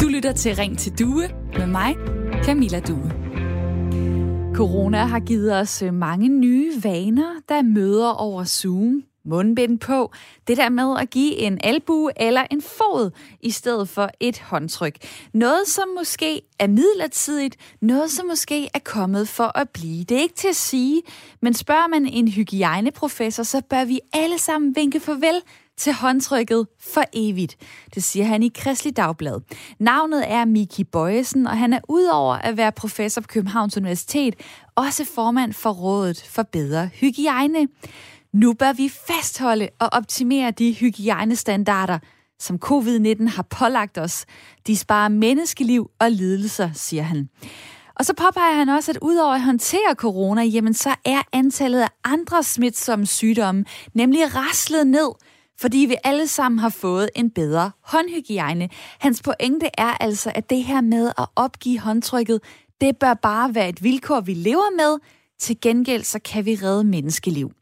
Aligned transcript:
Du 0.00 0.08
lytter 0.08 0.32
til 0.36 0.56
Ring 0.56 0.78
til 0.78 0.98
Due 0.98 1.28
med 1.58 1.66
mig, 1.66 1.94
Camilla 2.44 2.80
Due. 2.80 3.12
Corona 4.54 4.98
har 4.98 5.20
givet 5.20 5.56
os 5.56 5.82
øh, 5.82 5.94
mange 5.94 6.28
nye 6.28 6.72
vaner, 6.84 7.32
der 7.48 7.62
møder 7.62 8.10
over 8.10 8.44
Zoom, 8.44 9.02
mundbind 9.26 9.78
på, 9.78 10.12
det 10.48 10.56
der 10.56 10.68
med 10.68 10.96
at 11.00 11.10
give 11.10 11.36
en 11.36 11.58
albu 11.64 12.10
eller 12.16 12.46
en 12.50 12.62
fod 12.62 13.10
i 13.40 13.50
stedet 13.50 13.88
for 13.88 14.10
et 14.20 14.38
håndtryk. 14.38 14.96
Noget, 15.32 15.68
som 15.68 15.88
måske 15.96 16.42
er 16.58 16.66
midlertidigt, 16.66 17.56
noget, 17.80 18.10
som 18.10 18.26
måske 18.26 18.68
er 18.74 18.78
kommet 18.84 19.28
for 19.28 19.58
at 19.58 19.70
blive. 19.70 20.04
Det 20.04 20.16
er 20.16 20.22
ikke 20.22 20.34
til 20.34 20.48
at 20.48 20.56
sige, 20.56 21.02
men 21.42 21.54
spørger 21.54 21.88
man 21.88 22.06
en 22.06 22.28
hygiejneprofessor, 22.28 23.42
så 23.42 23.62
bør 23.70 23.84
vi 23.84 24.00
alle 24.12 24.38
sammen 24.38 24.76
vinke 24.76 25.00
farvel 25.00 25.42
til 25.76 25.92
håndtrykket 25.92 26.66
for 26.80 27.02
evigt. 27.12 27.56
Det 27.94 28.04
siger 28.04 28.26
han 28.26 28.42
i 28.42 28.48
Kristelig 28.54 28.96
Dagblad. 28.96 29.40
Navnet 29.78 30.24
er 30.32 30.44
Miki 30.44 30.84
Bøjesen, 30.84 31.46
og 31.46 31.58
han 31.58 31.72
er 31.72 31.80
udover 31.88 32.34
at 32.34 32.56
være 32.56 32.72
professor 32.72 33.20
på 33.20 33.26
Københavns 33.26 33.76
Universitet, 33.76 34.34
også 34.74 35.04
formand 35.04 35.52
for 35.52 35.70
Rådet 35.70 36.24
for 36.30 36.42
Bedre 36.42 36.90
Hygiejne. 37.00 37.68
Nu 38.36 38.52
bør 38.52 38.72
vi 38.72 38.88
fastholde 39.06 39.68
og 39.78 39.88
optimere 39.92 40.50
de 40.50 40.72
hygiejnestandarder, 40.72 41.98
som 42.38 42.58
covid-19 42.64 43.28
har 43.28 43.42
pålagt 43.42 43.98
os. 43.98 44.26
De 44.66 44.76
sparer 44.76 45.08
menneskeliv 45.08 45.90
og 45.98 46.10
lidelser, 46.10 46.70
siger 46.72 47.02
han. 47.02 47.28
Og 47.94 48.04
så 48.04 48.14
påpeger 48.14 48.54
han 48.54 48.68
også, 48.68 48.90
at 48.90 48.98
udover 49.02 49.34
at 49.34 49.42
håndtere 49.42 49.94
corona, 49.94 50.42
jamen 50.42 50.74
så 50.74 50.94
er 51.04 51.22
antallet 51.32 51.80
af 51.80 51.88
andre 52.04 52.42
smitsomme 52.42 53.06
sygdomme 53.06 53.64
nemlig 53.94 54.34
raslet 54.34 54.86
ned, 54.86 55.10
fordi 55.60 55.78
vi 55.78 55.96
alle 56.04 56.26
sammen 56.26 56.58
har 56.58 56.68
fået 56.68 57.10
en 57.14 57.30
bedre 57.30 57.70
håndhygiejne. 57.80 58.68
Hans 58.98 59.22
pointe 59.22 59.70
er 59.78 59.96
altså, 60.00 60.32
at 60.34 60.50
det 60.50 60.64
her 60.64 60.80
med 60.80 61.12
at 61.18 61.26
opgive 61.36 61.78
håndtrykket, 61.78 62.40
det 62.80 62.98
bør 62.98 63.14
bare 63.14 63.54
være 63.54 63.68
et 63.68 63.82
vilkår, 63.82 64.20
vi 64.20 64.34
lever 64.34 64.76
med. 64.76 64.98
Til 65.38 65.60
gengæld 65.60 66.04
så 66.04 66.18
kan 66.18 66.44
vi 66.44 66.54
redde 66.54 66.84
menneskeliv. 66.84 67.52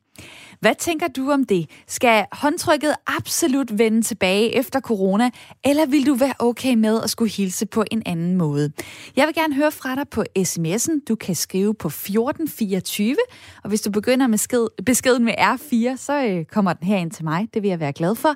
Hvad 0.61 0.75
tænker 0.79 1.09
du 1.09 1.31
om 1.31 1.45
det? 1.45 1.71
Skal 1.87 2.27
håndtrykket 2.33 2.95
absolut 3.07 3.79
vende 3.79 4.03
tilbage 4.03 4.55
efter 4.55 4.81
corona, 4.81 5.31
eller 5.65 5.87
vil 5.87 6.07
du 6.07 6.15
være 6.15 6.35
okay 6.39 6.75
med 6.75 7.03
at 7.03 7.11
skulle 7.11 7.31
hilse 7.31 7.67
på 7.67 7.85
en 7.91 8.03
anden 8.07 8.37
måde? 8.37 8.73
Jeg 9.17 9.27
vil 9.27 9.35
gerne 9.35 9.55
høre 9.55 9.73
fra 9.73 9.95
dig 9.95 10.09
på 10.09 10.25
sms'en. 10.39 11.05
Du 11.09 11.15
kan 11.15 11.35
skrive 11.35 11.75
på 11.75 11.89
1424, 11.89 13.17
og 13.63 13.69
hvis 13.69 13.81
du 13.81 13.91
begynder 13.91 14.27
med 14.27 14.69
beskeden 14.85 15.25
med 15.25 15.35
R4, 15.39 15.97
så 15.97 16.25
øh, 16.27 16.45
kommer 16.45 16.73
den 16.73 16.87
her 16.87 16.97
ind 16.97 17.11
til 17.11 17.25
mig. 17.25 17.49
Det 17.55 17.63
vil 17.63 17.69
jeg 17.69 17.81
være 17.81 17.93
glad 17.93 18.15
for. 18.15 18.35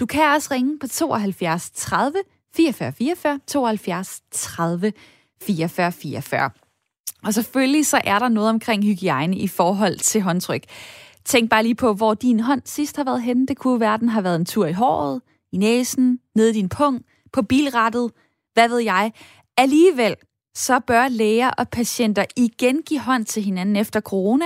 Du 0.00 0.06
kan 0.06 0.34
også 0.34 0.48
ringe 0.50 0.78
på 0.78 0.86
72 0.86 1.70
30 1.70 2.18
44 2.56 2.92
44, 2.92 3.40
72 3.46 4.20
30 4.30 4.92
44 5.42 5.92
44. 5.92 6.50
Og 7.24 7.34
selvfølgelig 7.34 7.86
så 7.86 8.00
er 8.04 8.18
der 8.18 8.28
noget 8.28 8.50
omkring 8.50 8.84
hygiejne 8.84 9.36
i 9.36 9.48
forhold 9.48 9.98
til 9.98 10.20
håndtryk. 10.20 10.64
Tænk 11.24 11.50
bare 11.50 11.62
lige 11.62 11.74
på, 11.74 11.94
hvor 11.94 12.14
din 12.14 12.40
hånd 12.40 12.62
sidst 12.64 12.96
har 12.96 13.04
været 13.04 13.22
henne. 13.22 13.46
Det 13.46 13.56
kunne 13.56 13.80
være, 13.80 13.98
den 13.98 14.08
har 14.08 14.20
været 14.20 14.36
en 14.36 14.44
tur 14.44 14.66
i 14.66 14.72
håret, 14.72 15.22
i 15.52 15.56
næsen, 15.56 16.18
nede 16.34 16.50
i 16.50 16.52
din 16.52 16.68
pung, 16.68 17.02
på 17.32 17.42
bilrettet, 17.42 18.10
hvad 18.54 18.68
ved 18.68 18.78
jeg. 18.78 19.12
Alligevel, 19.56 20.16
så 20.54 20.80
bør 20.86 21.08
læger 21.08 21.50
og 21.50 21.68
patienter 21.68 22.24
igen 22.36 22.82
give 22.82 23.00
hånd 23.00 23.24
til 23.24 23.42
hinanden 23.42 23.76
efter 23.76 24.00
corona. 24.00 24.44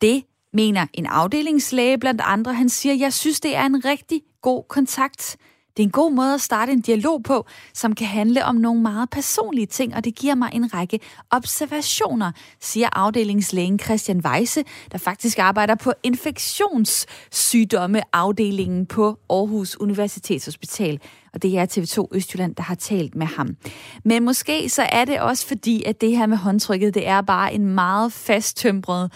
Det 0.00 0.24
mener 0.52 0.86
en 0.92 1.06
afdelingslæge 1.06 1.98
blandt 1.98 2.20
andre. 2.24 2.54
Han 2.54 2.68
siger, 2.68 2.94
jeg 2.94 3.12
synes, 3.12 3.40
det 3.40 3.56
er 3.56 3.66
en 3.66 3.84
rigtig 3.84 4.22
god 4.42 4.64
kontakt. 4.68 5.36
Det 5.76 5.82
er 5.82 5.86
en 5.86 5.90
god 5.90 6.12
måde 6.12 6.34
at 6.34 6.40
starte 6.40 6.72
en 6.72 6.80
dialog 6.80 7.22
på, 7.22 7.46
som 7.74 7.94
kan 7.94 8.06
handle 8.06 8.44
om 8.44 8.54
nogle 8.54 8.82
meget 8.82 9.10
personlige 9.10 9.66
ting, 9.66 9.94
og 9.94 10.04
det 10.04 10.14
giver 10.14 10.34
mig 10.34 10.50
en 10.52 10.74
række 10.74 11.00
observationer, 11.30 12.32
siger 12.60 12.88
afdelingslægen 12.92 13.78
Christian 13.78 14.22
Weisse, 14.26 14.64
der 14.92 14.98
faktisk 14.98 15.38
arbejder 15.38 15.74
på 15.74 15.92
infektionssygdommeafdelingen 16.02 18.86
på 18.86 19.18
Aarhus 19.30 19.76
Universitetshospital. 19.80 21.00
Og 21.34 21.42
det 21.42 21.58
er 21.58 21.66
TV2 21.66 22.16
Østjylland, 22.16 22.54
der 22.54 22.62
har 22.62 22.74
talt 22.74 23.14
med 23.14 23.26
ham. 23.26 23.56
Men 24.04 24.24
måske 24.24 24.68
så 24.68 24.82
er 24.82 25.04
det 25.04 25.20
også 25.20 25.46
fordi, 25.46 25.82
at 25.82 26.00
det 26.00 26.16
her 26.16 26.26
med 26.26 26.36
håndtrykket, 26.36 26.94
det 26.94 27.08
er 27.08 27.20
bare 27.20 27.54
en 27.54 27.66
meget 27.66 28.12
fasttømret 28.12 29.12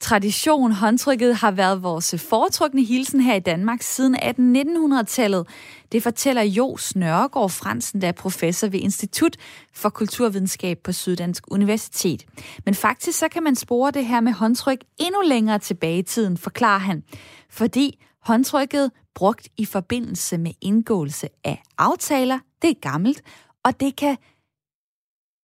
tradition. 0.00 0.72
Håndtrykket 0.72 1.36
har 1.36 1.50
været 1.50 1.82
vores 1.82 2.14
foretrukne 2.18 2.84
hilsen 2.84 3.20
her 3.20 3.34
i 3.34 3.40
Danmark 3.40 3.82
siden 3.82 4.16
1800-tallet. 4.16 5.48
Det 5.92 6.02
fortæller 6.02 6.42
Jo 6.42 6.76
Snørgaard 6.76 7.50
Fransen, 7.50 8.00
der 8.00 8.08
er 8.08 8.12
professor 8.12 8.68
ved 8.68 8.80
Institut 8.80 9.36
for 9.74 9.88
Kulturvidenskab 9.88 10.78
på 10.84 10.92
Syddansk 10.92 11.44
Universitet. 11.50 12.24
Men 12.64 12.74
faktisk 12.74 13.18
så 13.18 13.28
kan 13.28 13.42
man 13.42 13.56
spore 13.56 13.90
det 13.90 14.06
her 14.06 14.20
med 14.20 14.32
håndtryk 14.32 14.78
endnu 14.98 15.22
længere 15.22 15.58
tilbage 15.58 15.98
i 15.98 16.02
tiden, 16.02 16.36
forklarer 16.36 16.78
han. 16.78 17.02
Fordi 17.50 18.04
håndtrykket 18.22 18.90
brugt 19.14 19.48
i 19.56 19.64
forbindelse 19.64 20.38
med 20.38 20.52
indgåelse 20.60 21.28
af 21.44 21.62
aftaler, 21.78 22.38
det 22.62 22.70
er 22.70 22.80
gammelt, 22.80 23.22
og 23.64 23.80
det 23.80 23.96
kan 23.96 24.16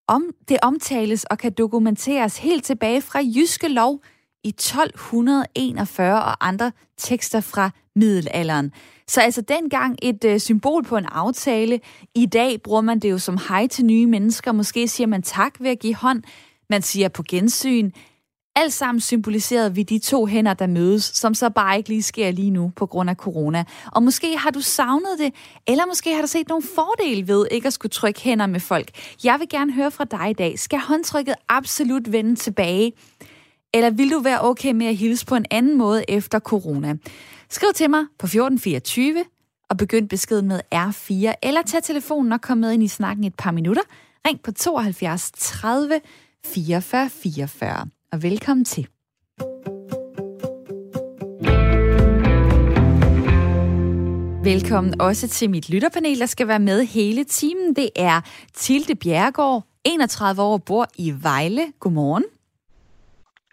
om, 0.09 0.31
det 0.49 0.59
omtales 0.63 1.25
og 1.25 1.39
kan 1.39 1.53
dokumenteres 1.53 2.39
helt 2.39 2.65
tilbage 2.65 3.03
fra 3.03 3.21
jyske 3.37 3.69
lov 3.69 4.01
i 4.45 4.49
1241 4.49 6.23
og 6.25 6.47
andre 6.49 6.73
tekster 6.99 7.41
fra 7.41 7.71
middelalderen. 7.97 8.73
Så 9.09 9.21
altså 9.21 9.41
dengang 9.41 9.99
et 10.03 10.25
øh, 10.25 10.41
symbol 10.41 10.85
på 10.85 10.97
en 10.97 11.05
aftale. 11.05 11.81
I 12.15 12.27
dag 12.27 12.63
bruger 12.63 12.81
man 12.81 12.99
det 12.99 13.11
jo 13.11 13.19
som 13.19 13.39
hej 13.49 13.67
til 13.67 13.85
nye 13.85 14.07
mennesker. 14.07 14.53
Måske 14.53 14.89
siger 14.89 15.07
man 15.07 15.23
tak 15.23 15.53
ved 15.61 15.71
at 15.71 15.79
give 15.79 15.95
hånd. 15.95 16.23
Man 16.71 16.83
siger 16.83 17.09
på 17.09 17.23
gensyn. 17.29 17.91
Alt 18.57 18.73
sammen 18.73 19.01
symboliseret 19.01 19.77
ved 19.77 19.85
de 19.85 19.99
to 19.99 20.27
hænder, 20.27 20.55
der 20.55 20.67
mødes, 20.67 21.05
som 21.05 21.35
så 21.35 21.51
bare 21.51 21.77
ikke 21.77 21.89
lige 21.89 22.03
sker 22.03 22.31
lige 22.31 22.51
nu 22.51 22.73
på 22.77 22.87
grund 22.87 23.11
af 23.11 23.17
corona. 23.17 23.65
Og 23.93 24.03
måske 24.03 24.39
har 24.39 24.51
du 24.51 24.61
savnet 24.61 25.19
det, 25.19 25.35
eller 25.67 25.87
måske 25.87 26.15
har 26.15 26.21
du 26.21 26.27
set 26.27 26.49
nogle 26.49 26.63
fordele 26.75 27.29
ved 27.29 27.47
ikke 27.51 27.67
at 27.67 27.73
skulle 27.73 27.91
trykke 27.91 28.21
hænder 28.21 28.47
med 28.47 28.61
folk. 28.61 28.91
Jeg 29.25 29.41
vil 29.41 29.49
gerne 29.49 29.73
høre 29.73 29.91
fra 29.91 30.05
dig 30.05 30.31
i 30.31 30.33
dag. 30.33 30.59
Skal 30.59 30.79
håndtrykket 30.79 31.35
absolut 31.49 32.13
vende 32.13 32.37
tilbage? 32.37 32.93
Eller 33.75 33.91
vil 33.91 34.11
du 34.11 34.19
være 34.19 34.45
okay 34.45 34.73
med 34.73 34.87
at 34.87 34.97
hilse 34.97 35.27
på 35.27 35.35
en 35.35 35.47
anden 35.51 35.79
måde 35.79 36.05
efter 36.09 36.39
corona? 36.39 36.97
Skriv 37.51 37.69
til 37.75 37.91
mig 37.91 38.05
på 38.19 38.27
1424 38.27 39.25
og 39.71 39.77
begynd 39.77 40.09
beskeden 40.09 40.49
med 40.49 40.61
R4, 40.75 41.35
eller 41.43 41.63
tag 41.63 41.83
telefonen 41.83 42.33
og 42.33 42.41
kom 42.41 42.59
med 42.59 42.73
ind 42.73 42.83
i 42.83 42.89
snakken 42.89 43.25
et 43.25 43.35
par 43.35 43.51
minutter. 43.51 43.83
Ring 44.27 44.43
på 44.43 44.53
72 44.53 45.31
30 45.37 46.01
44 46.45 47.11
44. 47.11 47.87
Og 48.13 48.23
velkommen 48.23 48.65
til. 48.65 48.89
Velkommen 54.45 55.01
også 55.01 55.29
til 55.29 55.51
mit 55.51 55.71
lytterpanel, 55.71 56.21
der 56.21 56.27
skal 56.27 56.49
være 56.49 56.59
med 56.59 56.85
hele 56.85 57.25
timen. 57.25 57.77
Det 57.77 57.91
er 57.97 58.21
Tilde 58.55 58.95
Bjergård, 58.95 59.65
31 59.85 60.43
år, 60.43 60.59
bor 60.59 60.87
i 60.97 61.15
Vejle. 61.23 61.73
Godmorgen. 61.81 62.25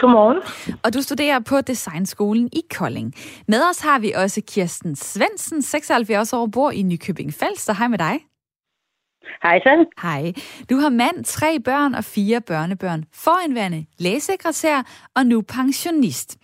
Godmorgen. 0.02 0.40
Og 0.84 0.94
du 0.94 1.02
studerer 1.02 1.40
på 1.40 1.62
Designskolen 1.62 2.50
i 2.54 2.62
Kolding. 2.78 3.14
Med 3.48 3.62
os 3.70 3.80
har 3.82 4.00
vi 4.00 4.12
også 4.12 4.42
Kirsten 4.48 4.96
Svensen, 4.96 5.62
76 5.62 6.34
år, 6.34 6.46
bor 6.46 6.72
i 6.72 6.82
Nykøbing 6.82 7.34
Falster. 7.34 7.74
Hej 7.74 7.88
med 7.88 7.98
dig. 7.98 8.20
Hej 9.44 9.60
så. 9.60 9.86
Hej. 10.02 10.34
Du 10.70 10.76
har 10.76 10.90
mand, 10.90 11.24
tre 11.24 11.60
børn 11.60 11.96
og 11.96 12.04
fire 12.04 12.42
børnebørn. 12.42 13.06
Foranværende 13.14 13.86
lægesekretær 13.98 14.82
og 15.16 15.26
nu 15.26 15.42
pensionist. 15.42 16.38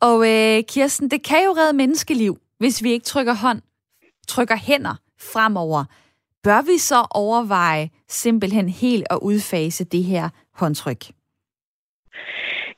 Og 0.00 0.18
øh, 0.28 0.62
Kirsten, 0.68 1.10
det 1.10 1.24
kan 1.24 1.44
jo 1.44 1.50
redde 1.50 1.76
menneskeliv, 1.76 2.38
hvis 2.58 2.82
vi 2.82 2.90
ikke 2.90 3.04
trykker 3.04 3.34
hånd, 3.34 3.60
trykker 4.28 4.56
hænder 4.56 4.94
fremover. 5.32 5.84
Bør 6.42 6.62
vi 6.62 6.78
så 6.78 7.06
overveje 7.10 7.90
simpelthen 8.08 8.68
helt 8.68 9.06
at 9.10 9.18
udfase 9.22 9.84
det 9.84 10.04
her 10.04 10.28
håndtryk? 10.54 11.04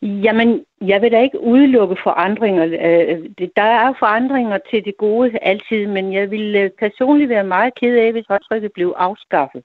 Jamen, 0.05 0.65
jeg 0.81 1.03
vil 1.03 1.13
da 1.13 1.21
ikke 1.21 1.41
udelukke 1.41 1.97
forandringer. 2.03 2.65
Øh, 2.65 3.47
der 3.57 3.63
er 3.63 3.95
forandringer 3.99 4.59
til 4.71 4.85
det 4.85 4.97
gode 4.99 5.39
altid, 5.43 5.87
men 5.87 6.13
jeg 6.13 6.31
vil 6.31 6.57
øh, 6.57 6.71
personligt 6.79 7.29
være 7.29 7.45
meget 7.45 7.75
ked 7.75 7.97
af, 7.97 8.13
hvis 8.13 8.25
håndtrykket 8.29 8.73
blev 8.73 8.95
afskaffet. 8.97 9.63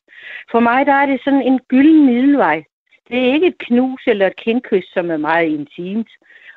For 0.52 0.60
mig 0.60 0.86
der 0.86 0.94
er 0.94 1.06
det 1.06 1.22
sådan 1.24 1.42
en 1.42 1.60
gylden 1.68 2.06
middelvej. 2.06 2.64
Det 3.08 3.20
er 3.20 3.34
ikke 3.34 3.48
et 3.48 3.58
knus 3.58 4.02
eller 4.08 4.28
et 4.28 4.36
kindkys, 4.36 4.94
som 4.94 5.12
er 5.12 5.18
meget 5.18 5.48
intimt. 5.48 6.10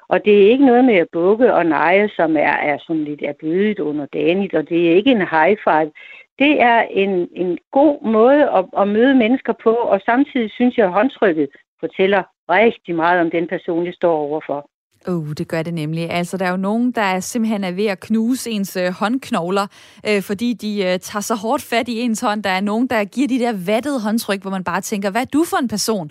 Og 0.09 0.25
det 0.25 0.35
er 0.35 0.51
ikke 0.51 0.67
noget 0.67 0.85
med 0.85 0.95
at 0.95 1.09
bukke 1.13 1.55
og 1.55 1.67
neje, 1.67 2.09
som 2.17 2.37
er, 2.37 2.57
er 2.71 2.79
sådan 2.79 3.05
lidt 3.05 3.23
erbødigt 3.23 3.79
underdanigt, 3.79 4.55
og 4.55 4.69
det 4.69 4.89
er 4.89 4.95
ikke 4.97 5.11
en 5.11 5.29
high 5.29 5.57
five. 5.65 5.91
Det 6.39 6.63
er 6.63 6.83
en, 6.91 7.29
en 7.37 7.59
god 7.73 8.07
måde 8.07 8.51
at, 8.51 8.65
at 8.79 8.89
møde 8.89 9.15
mennesker 9.15 9.53
på, 9.53 9.71
og 9.71 10.01
samtidig 10.05 10.51
synes 10.51 10.77
jeg, 10.77 10.87
at 10.87 10.93
håndtrykket 10.93 11.49
fortæller 11.81 12.23
rigtig 12.59 12.95
meget 12.95 13.21
om 13.21 13.31
den 13.31 13.49
person, 13.49 13.87
jeg 13.87 13.95
står 13.95 14.17
overfor. 14.17 14.69
Uh, 15.09 15.33
det 15.39 15.49
gør 15.49 15.63
det 15.63 15.75
nemlig. 15.75 16.11
Altså, 16.11 16.37
der 16.37 16.47
er 16.47 16.51
jo 16.51 16.57
nogen, 16.57 16.93
der 16.93 17.21
simpelthen 17.21 17.65
er 17.65 17.73
ved 17.73 17.87
at 17.87 18.01
knuse 18.01 18.51
ens 18.51 18.77
øh, 18.77 18.93
håndknogler, 18.93 19.67
øh, 20.09 20.23
fordi 20.23 20.53
de 20.53 20.85
øh, 20.85 20.99
tager 20.99 21.21
så 21.21 21.35
hårdt 21.35 21.63
fat 21.63 21.89
i 21.89 22.01
ens 22.01 22.21
hånd. 22.21 22.43
Der 22.43 22.51
er 22.51 22.61
nogen, 22.61 22.87
der 22.87 23.05
giver 23.05 23.29
de 23.29 23.39
der 23.39 23.53
vattede 23.67 24.01
håndtryk, 24.01 24.43
hvor 24.43 24.51
man 24.51 24.65
bare 24.65 24.81
tænker, 24.81 25.11
hvad 25.11 25.21
er 25.21 25.31
du 25.33 25.45
for 25.45 25.57
en 25.57 25.69
person? 25.69 26.11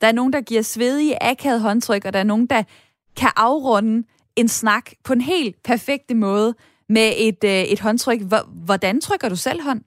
Der 0.00 0.06
er 0.06 0.12
nogen, 0.12 0.32
der 0.32 0.40
giver 0.40 0.62
svedige, 0.62 1.22
akavede 1.22 1.60
håndtryk, 1.60 2.04
og 2.04 2.12
der 2.12 2.18
er 2.18 2.24
nogen, 2.24 2.46
der 2.46 2.62
kan 3.16 3.30
afrunde 3.36 4.06
en 4.36 4.48
snak 4.48 4.90
på 5.04 5.12
en 5.12 5.20
helt 5.20 5.56
perfekte 5.64 6.14
måde 6.14 6.54
med 6.88 7.12
et, 7.18 7.44
øh, 7.44 7.62
et 7.62 7.80
håndtryk. 7.80 8.20
Hvordan 8.64 9.00
trykker 9.00 9.28
du 9.28 9.36
selv 9.36 9.62
hånd? 9.62 9.80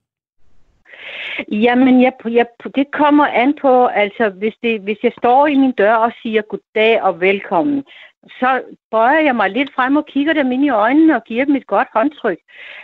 Jamen, 1.47 2.01
jeg, 2.01 2.13
jeg, 2.25 2.45
det 2.75 2.91
kommer 2.91 3.25
an 3.27 3.53
på, 3.61 3.85
altså 3.85 4.29
hvis, 4.29 4.53
det, 4.63 4.81
hvis 4.81 4.97
jeg 5.03 5.11
står 5.17 5.47
i 5.47 5.55
min 5.55 5.71
dør 5.71 5.93
og 5.93 6.11
siger 6.21 6.41
goddag 6.41 7.01
og 7.01 7.21
velkommen, 7.21 7.83
så 8.27 8.61
bøjer 8.91 9.19
jeg 9.19 9.35
mig 9.35 9.49
lidt 9.49 9.73
frem 9.73 9.95
og 9.95 10.05
kigger 10.05 10.33
dem 10.33 10.51
ind 10.51 10.65
i 10.65 10.69
øjnene 10.69 11.15
og 11.15 11.23
giver 11.23 11.45
dem 11.45 11.55
et 11.55 11.67
godt 11.67 11.87
håndtryk. 11.93 12.37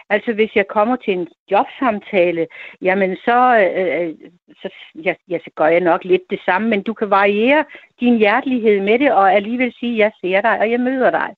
Altså 0.10 0.34
hvis 0.34 0.56
jeg 0.56 0.68
kommer 0.68 0.96
til 0.96 1.14
en 1.14 1.28
jobsamtale, 1.52 2.48
jamen 2.82 3.18
så, 3.26 3.58
øh, 3.58 4.08
øh 4.08 4.14
så, 4.62 4.70
ja, 5.04 5.14
ja, 5.30 5.38
så 5.44 5.50
gør 5.56 5.68
jeg 5.68 5.82
nok 5.82 6.04
lidt 6.04 6.22
det 6.30 6.40
samme, 6.46 6.70
men 6.70 6.84
du 6.84 6.94
kan 6.94 7.10
variere 7.10 7.66
din 8.00 8.18
hjertelighed 8.18 8.82
med 8.82 9.00
det 9.00 9.12
og 9.12 9.34
alligevel 9.34 9.74
sige, 9.80 9.98
jeg 9.98 10.12
ser 10.22 10.42
dig 10.42 10.60
og 10.60 10.72
jeg 10.72 10.80
møder 10.80 11.10
dig. 11.10 11.36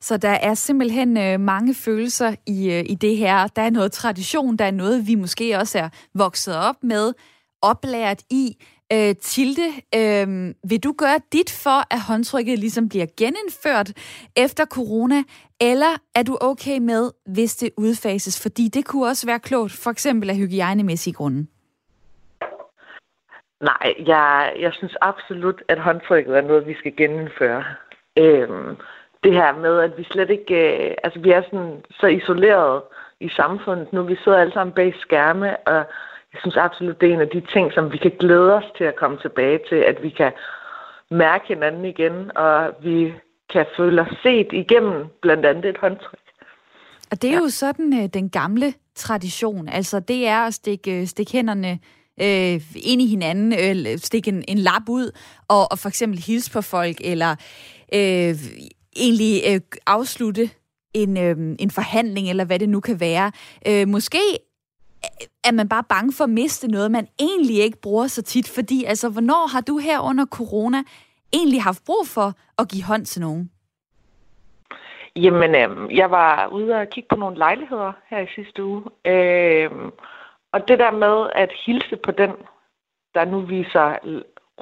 Så 0.00 0.16
der 0.16 0.36
er 0.42 0.54
simpelthen 0.54 1.16
øh, 1.16 1.40
mange 1.40 1.74
følelser 1.74 2.34
i, 2.46 2.72
øh, 2.72 2.84
i 2.86 2.94
det 2.94 3.16
her. 3.16 3.46
Der 3.46 3.62
er 3.62 3.70
noget 3.70 3.92
tradition, 3.92 4.56
der 4.56 4.64
er 4.64 4.70
noget, 4.70 5.06
vi 5.06 5.14
måske 5.14 5.56
også 5.58 5.78
er 5.78 5.88
vokset 6.14 6.56
op 6.56 6.76
med, 6.82 7.12
oplært 7.62 8.22
i. 8.30 8.56
Øh, 8.92 9.14
Tilde, 9.16 9.68
øh, 9.94 10.54
vil 10.70 10.84
du 10.84 10.94
gøre 10.98 11.20
dit 11.32 11.60
for, 11.64 11.94
at 11.94 12.00
håndtrykket 12.08 12.58
ligesom 12.58 12.88
bliver 12.88 13.06
genindført 13.18 13.92
efter 14.36 14.64
corona, 14.64 15.22
eller 15.60 15.92
er 16.14 16.22
du 16.22 16.38
okay 16.40 16.78
med, 16.78 17.10
hvis 17.26 17.56
det 17.56 17.70
udfases? 17.76 18.42
Fordi 18.42 18.68
det 18.68 18.84
kunne 18.84 19.06
også 19.06 19.26
være 19.26 19.40
klogt, 19.40 19.72
for 19.72 19.90
eksempel 19.90 20.30
af 20.30 20.36
hygiejnemæssige 20.36 21.14
grunde. 21.14 21.46
Nej, 23.60 23.94
jeg, 24.06 24.52
jeg 24.60 24.72
synes 24.72 24.96
absolut, 25.00 25.62
at 25.68 25.78
håndtrykket 25.80 26.36
er 26.36 26.40
noget, 26.40 26.66
vi 26.66 26.74
skal 26.74 26.96
genindføre. 26.96 27.64
Øhm, 28.18 28.76
det 29.24 29.32
her 29.32 29.56
med, 29.56 29.80
at 29.80 29.98
vi 29.98 30.04
slet 30.04 30.30
ikke, 30.30 30.88
øh, 30.88 30.94
altså 31.04 31.20
vi 31.20 31.30
er 31.30 31.42
sådan 31.42 31.82
så 31.90 32.06
isoleret 32.06 32.82
i 33.20 33.28
samfundet 33.28 33.92
nu. 33.92 34.02
Vi 34.02 34.16
sidder 34.24 34.38
alle 34.38 34.52
sammen 34.52 34.74
bag 34.74 34.94
skærme, 35.00 35.56
og 35.56 35.76
jeg 36.32 36.40
synes 36.40 36.56
absolut, 36.56 37.00
det 37.00 37.08
er 37.08 37.14
en 37.14 37.20
af 37.20 37.28
de 37.28 37.42
ting, 37.52 37.72
som 37.72 37.92
vi 37.92 37.98
kan 37.98 38.12
glæde 38.18 38.54
os 38.54 38.64
til 38.76 38.84
at 38.84 38.96
komme 38.96 39.18
tilbage 39.18 39.60
til, 39.68 39.76
at 39.76 40.02
vi 40.02 40.08
kan 40.10 40.32
mærke 41.10 41.44
hinanden 41.48 41.84
igen, 41.84 42.36
og 42.36 42.74
vi 42.82 43.14
kan 43.52 43.66
føle 43.76 44.02
os 44.02 44.16
set 44.22 44.48
igennem 44.52 45.06
blandt 45.22 45.46
andet 45.46 45.64
et 45.64 45.78
håndtryk. 45.78 46.18
Og 47.10 47.22
det 47.22 47.30
er 47.30 47.34
ja. 47.34 47.38
jo 47.38 47.48
sådan 47.48 48.02
øh, 48.02 48.08
den 48.14 48.30
gamle 48.30 48.74
tradition. 48.94 49.68
Altså 49.68 50.00
det 50.00 50.26
er 50.26 50.40
at 50.46 50.54
stikke, 50.54 51.06
stikke 51.06 51.32
hænderne 51.32 51.78
øh, 52.20 52.60
ind 52.84 53.02
i 53.02 53.06
hinanden, 53.06 53.52
øh, 53.52 53.98
stikke 53.98 54.28
en, 54.28 54.44
en 54.48 54.58
lap 54.58 54.88
ud, 54.88 55.10
og, 55.48 55.72
og 55.72 55.78
for 55.78 55.88
eksempel 55.88 56.18
hilse 56.18 56.52
på 56.52 56.60
folk, 56.60 56.96
eller 57.04 57.30
øh, 57.94 58.34
egentlig 58.96 59.42
øh, 59.50 59.60
afslutte 59.86 60.50
en, 60.94 61.16
øh, 61.16 61.56
en 61.58 61.70
forhandling, 61.70 62.30
eller 62.30 62.44
hvad 62.44 62.58
det 62.58 62.68
nu 62.68 62.80
kan 62.80 63.00
være. 63.00 63.32
Øh, 63.68 63.88
måske 63.88 64.18
øh, 65.04 65.26
er 65.44 65.52
man 65.52 65.68
bare 65.68 65.84
bange 65.88 66.12
for 66.12 66.24
at 66.24 66.30
miste 66.30 66.68
noget, 66.68 66.90
man 66.90 67.08
egentlig 67.20 67.58
ikke 67.62 67.80
bruger 67.80 68.06
så 68.06 68.22
tit, 68.22 68.48
fordi 68.48 68.84
altså, 68.84 69.08
hvornår 69.08 69.48
har 69.52 69.60
du 69.60 69.78
her 69.78 70.00
under 70.00 70.26
corona 70.26 70.82
egentlig 71.32 71.62
haft 71.62 71.84
brug 71.86 72.06
for 72.06 72.32
at 72.58 72.68
give 72.68 72.84
hånd 72.84 73.06
til 73.06 73.20
nogen? 73.20 73.50
Jamen, 75.16 75.54
øh, 75.54 75.96
jeg 75.96 76.10
var 76.10 76.46
ude 76.46 76.74
og 76.74 76.88
kigge 76.90 77.08
på 77.08 77.16
nogle 77.16 77.38
lejligheder 77.38 77.92
her 78.10 78.18
i 78.18 78.34
sidste 78.34 78.64
uge, 78.64 78.82
øh, 79.04 79.70
og 80.52 80.68
det 80.68 80.78
der 80.78 80.90
med 80.90 81.30
at 81.34 81.50
hilse 81.66 81.96
på 81.96 82.10
den, 82.10 82.30
der 83.14 83.24
nu 83.24 83.40
viser 83.40 83.96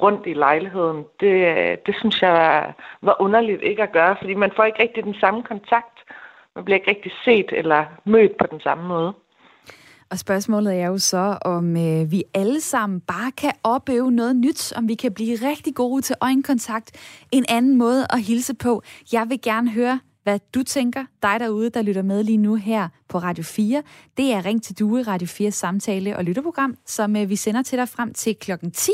rundt 0.01 0.27
i 0.27 0.33
lejligheden, 0.33 1.05
det, 1.19 1.33
det 1.85 1.95
synes 1.99 2.21
jeg 2.21 2.31
var 2.31 2.75
var 3.01 3.21
underligt 3.21 3.61
ikke 3.61 3.83
at 3.83 3.91
gøre, 3.91 4.15
fordi 4.19 4.33
man 4.33 4.51
får 4.55 4.63
ikke 4.63 4.83
rigtig 4.83 5.03
den 5.03 5.15
samme 5.21 5.43
kontakt. 5.43 5.97
Man 6.55 6.65
bliver 6.65 6.77
ikke 6.77 6.89
rigtig 6.89 7.11
set 7.25 7.49
eller 7.51 7.85
mødt 8.05 8.37
på 8.37 8.45
den 8.51 8.59
samme 8.59 8.87
måde. 8.87 9.13
Og 10.11 10.19
spørgsmålet 10.19 10.81
er 10.81 10.87
jo 10.87 10.97
så, 10.97 11.37
om 11.45 11.77
øh, 11.77 12.11
vi 12.11 12.23
alle 12.33 12.61
sammen 12.61 13.01
bare 13.01 13.31
kan 13.31 13.51
opøve 13.63 14.11
noget 14.11 14.35
nyt, 14.35 14.73
om 14.77 14.87
vi 14.87 14.95
kan 14.95 15.13
blive 15.13 15.37
rigtig 15.49 15.75
gode 15.75 16.01
til 16.01 16.15
øjenkontakt, 16.21 16.91
en 17.31 17.45
anden 17.49 17.77
måde 17.77 18.05
at 18.13 18.21
hilse 18.21 18.55
på. 18.55 18.81
Jeg 19.13 19.25
vil 19.29 19.41
gerne 19.41 19.71
høre 19.71 19.99
hvad 20.29 20.39
du 20.53 20.63
tænker, 20.63 21.05
dig 21.23 21.39
derude, 21.39 21.69
der 21.69 21.81
lytter 21.81 22.01
med 22.01 22.23
lige 22.23 22.37
nu 22.37 22.55
her 22.55 22.87
på 23.07 23.17
Radio 23.17 23.43
4. 23.43 23.83
Det 24.17 24.33
er 24.33 24.45
Ring 24.45 24.63
til 24.63 24.79
Due, 24.79 25.01
Radio 25.01 25.27
4 25.27 25.51
samtale- 25.51 26.17
og 26.17 26.23
lytterprogram, 26.23 26.75
som 26.85 27.15
øh, 27.15 27.29
vi 27.29 27.35
sender 27.35 27.61
til 27.61 27.77
dig 27.77 27.89
frem 27.89 28.13
til 28.13 28.35
klokken 28.35 28.71
10. 28.71 28.91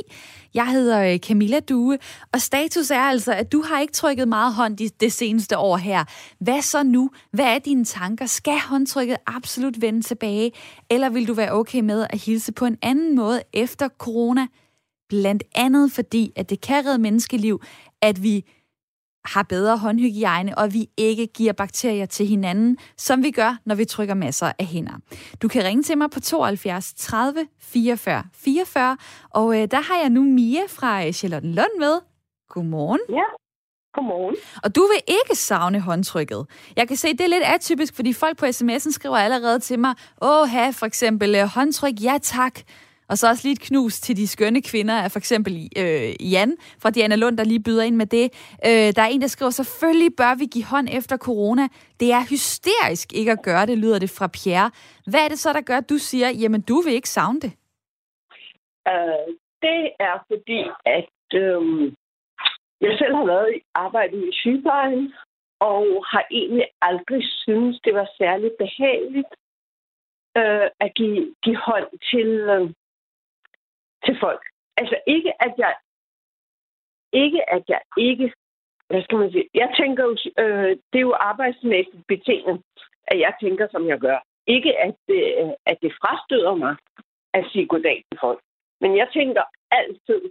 Jeg 0.53 0.67
hedder 0.67 1.13
øh, 1.13 1.19
Camilla 1.19 1.59
Due, 1.59 1.97
og 2.33 2.41
status 2.41 2.91
er 2.91 2.99
altså, 2.99 3.33
at 3.33 3.51
du 3.51 3.61
har 3.61 3.79
ikke 3.79 3.93
trykket 3.93 4.27
meget 4.27 4.53
hånd 4.53 4.77
det, 4.77 5.01
det 5.01 5.13
seneste 5.13 5.57
år 5.57 5.77
her. 5.77 6.03
Hvad 6.39 6.61
så 6.61 6.83
nu? 6.83 7.09
Hvad 7.31 7.45
er 7.45 7.59
dine 7.59 7.85
tanker? 7.85 8.25
Skal 8.25 8.59
håndtrykket 8.59 9.17
absolut 9.27 9.81
vende 9.81 10.01
tilbage? 10.01 10.51
Eller 10.89 11.09
vil 11.09 11.27
du 11.27 11.33
være 11.33 11.51
okay 11.51 11.79
med 11.79 12.07
at 12.09 12.21
hilse 12.21 12.51
på 12.51 12.65
en 12.65 12.77
anden 12.81 13.15
måde 13.15 13.41
efter 13.53 13.87
corona? 13.87 14.47
Blandt 15.09 15.43
andet 15.55 15.91
fordi, 15.91 16.31
at 16.35 16.49
det 16.49 16.61
kan 16.61 16.85
redde 16.85 16.97
menneskeliv, 16.97 17.61
at 18.01 18.23
vi 18.23 18.45
har 19.25 19.43
bedre 19.43 19.77
håndhygiejne, 19.77 20.57
og 20.57 20.73
vi 20.73 20.89
ikke 20.97 21.27
giver 21.27 21.53
bakterier 21.53 22.05
til 22.05 22.27
hinanden, 22.27 22.77
som 22.97 23.23
vi 23.23 23.31
gør, 23.31 23.57
når 23.65 23.75
vi 23.75 23.85
trykker 23.85 24.13
masser 24.13 24.51
af 24.59 24.65
hænder. 24.65 24.93
Du 25.41 25.47
kan 25.47 25.63
ringe 25.63 25.83
til 25.83 25.97
mig 25.97 26.09
på 26.09 26.19
72 26.19 26.93
30 26.93 27.47
44 27.59 28.23
44, 28.33 28.97
og 29.29 29.61
øh, 29.61 29.67
der 29.71 29.81
har 29.81 29.99
jeg 29.99 30.09
nu 30.09 30.23
Mia 30.23 30.61
fra 30.69 31.05
øh, 31.05 31.13
Charlottenlund 31.13 31.79
med. 31.79 31.99
Godmorgen. 32.49 32.99
Ja, 33.09 33.23
Godmorgen. 33.93 34.35
Og 34.63 34.75
du 34.75 34.81
vil 34.81 35.01
ikke 35.07 35.35
savne 35.35 35.79
håndtrykket. 35.79 36.45
Jeg 36.75 36.87
kan 36.87 36.97
se, 36.97 37.11
det 37.11 37.21
er 37.21 37.27
lidt 37.27 37.43
atypisk, 37.43 37.95
fordi 37.95 38.13
folk 38.13 38.37
på 38.37 38.45
sms'en 38.45 38.91
skriver 38.91 39.17
allerede 39.17 39.59
til 39.59 39.79
mig, 39.79 39.95
åh, 40.21 40.73
for 40.73 40.85
eksempel 40.85 41.35
øh, 41.35 41.43
håndtryk, 41.43 42.03
ja 42.03 42.17
tak. 42.21 42.59
Og 43.09 43.17
så 43.17 43.27
også 43.29 43.43
lige 43.47 43.53
et 43.53 43.67
knus 43.69 43.93
til 43.99 44.17
de 44.17 44.27
skønne 44.27 44.61
kvinder 44.61 44.95
af 45.03 45.11
for 45.11 45.19
eksempel 45.19 45.53
øh, 45.81 46.31
Jan 46.33 46.57
fra 46.81 46.89
Diana 46.89 47.15
Lund, 47.15 47.37
der 47.37 47.43
lige 47.43 47.63
byder 47.63 47.83
ind 47.83 47.95
med 47.95 48.05
det. 48.05 48.25
Øh, 48.67 48.89
der 48.95 49.01
er 49.01 49.11
en, 49.11 49.21
der 49.21 49.27
skriver, 49.27 49.49
selvfølgelig 49.49 50.11
bør 50.17 50.35
vi 50.39 50.45
give 50.45 50.65
hånd 50.65 50.87
efter 50.91 51.17
corona. 51.17 51.67
Det 51.99 52.11
er 52.11 52.29
hysterisk 52.29 53.13
ikke 53.13 53.31
at 53.31 53.43
gøre 53.43 53.65
det, 53.65 53.77
lyder 53.77 53.99
det 53.99 54.09
fra 54.17 54.27
Pierre. 54.27 54.71
Hvad 55.09 55.21
er 55.25 55.27
det 55.27 55.39
så, 55.39 55.53
der 55.53 55.61
gør, 55.61 55.77
at 55.77 55.89
du 55.89 55.97
siger, 55.97 56.29
jamen 56.29 56.61
du 56.61 56.81
vil 56.81 56.93
ikke 56.93 57.09
savne 57.09 57.39
det? 57.39 57.51
Uh, 58.93 59.27
det 59.61 59.81
er 59.99 60.15
fordi, 60.31 60.61
at 60.85 61.23
øh, 61.33 61.91
jeg 62.81 62.93
selv 62.99 63.15
har 63.15 63.25
været 63.25 63.49
i 63.55 63.59
arbejde 63.75 64.17
i 64.29 64.31
sygeplejen, 64.31 65.13
og 65.59 66.05
har 66.11 66.23
egentlig 66.31 66.67
aldrig 66.81 67.23
synes 67.43 67.79
det 67.85 67.93
var 67.93 68.07
særlig 68.17 68.51
behageligt 68.59 69.31
øh, 70.37 70.67
at 70.79 70.93
give, 70.95 71.35
give 71.43 71.57
hånd 71.57 71.89
til, 72.11 72.29
øh, 72.55 72.69
til 74.05 74.17
folk. 74.19 74.43
Altså 74.77 74.97
ikke, 75.07 75.31
at 75.45 75.53
jeg 75.57 75.75
ikke, 77.13 77.49
at 77.49 77.63
jeg 77.67 77.81
ikke, 77.97 78.33
hvad 78.89 79.03
skal 79.03 79.17
man 79.17 79.31
sige, 79.31 79.49
jeg 79.53 79.69
tænker 79.79 80.03
jo, 80.03 80.15
øh, 80.43 80.69
det 80.91 80.97
er 80.99 81.07
jo 81.09 81.13
arbejdsmæssigt 81.13 82.07
betinget, 82.07 82.61
at 83.07 83.19
jeg 83.19 83.33
tænker, 83.41 83.67
som 83.71 83.87
jeg 83.87 83.99
gør. 83.99 84.19
Ikke, 84.47 84.71
at, 84.87 84.99
øh, 85.09 85.49
at 85.65 85.77
det 85.81 85.91
frastøder 86.01 86.55
mig 86.55 86.75
at 87.33 87.45
sige 87.51 87.67
goddag 87.67 88.03
til 88.11 88.19
folk. 88.19 88.39
Men 88.81 88.97
jeg 88.97 89.07
tænker 89.13 89.43
altid 89.71 90.21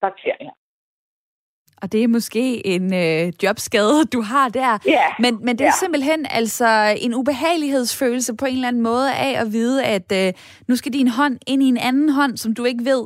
bakterier. 0.00 0.54
Og 1.82 1.92
det 1.92 2.04
er 2.04 2.08
måske 2.08 2.66
en 2.66 2.94
øh, 2.94 3.32
jobskade, 3.42 4.04
du 4.12 4.20
har 4.20 4.48
der. 4.48 4.78
Ja. 4.86 5.02
Men, 5.18 5.38
men 5.42 5.58
det 5.58 5.64
er 5.64 5.68
ja. 5.68 5.72
simpelthen 5.80 6.26
altså 6.30 6.96
en 6.98 7.14
ubehagelighedsfølelse 7.14 8.34
på 8.34 8.44
en 8.44 8.54
eller 8.54 8.68
anden 8.68 8.82
måde 8.82 9.14
af 9.14 9.40
at 9.40 9.52
vide, 9.52 9.84
at 9.84 10.12
øh, 10.12 10.32
nu 10.68 10.76
skal 10.76 10.92
din 10.92 11.08
hånd 11.08 11.38
ind 11.46 11.62
i 11.62 11.66
en 11.66 11.76
anden 11.76 12.08
hånd, 12.08 12.36
som 12.36 12.54
du 12.54 12.64
ikke 12.64 12.84
ved, 12.84 13.04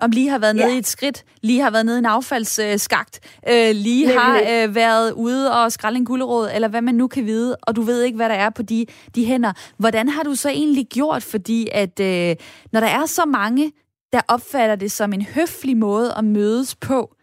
om 0.00 0.10
lige 0.10 0.28
har 0.28 0.38
været 0.38 0.56
ja. 0.56 0.64
nede 0.64 0.74
i 0.74 0.78
et 0.78 0.86
skridt, 0.86 1.24
lige 1.42 1.62
har 1.62 1.70
været 1.70 1.86
nede 1.86 1.96
i 1.96 1.98
en 1.98 2.06
affaldsskagt, 2.06 3.20
øh, 3.48 3.70
lige 3.74 4.06
Nemlig. 4.06 4.20
har 4.20 4.40
øh, 4.50 4.74
været 4.74 5.12
ude 5.12 5.52
og 5.52 5.72
skralde 5.72 5.96
en 5.96 6.04
gulderåd, 6.04 6.48
eller 6.54 6.68
hvad 6.68 6.82
man 6.82 6.94
nu 6.94 7.06
kan 7.06 7.26
vide, 7.26 7.56
og 7.62 7.76
du 7.76 7.82
ved 7.82 8.02
ikke, 8.02 8.16
hvad 8.16 8.28
der 8.28 8.34
er 8.34 8.50
på 8.50 8.62
de, 8.62 8.86
de 9.14 9.24
hænder. 9.26 9.52
Hvordan 9.76 10.08
har 10.08 10.22
du 10.22 10.34
så 10.34 10.48
egentlig 10.48 10.86
gjort? 10.86 11.22
Fordi 11.22 11.68
at 11.72 12.00
øh, 12.00 12.36
når 12.72 12.80
der 12.80 12.86
er 12.86 13.06
så 13.06 13.24
mange, 13.24 13.72
der 14.12 14.20
opfatter 14.28 14.76
det 14.76 14.92
som 14.92 15.12
en 15.12 15.22
høflig 15.22 15.76
måde 15.76 16.14
at 16.16 16.24
mødes 16.24 16.76
på, 16.76 17.14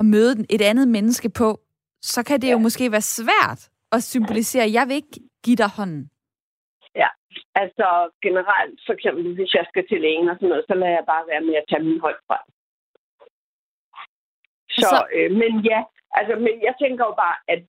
at 0.00 0.06
møde 0.14 0.32
et 0.50 0.62
andet 0.70 0.88
menneske 0.88 1.30
på, 1.40 1.48
så 2.02 2.20
kan 2.28 2.40
det 2.40 2.52
jo 2.52 2.58
måske 2.58 2.92
være 2.92 3.06
svært 3.18 3.60
at 3.92 4.02
symbolisere, 4.02 4.72
jeg 4.72 4.84
vil 4.88 4.96
ikke 4.96 5.20
give 5.44 5.56
dig 5.56 5.70
hånden. 5.78 6.10
Ja, 6.94 7.08
altså 7.54 7.86
generelt, 8.22 8.80
for 8.86 8.92
eksempel 8.92 9.34
hvis 9.34 9.54
jeg 9.54 9.66
skal 9.68 9.88
til 9.88 10.00
lægen 10.00 10.28
og 10.28 10.36
sådan 10.36 10.48
noget, 10.48 10.64
så 10.68 10.74
lader 10.74 10.96
jeg 10.98 11.04
bare 11.06 11.24
være 11.32 11.40
med 11.40 11.54
at 11.54 11.64
tage 11.68 11.82
min 11.82 12.00
hånd 12.00 12.20
fra. 12.26 12.38
Så, 14.70 14.88
så... 14.92 14.98
Øh, 15.16 15.30
men 15.40 15.52
ja, 15.70 15.80
Altså, 16.18 16.34
men 16.36 16.62
jeg 16.62 16.74
tænker 16.78 17.04
jo 17.04 17.14
bare, 17.24 17.36
at, 17.48 17.62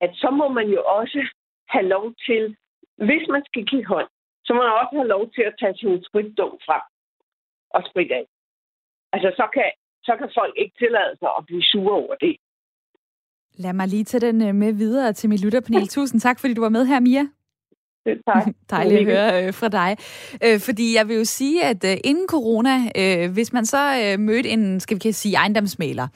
at 0.00 0.10
så 0.14 0.30
må 0.30 0.48
man 0.48 0.68
jo 0.68 0.84
også 0.84 1.20
have 1.68 1.86
lov 1.86 2.14
til, 2.26 2.56
hvis 2.96 3.28
man 3.28 3.44
skal 3.44 3.64
give 3.66 3.86
hånd, 3.86 4.08
så 4.44 4.54
må 4.54 4.62
man 4.62 4.72
også 4.72 4.94
have 4.96 5.12
lov 5.16 5.30
til 5.30 5.42
at 5.42 5.54
tage 5.60 5.76
sin 5.76 6.04
spritdum 6.04 6.58
frem 6.66 6.82
og 7.70 7.82
spritte 7.90 8.14
af. 8.14 8.26
Altså, 9.12 9.32
så 9.36 9.48
kan, 9.54 9.70
så 10.06 10.12
kan 10.18 10.28
folk 10.38 10.54
ikke 10.62 10.74
tillade 10.78 11.12
sig 11.18 11.30
at 11.38 11.42
blive 11.46 11.62
sure 11.62 11.94
over 12.02 12.14
det. 12.14 12.36
Lad 13.54 13.72
mig 13.72 13.88
lige 13.88 14.04
tage 14.04 14.26
den 14.26 14.48
øh, 14.48 14.54
med 14.54 14.72
videre 14.72 15.12
til 15.12 15.28
mit 15.28 15.44
lytterpanel. 15.44 15.88
Tusind 15.96 16.20
tak, 16.20 16.40
fordi 16.40 16.54
du 16.54 16.60
var 16.60 16.68
med 16.68 16.86
her, 16.86 17.00
Mia. 17.00 17.26
Tak. 18.26 18.46
Dejligt 18.70 19.00
at 19.00 19.06
høre 19.06 19.46
øh, 19.46 19.54
fra 19.54 19.68
dig. 19.68 19.96
Øh, 20.44 20.60
fordi 20.60 20.96
jeg 20.96 21.08
vil 21.08 21.16
jo 21.16 21.24
sige, 21.24 21.64
at 21.64 21.84
øh, 21.84 21.96
inden 22.04 22.28
corona, 22.28 22.76
øh, 22.96 23.32
hvis 23.32 23.52
man 23.52 23.66
så 23.66 23.82
øh, 24.04 24.20
mødte 24.20 24.48
en, 24.48 24.80
skal 24.80 24.94
vi 24.94 24.98
kan 24.98 25.12
sige, 25.12 25.36
ejendomsmaler, 25.36 26.08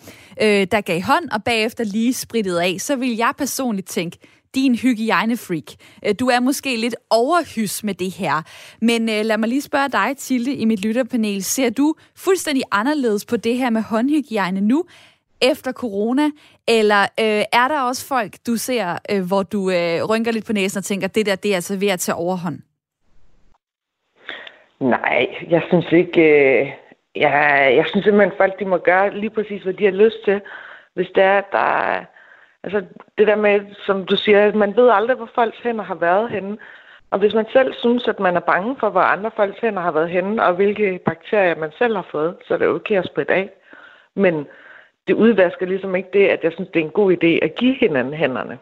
øh, 0.43 0.67
der 0.71 0.81
gav 0.81 1.01
hånd 1.01 1.29
og 1.33 1.45
bagefter 1.45 1.85
lige 1.85 2.13
sprittede 2.13 2.65
af, 2.65 2.75
så 2.79 2.97
vil 2.97 3.17
jeg 3.17 3.33
personligt 3.39 3.89
tænke, 3.89 4.19
din 4.55 4.75
hygiejnefreak. 4.75 5.69
Øh, 6.07 6.15
du 6.21 6.27
er 6.27 6.41
måske 6.41 6.77
lidt 6.77 6.97
overhys 7.11 7.85
med 7.85 7.95
det 7.95 8.13
her. 8.13 8.43
Men 8.81 9.09
øh, 9.09 9.25
lad 9.25 9.39
mig 9.39 9.49
lige 9.49 9.63
spørge 9.63 9.89
dig, 9.89 10.17
Tilde, 10.17 10.55
i 10.55 10.65
mit 10.65 10.85
lytterpanel. 10.85 11.43
Ser 11.43 11.71
du 11.71 11.95
fuldstændig 12.17 12.63
anderledes 12.73 13.27
på 13.27 13.37
det 13.37 13.57
her 13.57 13.71
med 13.71 13.83
håndhygiejne 13.83 14.61
nu, 14.61 14.85
efter 15.53 15.73
corona? 15.73 16.31
Eller 16.69 17.03
øh, 17.03 17.43
er 17.53 17.69
der 17.69 17.81
også 17.81 18.09
folk, 18.09 18.33
du 18.47 18.57
ser, 18.57 18.99
øh, 19.11 19.27
hvor 19.29 19.43
du 19.43 19.71
øh, 19.71 20.05
rynker 20.11 20.33
lidt 20.33 20.47
på 20.47 20.53
næsen 20.53 20.79
og 20.79 20.85
tænker, 20.85 21.09
det 21.09 21.27
der, 21.27 21.35
det 21.35 21.51
er 21.51 21.55
altså 21.55 21.79
ved 21.79 21.89
at 21.89 22.01
tage 22.01 22.17
overhånd? 22.17 22.59
Nej, 24.81 25.27
jeg 25.51 25.63
synes 25.69 25.87
ikke... 25.93 26.21
Øh, 26.21 26.73
jeg, 27.17 27.33
jeg 27.77 27.85
synes 27.87 28.05
simpelthen, 28.05 28.37
folk 28.37 28.59
de 28.59 28.65
må 28.65 28.79
gøre 28.79 29.19
lige 29.21 29.31
præcis, 29.31 29.63
hvad 29.63 29.75
de 29.75 29.85
har 29.85 29.93
lyst 29.93 30.25
til. 30.25 30.41
Hvis 30.95 31.11
det 31.15 31.23
er, 31.23 31.41
der 31.41 32.05
Altså 32.65 32.83
det 33.19 33.27
der 33.27 33.37
med, 33.37 33.61
som 33.87 34.07
du 34.07 34.17
siger, 34.17 34.49
at 34.49 34.55
man 34.55 34.77
ved 34.77 34.89
aldrig, 34.91 35.17
hvor 35.17 35.31
folks 35.35 35.59
hænder 35.63 35.85
har 35.85 35.95
været 35.95 36.31
henne. 36.31 36.57
Og 37.11 37.19
hvis 37.19 37.35
man 37.35 37.47
selv 37.53 37.75
synes, 37.75 38.09
at 38.09 38.21
man 38.21 38.37
er 38.37 38.41
bange 38.41 38.77
for, 38.81 38.91
hvor 38.91 39.01
andre 39.01 39.31
folks 39.37 39.61
hænder 39.61 39.83
har 39.83 39.93
været 39.93 40.11
henne, 40.11 40.43
og 40.45 40.55
hvilke 40.55 41.01
bakterier 41.07 41.57
man 41.57 41.71
selv 41.79 41.97
har 41.97 42.07
fået, 42.11 42.37
så 42.47 42.55
er 42.55 42.59
det 42.59 42.69
okay 42.69 42.99
at 42.99 43.07
spritte 43.07 43.35
af. 43.35 43.51
Men 44.15 44.47
det 45.07 45.15
udvasker 45.15 45.67
ligesom 45.67 45.95
ikke 45.95 46.09
det, 46.13 46.27
at 46.29 46.41
jeg 46.43 46.53
synes, 46.53 46.71
det 46.75 46.81
er 46.81 46.85
en 46.85 46.91
god 46.91 47.13
idé 47.13 47.45
at 47.47 47.55
give 47.55 47.75
hinanden 47.81 48.15
hænderne. 48.15 48.59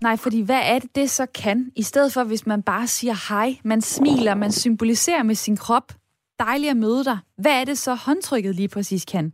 Nej, 0.00 0.16
fordi 0.16 0.44
hvad 0.44 0.60
er 0.64 0.78
det, 0.78 0.94
det 0.94 1.10
så 1.10 1.26
kan? 1.26 1.72
I 1.76 1.82
stedet 1.82 2.12
for, 2.12 2.24
hvis 2.24 2.46
man 2.46 2.62
bare 2.62 2.86
siger 2.86 3.34
hej, 3.34 3.48
man 3.64 3.80
smiler, 3.80 4.34
man 4.34 4.52
symboliserer 4.52 5.22
med 5.22 5.34
sin 5.34 5.56
krop, 5.56 5.92
dejligt 6.38 6.70
at 6.70 6.76
møde 6.76 7.04
dig. 7.04 7.18
Hvad 7.38 7.60
er 7.60 7.64
det 7.64 7.78
så 7.78 7.94
håndtrykket 7.94 8.54
lige 8.54 8.68
præcis 8.68 9.04
kan? 9.04 9.32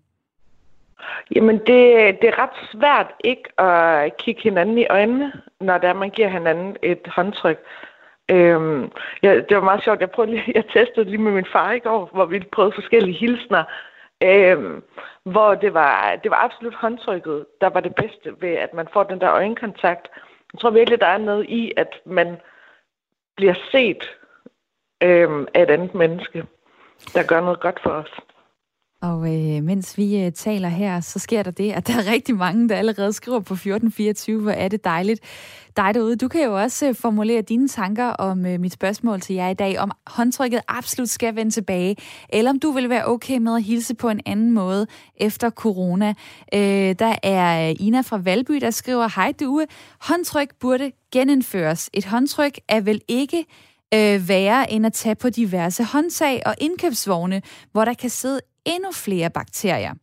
Jamen, 1.34 1.58
det, 1.58 2.20
det 2.20 2.24
er 2.28 2.38
ret 2.38 2.70
svært 2.72 3.12
ikke 3.24 3.60
at 3.60 4.16
kigge 4.16 4.42
hinanden 4.42 4.78
i 4.78 4.86
øjnene, 4.86 5.32
når 5.60 5.78
der 5.78 5.92
man 5.92 6.10
giver 6.10 6.28
hinanden 6.28 6.76
et 6.82 7.06
håndtryk. 7.06 7.58
Øhm, 8.30 8.92
ja, 9.22 9.34
det 9.34 9.56
var 9.56 9.62
meget 9.62 9.84
sjovt. 9.84 10.00
Jeg, 10.00 10.10
prøvede 10.10 10.32
lige, 10.32 10.52
jeg 10.58 10.64
testede 10.66 11.10
lige 11.10 11.18
med 11.18 11.32
min 11.32 11.46
far 11.52 11.72
i 11.72 11.78
går, 11.78 12.10
hvor 12.12 12.24
vi 12.24 12.40
prøvede 12.52 12.74
forskellige 12.74 13.18
hilsner. 13.18 13.64
Øhm, 14.22 14.82
hvor 15.24 15.54
det 15.54 15.74
var, 15.74 16.16
det 16.22 16.30
var 16.30 16.44
absolut 16.44 16.74
håndtrykket, 16.74 17.46
der 17.60 17.68
var 17.68 17.80
det 17.80 17.94
bedste 17.94 18.34
ved, 18.40 18.54
at 18.54 18.74
man 18.74 18.88
får 18.92 19.02
den 19.02 19.20
der 19.20 19.32
øjenkontakt. 19.32 20.08
Jeg 20.52 20.60
tror 20.60 20.70
virkelig, 20.70 21.00
der 21.00 21.06
er 21.06 21.18
noget 21.18 21.46
i, 21.48 21.72
at 21.76 22.00
man 22.04 22.36
bliver 23.36 23.54
set 23.72 24.16
øhm, 25.02 25.46
af 25.54 25.62
et 25.62 25.70
andet 25.70 25.94
menneske, 25.94 26.44
der 27.14 27.26
gør 27.26 27.40
noget 27.40 27.60
godt 27.60 27.80
for 27.82 27.90
os. 27.90 28.20
Og 29.06 29.34
øh, 29.34 29.62
mens 29.62 29.98
vi 29.98 30.18
øh, 30.24 30.32
taler 30.32 30.68
her, 30.68 31.00
så 31.00 31.18
sker 31.18 31.42
der 31.42 31.50
det, 31.50 31.72
at 31.72 31.86
der 31.86 31.94
er 31.94 32.10
rigtig 32.14 32.36
mange, 32.36 32.68
der 32.68 32.76
allerede 32.76 33.12
skriver 33.12 33.40
på 33.40 33.54
1424, 33.54 34.42
hvor 34.42 34.50
er 34.50 34.68
det 34.68 34.84
dejligt. 34.84 35.20
Dig 35.76 35.94
derude, 35.94 36.16
du 36.16 36.28
kan 36.28 36.44
jo 36.44 36.60
også 36.60 36.88
øh, 36.88 36.94
formulere 36.94 37.42
dine 37.42 37.68
tanker 37.68 38.06
om 38.06 38.46
øh, 38.46 38.60
mit 38.60 38.72
spørgsmål 38.72 39.20
til 39.20 39.34
jer 39.34 39.48
i 39.48 39.54
dag, 39.54 39.78
om 39.78 39.90
håndtrykket 40.06 40.60
absolut 40.68 41.08
skal 41.08 41.36
vende 41.36 41.50
tilbage, 41.50 41.96
eller 42.28 42.50
om 42.50 42.58
du 42.58 42.70
vil 42.70 42.88
være 42.88 43.06
okay 43.06 43.38
med 43.38 43.56
at 43.56 43.62
hilse 43.62 43.94
på 43.94 44.08
en 44.08 44.20
anden 44.26 44.52
måde 44.52 44.86
efter 45.16 45.50
corona. 45.50 46.14
Øh, 46.54 46.94
der 46.98 47.14
er 47.22 47.68
øh, 47.68 47.76
Ina 47.78 48.00
fra 48.00 48.18
Valby, 48.18 48.54
der 48.54 48.70
skriver, 48.70 49.08
Hej 49.16 49.32
Due, 49.40 49.66
håndtryk 50.00 50.48
burde 50.60 50.92
genindføres. 51.12 51.90
Et 51.92 52.04
håndtryk 52.04 52.58
er 52.68 52.80
vel 52.80 53.00
ikke 53.08 53.44
øh, 53.94 54.28
værre 54.28 54.72
end 54.72 54.86
at 54.86 54.92
tage 54.92 55.14
på 55.14 55.30
diverse 55.30 55.84
håndtag 55.84 56.42
og 56.46 56.54
indkøbsvogne, 56.58 57.42
hvor 57.72 57.84
der 57.84 57.94
kan 57.94 58.10
sidde 58.10 58.40
endnu 58.66 58.92
flere 58.92 59.30
bakterier. 59.30 59.94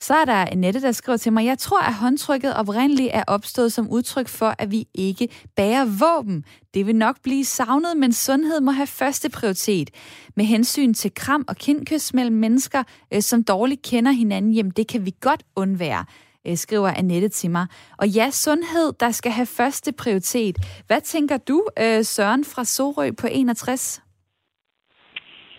Så 0.00 0.14
er 0.14 0.24
der 0.24 0.32
Annette, 0.32 0.80
der 0.80 0.92
skriver 0.92 1.16
til 1.16 1.32
mig, 1.32 1.44
jeg 1.44 1.58
tror, 1.58 1.80
at 1.80 1.94
håndtrykket 1.94 2.54
oprindeligt 2.54 3.10
er 3.12 3.24
opstået 3.26 3.72
som 3.72 3.88
udtryk 3.90 4.28
for, 4.28 4.54
at 4.58 4.70
vi 4.70 4.88
ikke 4.94 5.28
bærer 5.56 5.84
våben. 5.84 6.44
Det 6.74 6.86
vil 6.86 6.96
nok 6.96 7.16
blive 7.22 7.44
savnet, 7.44 7.96
men 7.96 8.12
sundhed 8.12 8.60
må 8.60 8.70
have 8.70 8.86
første 8.86 9.28
prioritet. 9.30 9.90
Med 10.36 10.44
hensyn 10.44 10.94
til 10.94 11.14
kram 11.14 11.44
og 11.48 11.56
kindkys 11.56 12.14
mellem 12.14 12.36
mennesker, 12.36 12.82
øh, 13.14 13.22
som 13.22 13.44
dårligt 13.44 13.82
kender 13.82 14.12
hinanden, 14.12 14.52
jamen 14.52 14.72
det 14.76 14.88
kan 14.88 15.06
vi 15.06 15.14
godt 15.20 15.42
undvære 15.56 16.04
øh, 16.46 16.56
skriver 16.56 16.88
Annette 16.88 17.28
til 17.28 17.50
mig. 17.50 17.66
Og 17.96 18.08
ja, 18.08 18.30
sundhed, 18.30 18.92
der 19.00 19.10
skal 19.10 19.32
have 19.32 19.46
første 19.46 19.92
prioritet. 19.92 20.58
Hvad 20.86 21.00
tænker 21.00 21.36
du, 21.36 21.64
øh, 21.78 22.04
Søren 22.04 22.44
fra 22.44 22.64
Sorø 22.64 23.10
på 23.18 23.26
61? 23.30 24.02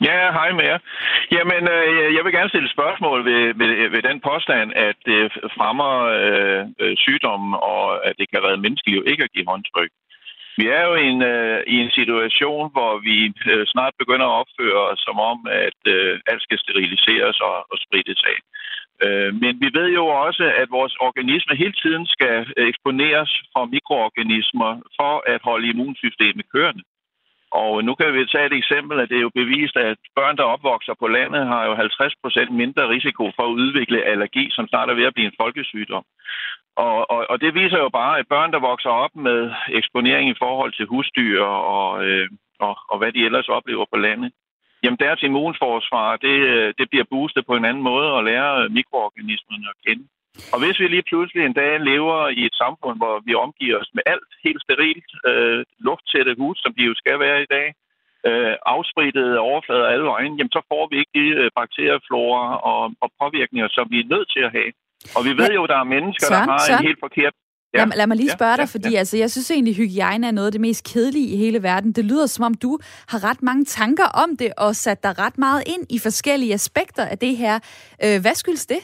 Ja, 0.02 0.32
hej 0.32 0.52
med 0.52 0.64
jer. 0.64 0.80
Jamen, 1.32 1.64
øh, 1.76 2.16
jeg 2.16 2.24
vil 2.26 2.34
gerne 2.34 2.50
stille 2.50 2.70
spørgsmål 2.70 3.26
ved, 3.26 3.44
ved, 3.60 3.90
ved 3.90 4.02
den 4.10 4.20
påstand, 4.30 4.74
at 4.76 4.96
det 5.06 5.22
fremmer 5.58 5.94
øh, 6.20 6.62
øh, 6.82 6.96
sygdommen, 6.98 7.54
og 7.54 8.08
at 8.08 8.14
det 8.20 8.28
kan 8.30 8.44
redde 8.44 8.62
menneskeliv 8.66 9.04
ikke 9.08 9.24
at 9.24 9.34
give 9.36 9.48
håndtryk. 9.48 9.92
Vi 10.60 10.66
er 10.68 10.84
jo 10.88 10.94
i 10.96 11.06
en, 11.14 11.22
øh, 11.22 11.60
i 11.74 11.76
en 11.84 11.92
situation, 12.00 12.72
hvor 12.76 12.94
vi 13.08 13.18
øh, 13.52 13.66
snart 13.74 13.94
begynder 14.02 14.28
at 14.28 14.40
opføre 14.42 14.82
os 14.92 15.00
som 15.08 15.18
om, 15.32 15.38
at 15.66 15.80
øh, 15.96 16.20
alt 16.32 16.42
skal 16.42 16.60
steriliseres 16.60 17.38
og, 17.50 17.58
og 17.72 17.78
sprittes 17.86 18.22
af. 18.34 18.40
Øh, 19.06 19.32
men 19.42 19.54
vi 19.64 19.70
ved 19.78 19.88
jo 20.00 20.06
også, 20.26 20.44
at 20.62 20.68
vores 20.78 20.96
organisme 21.08 21.56
hele 21.56 21.76
tiden 21.84 22.06
skal 22.06 22.46
eksponeres 22.58 23.32
for 23.54 23.66
mikroorganismer 23.66 24.72
for 25.00 25.14
at 25.34 25.42
holde 25.44 25.68
immunsystemet 25.68 26.46
kørende. 26.54 26.84
Og 27.52 27.84
nu 27.84 27.96
kan 27.96 28.14
vi 28.14 28.26
tage 28.26 28.46
et 28.46 28.54
eksempel, 28.54 29.00
at 29.00 29.10
det 29.10 29.18
er 29.18 29.28
jo 29.28 29.40
bevist, 29.42 29.76
at 29.78 29.98
børn, 30.16 30.38
der 30.38 30.44
opvokser 30.44 30.94
på 31.00 31.08
landet, 31.08 31.48
har 31.48 31.66
jo 31.66 31.76
50 31.76 32.14
procent 32.22 32.52
mindre 32.52 32.90
risiko 32.90 33.32
for 33.36 33.44
at 33.44 33.58
udvikle 33.62 34.04
allergi, 34.04 34.48
som 34.52 34.68
snart 34.68 34.90
er 34.90 34.94
ved 34.94 35.06
at 35.06 35.14
blive 35.14 35.28
en 35.28 35.40
folkesygdom. 35.42 36.04
Og, 36.76 37.12
og, 37.12 37.26
og 37.30 37.42
det 37.42 37.54
viser 37.54 37.78
jo 37.78 37.90
bare, 37.90 38.20
at 38.20 38.28
børn, 38.28 38.52
der 38.52 38.60
vokser 38.60 38.90
op 38.90 39.16
med 39.16 39.52
eksponering 39.70 40.30
i 40.30 40.40
forhold 40.44 40.74
til 40.74 40.86
husdyr 40.86 41.44
og, 41.44 42.06
øh, 42.06 42.30
og, 42.60 42.78
og 42.90 42.98
hvad 42.98 43.12
de 43.12 43.26
ellers 43.26 43.50
oplever 43.50 43.86
på 43.94 43.98
landet, 43.98 44.32
jamen 44.84 45.00
deres 45.00 45.24
immunforsvar, 45.24 46.18
det, 46.18 46.38
øh, 46.54 46.74
det 46.78 46.90
bliver 46.90 47.06
boostet 47.10 47.46
på 47.46 47.54
en 47.56 47.66
anden 47.66 47.84
måde 47.84 48.14
og 48.14 48.24
lærer 48.24 48.70
mikroorganismerne 48.70 49.66
at 49.70 49.78
kende. 49.86 50.08
Og 50.54 50.58
hvis 50.62 50.80
vi 50.82 50.86
lige 50.88 51.10
pludselig 51.10 51.42
en 51.44 51.58
dag 51.62 51.72
lever 51.92 52.20
i 52.40 52.42
et 52.50 52.56
samfund, 52.64 52.96
hvor 53.02 53.16
vi 53.28 53.34
omgiver 53.46 53.78
os 53.82 53.92
med 53.98 54.04
alt 54.14 54.32
helt 54.46 54.62
sterilt, 54.66 55.10
øh, 55.30 55.60
lufttætte 55.88 56.34
hus, 56.42 56.58
som 56.64 56.72
de 56.78 56.84
jo 56.90 56.94
skal 57.02 57.18
være 57.26 57.40
i 57.46 57.50
dag, 57.56 57.68
øh, 58.28 58.54
afsprittede 58.76 59.34
overflader 59.50 59.88
alle 59.94 60.06
vejen, 60.14 60.34
jamen 60.38 60.56
så 60.58 60.62
får 60.72 60.84
vi 60.92 60.96
ikke 61.02 61.14
de 61.20 61.28
øh, 61.42 61.48
bakterieflora 61.60 62.46
og, 62.72 62.82
og 63.04 63.10
påvirkninger, 63.22 63.70
som 63.78 63.86
vi 63.94 63.98
er 64.04 64.12
nødt 64.14 64.30
til 64.36 64.44
at 64.48 64.52
have. 64.58 64.72
Og 65.16 65.22
vi 65.28 65.32
ved 65.42 65.50
ja. 65.50 65.58
jo, 65.58 65.64
at 65.66 65.70
der 65.74 65.80
er 65.84 65.88
mennesker, 65.96 66.28
Søren, 66.28 66.48
der 66.48 66.52
har 66.52 66.68
Søren. 66.68 66.82
en 66.82 66.88
helt 66.90 67.02
forkert 67.08 67.36
Ja. 67.74 67.86
Lad, 67.86 67.98
lad 67.98 68.08
mig 68.08 68.18
lige 68.18 68.32
spørge 68.32 68.52
ja, 68.52 68.58
dig, 68.58 68.70
fordi 68.70 68.92
ja. 68.92 69.00
altså, 69.00 69.18
jeg 69.18 69.32
synes 69.32 69.52
egentlig, 69.52 69.76
hygiejne 69.76 70.28
er 70.28 70.32
noget 70.32 70.48
af 70.48 70.52
det 70.52 70.62
mest 70.62 70.94
kedelige 70.94 71.28
i 71.28 71.38
hele 71.38 71.64
verden. 71.64 71.92
Det 71.92 72.06
lyder 72.06 72.26
som 72.26 72.44
om, 72.46 72.54
du 72.54 72.80
har 73.08 73.24
ret 73.30 73.44
mange 73.44 73.66
tanker 73.66 74.06
om 74.06 74.38
det, 74.38 74.54
og 74.58 74.76
sat 74.76 75.04
dig 75.04 75.20
ret 75.20 75.38
meget 75.38 75.64
ind 75.68 75.86
i 75.90 76.00
forskellige 76.00 76.54
aspekter 76.54 77.06
af 77.06 77.18
det 77.18 77.38
her. 77.38 77.60
Øh, 78.04 78.22
hvad 78.22 78.36
skyldes 78.36 78.66
det? 78.66 78.82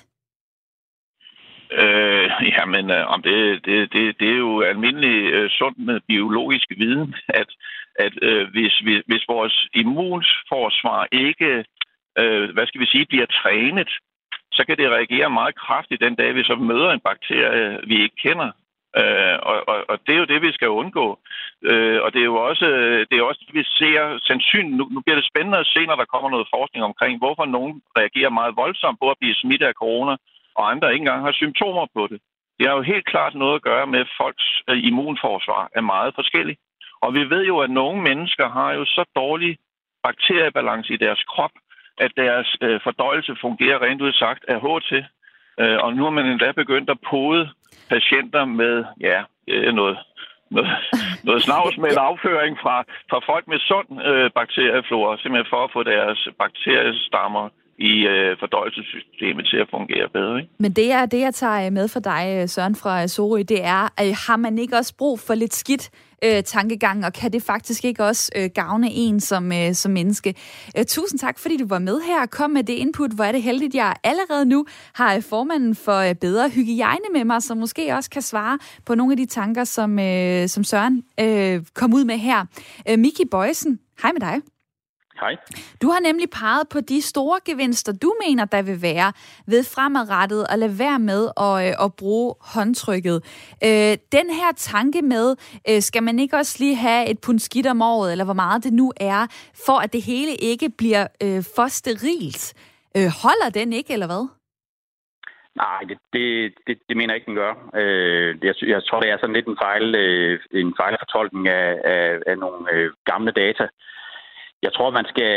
Øh, 1.82 2.30
jamen, 2.58 2.92
øh, 2.92 3.08
om 3.08 3.22
det, 3.22 3.66
det, 3.66 3.94
det, 3.94 4.20
det 4.20 4.30
er 4.30 4.38
jo 4.38 4.62
almindelig 4.62 5.34
øh, 5.34 5.50
sund 5.50 5.76
med 5.78 6.00
biologisk 6.08 6.68
viden, 6.78 7.16
at, 7.42 7.50
at 7.96 8.14
øh, 8.22 8.48
hvis, 8.52 8.78
hvis, 8.78 9.02
hvis 9.08 9.28
vores 9.28 9.68
immunforsvar 9.74 11.08
ikke, 11.12 11.66
øh, 12.20 12.50
hvad 12.54 12.68
skal 12.68 12.82
vi 12.82 12.86
sige, 12.86 13.06
bliver 13.06 13.26
trænet, 13.26 13.90
så 14.52 14.66
kan 14.66 14.78
det 14.78 14.90
reagere 14.90 15.30
meget 15.30 15.56
kraftigt 15.56 16.02
den 16.02 16.16
dag, 16.16 16.36
vi 16.36 16.44
så 16.44 16.56
møder 16.56 16.92
en 16.92 17.00
bakterie, 17.00 17.76
øh, 17.76 17.90
vi 17.90 18.04
ikke 18.04 18.16
kender. 18.16 18.52
Øh, 19.02 19.38
og, 19.50 19.58
og, 19.72 19.78
og 19.90 19.98
det 20.06 20.14
er 20.14 20.22
jo 20.24 20.32
det, 20.34 20.42
vi 20.42 20.52
skal 20.52 20.70
undgå. 20.70 21.20
Øh, 21.70 22.02
og 22.04 22.14
det 22.14 22.20
er 22.20 22.30
jo 22.34 22.40
også 22.50 22.66
øh, 22.66 23.06
det, 23.10 23.16
er 23.18 23.24
også 23.24 23.44
det 23.48 23.56
vi 23.60 23.64
ser 23.64 24.20
sandsynligt. 24.28 24.78
Nu, 24.78 24.84
nu 24.92 25.00
bliver 25.02 25.20
det 25.20 25.30
spændende 25.32 25.58
at 25.58 25.72
se, 25.74 25.86
når 25.86 25.96
der 25.96 26.12
kommer 26.14 26.30
noget 26.30 26.48
forskning 26.56 26.84
omkring, 26.86 27.18
hvorfor 27.18 27.46
nogen 27.46 27.82
reagerer 27.98 28.38
meget 28.40 28.56
voldsomt 28.56 29.00
på 29.00 29.08
at 29.12 29.20
blive 29.22 29.36
smittet 29.36 29.68
af 29.68 29.80
corona, 29.84 30.16
og 30.56 30.72
andre 30.72 30.94
ikke 30.94 31.04
engang 31.04 31.26
har 31.26 31.32
symptomer 31.32 31.86
på 31.96 32.08
det. 32.12 32.20
Det 32.58 32.68
har 32.68 32.76
jo 32.76 32.82
helt 32.82 33.06
klart 33.06 33.36
noget 33.36 33.56
at 33.56 33.62
gøre 33.62 33.88
med, 33.88 34.00
at 34.00 34.16
folks 34.22 34.48
øh, 34.70 34.78
immunforsvar 34.84 35.70
er 35.76 35.82
meget 35.82 36.16
forskelligt. 36.16 36.60
Og 37.02 37.14
vi 37.14 37.30
ved 37.30 37.44
jo, 37.46 37.60
at 37.60 37.70
nogle 37.70 38.02
mennesker 38.02 38.50
har 38.50 38.72
jo 38.74 38.86
så 38.86 39.04
dårlig 39.16 39.58
bakteriebalance 40.04 40.94
i 40.94 40.98
deres 40.98 41.24
krop, 41.24 41.52
at 41.98 42.12
deres 42.18 42.58
øh, 42.62 42.80
fordøjelse 42.84 43.36
fungerer 43.42 43.82
rent 43.82 44.02
ud 44.02 44.14
sagt 44.14 44.46
af 44.48 44.58
HT. 44.66 44.92
Øh, 45.60 45.78
og 45.84 45.94
nu 45.94 46.04
har 46.04 46.10
man 46.10 46.26
endda 46.26 46.52
begyndt 46.52 46.90
at 46.90 47.04
pode 47.10 47.50
patienter 47.90 48.46
med 48.46 48.86
ja, 49.02 49.24
noget, 49.72 49.98
noget, 50.52 50.70
noget 51.28 51.42
snavs 51.44 51.78
med 51.78 51.92
en 51.92 52.06
afføring 52.10 52.58
fra, 52.64 52.84
fra 53.10 53.20
folk 53.32 53.48
med 53.48 53.60
sund 53.60 53.90
øh, 54.10 54.32
bakterieflora, 54.40 55.18
simpelthen 55.18 55.50
for 55.54 55.64
at 55.64 55.74
få 55.74 55.84
deres 55.84 56.28
bakteriestammer 56.40 57.50
i 57.78 58.08
øh, 58.08 58.38
fordøjelsessystemet 58.40 59.46
til 59.46 59.58
at 59.58 59.68
fungere 59.72 60.10
bedre. 60.14 60.38
Ikke? 60.40 60.52
Men 60.60 60.72
det, 60.72 60.92
er, 60.92 61.06
det, 61.06 61.20
jeg 61.20 61.34
tager 61.34 61.66
øh, 61.66 61.74
med 61.74 61.88
for 61.88 62.00
dig, 62.00 62.38
øh, 62.38 62.50
Søren 62.50 62.76
fra 62.76 63.02
øh, 63.02 63.08
Sorø, 63.08 63.40
det 63.40 63.64
er, 63.64 63.94
at 63.98 64.16
har 64.28 64.38
man 64.38 64.58
ikke 64.58 64.78
også 64.78 64.96
brug 64.98 65.20
for 65.20 65.36
lidt 65.36 65.54
skidt 65.54 65.90
øh, 66.24 66.44
tankegang, 66.44 67.06
og 67.06 67.14
kan 67.14 67.34
det 67.34 67.44
faktisk 67.44 67.86
ikke 67.86 68.04
også 68.04 68.32
øh, 68.36 68.50
gavne 68.56 68.92
en 68.92 69.20
som, 69.20 69.52
øh, 69.52 69.74
som 69.74 69.92
menneske? 69.92 70.36
Øh, 70.78 70.86
tusind 70.86 71.20
tak, 71.20 71.40
fordi 71.40 71.58
du 71.58 71.68
var 71.68 71.80
med 71.80 72.02
her 72.08 72.22
og 72.22 72.30
kom 72.30 72.52
med 72.52 72.64
det 72.64 72.74
input. 72.74 73.12
Hvor 73.12 73.24
er 73.24 73.32
det 73.32 73.42
heldigt, 73.42 73.76
jeg 73.76 73.96
allerede 74.04 74.46
nu 74.46 74.66
har 74.94 75.26
formanden 75.30 75.76
for 75.76 75.98
øh, 75.98 76.16
Bedre 76.16 76.50
Hygiejne 76.50 77.06
med 77.14 77.26
mig, 77.26 77.42
som 77.44 77.58
måske 77.58 77.96
også 77.96 78.10
kan 78.10 78.22
svare 78.22 78.60
på 78.86 78.96
nogle 78.96 79.14
af 79.14 79.18
de 79.18 79.26
tanker, 79.26 79.64
som, 79.64 80.00
øh, 80.00 80.48
som 80.48 80.64
Søren 80.64 81.04
øh, 81.20 81.62
kom 81.74 81.94
ud 81.94 82.04
med 82.06 82.18
her. 82.18 82.46
Øh, 82.90 83.00
Miki 83.00 83.26
Bøjsen, 83.32 83.80
hej 84.02 84.12
med 84.12 84.22
dig. 84.22 84.53
Hej. 85.20 85.36
Du 85.82 85.88
har 85.90 86.00
nemlig 86.00 86.30
peget 86.30 86.70
på 86.70 86.80
de 86.80 87.02
store 87.02 87.40
gevinster, 87.46 87.94
du 88.02 88.14
mener, 88.28 88.46
der 88.46 88.62
vil 88.62 88.82
være 88.82 89.14
ved 89.48 89.64
fremadrettet 89.76 90.46
at 90.50 90.60
lade 90.60 90.80
være 90.80 91.00
med 91.00 91.22
at, 91.38 91.56
øh, 91.68 91.86
at 91.86 91.96
bruge 91.96 92.36
håndtrykket. 92.42 93.18
Øh, 93.64 93.98
den 94.18 94.28
her 94.40 94.52
tanke 94.56 95.02
med, 95.02 95.36
øh, 95.70 95.82
skal 95.82 96.04
man 96.04 96.20
ikke 96.20 96.38
også 96.38 96.56
lige 96.60 96.76
have 96.76 97.10
et 97.10 97.20
pund 97.26 97.40
skidt 97.40 97.68
om 97.68 97.82
året, 97.82 98.12
eller 98.12 98.26
hvor 98.26 98.34
meget 98.34 98.64
det 98.64 98.74
nu 98.74 98.94
er, 98.98 99.28
for 99.66 99.78
at 99.84 99.94
det 99.94 100.02
hele 100.02 100.36
ikke 100.36 100.70
bliver 100.78 101.08
øh, 101.24 101.44
for 101.56 101.68
sterilt. 101.68 102.54
Øh, 102.98 103.10
holder 103.24 103.50
den 103.54 103.74
ikke, 103.74 103.94
eller 103.94 104.08
hvad? 104.08 104.28
Nej, 105.56 105.80
det, 105.90 105.98
det, 106.14 106.54
det, 106.68 106.78
det 106.90 106.98
mener 106.98 107.14
jeg 107.14 107.16
ikke, 107.16 107.32
den 107.32 107.42
gør. 107.44 107.54
Øh, 107.76 108.30
jeg, 108.44 108.54
jeg 108.74 108.84
tror, 108.84 109.00
det 109.00 109.10
er 109.10 109.18
sådan 109.18 109.36
lidt 109.36 109.48
en, 109.48 109.58
fejl, 109.66 109.96
øh, 109.96 110.40
en 110.52 110.74
fejlfortolkning 110.80 111.48
af, 111.48 111.70
af, 111.84 112.20
af 112.28 112.38
nogle 112.38 112.72
øh, 112.72 112.92
gamle 113.06 113.32
data 113.32 113.68
jeg 114.66 114.74
tror, 114.74 114.90
man 115.00 115.06
skal, 115.12 115.34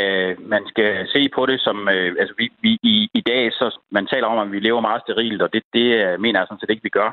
man 0.53 0.63
skal 0.67 1.07
se 1.13 1.29
på 1.35 1.45
det 1.45 1.59
som... 1.61 1.77
Øh, 1.89 2.15
altså, 2.19 2.33
vi, 2.37 2.45
vi, 2.61 2.71
i, 2.83 3.09
i 3.13 3.21
dag, 3.21 3.53
så 3.53 3.65
man 3.91 4.07
taler 4.07 4.27
om, 4.27 4.39
at 4.39 4.51
vi 4.51 4.59
lever 4.59 4.81
meget 4.81 5.01
sterilt, 5.01 5.41
og 5.41 5.53
det, 5.53 5.63
det 5.73 5.87
øh, 6.03 6.19
mener 6.19 6.39
jeg 6.39 6.47
sådan 6.47 6.59
set 6.59 6.69
ikke, 6.69 6.87
vi 6.89 6.97
gør. 6.99 7.11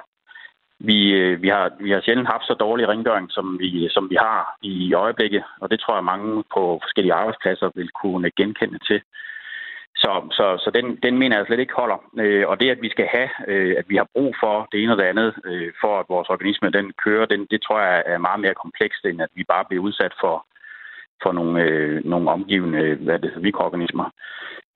Vi, 0.79 0.99
øh, 1.21 1.43
vi, 1.43 1.49
har, 1.49 1.71
vi 1.81 1.91
har 1.91 2.01
sjældent 2.01 2.33
haft 2.33 2.47
så 2.47 2.55
dårlig 2.55 2.89
rengøring, 2.89 3.31
som 3.31 3.59
vi, 3.61 3.89
som 3.91 4.11
vi 4.11 4.17
har 4.27 4.57
i 4.63 4.95
øjeblikket, 4.95 5.43
og 5.61 5.71
det 5.71 5.81
tror 5.81 5.95
jeg, 5.95 6.05
mange 6.05 6.45
på 6.55 6.79
forskellige 6.83 7.15
arbejdspladser 7.15 7.71
vil 7.75 7.91
kunne 8.03 8.31
genkende 8.37 8.79
til. 8.89 9.01
Så, 9.97 10.13
så, 10.39 10.47
så 10.65 10.71
den, 10.75 10.97
den 10.97 11.19
mener 11.19 11.37
jeg 11.37 11.47
slet 11.47 11.61
ikke 11.61 11.81
holder. 11.83 11.99
Øh, 12.19 12.49
og 12.49 12.61
det, 12.61 12.71
at 12.71 12.83
vi 12.83 12.91
skal 12.91 13.09
have, 13.17 13.31
øh, 13.49 13.75
at 13.79 13.85
vi 13.89 13.97
har 13.97 14.09
brug 14.15 14.35
for 14.43 14.69
det 14.73 14.83
ene 14.83 14.93
og 14.93 14.99
det 14.99 15.05
andet, 15.05 15.35
øh, 15.45 15.73
for 15.81 16.01
at 16.01 16.07
vores 16.09 16.29
organisme 16.29 16.71
den 16.71 16.93
kører, 17.05 17.27
den, 17.27 17.47
det 17.51 17.63
tror 17.63 17.81
jeg 17.81 18.03
er 18.07 18.19
meget 18.19 18.41
mere 18.41 18.55
komplekst, 18.63 19.05
end 19.05 19.23
at 19.23 19.33
vi 19.35 19.45
bare 19.45 19.65
bliver 19.69 19.83
udsat 19.83 20.15
for 20.21 20.47
for 21.25 21.33
nogle, 21.39 21.63
øh, 21.63 22.05
nogle 22.13 22.31
omgivende 22.37 22.83
hvad 23.07 23.19
det, 23.19 23.33
mikroorganismer. 23.49 24.07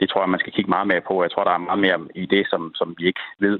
Det 0.00 0.06
tror 0.08 0.20
jeg, 0.22 0.28
man 0.28 0.40
skal 0.40 0.52
kigge 0.52 0.70
meget 0.70 0.88
mere 0.92 1.02
på. 1.08 1.22
Jeg 1.22 1.30
tror, 1.30 1.44
der 1.44 1.54
er 1.54 1.68
meget 1.68 1.82
mere 1.86 1.98
i 2.22 2.26
det, 2.34 2.44
som, 2.50 2.62
som 2.74 2.94
vi 2.98 3.06
ikke 3.06 3.24
ved. 3.46 3.58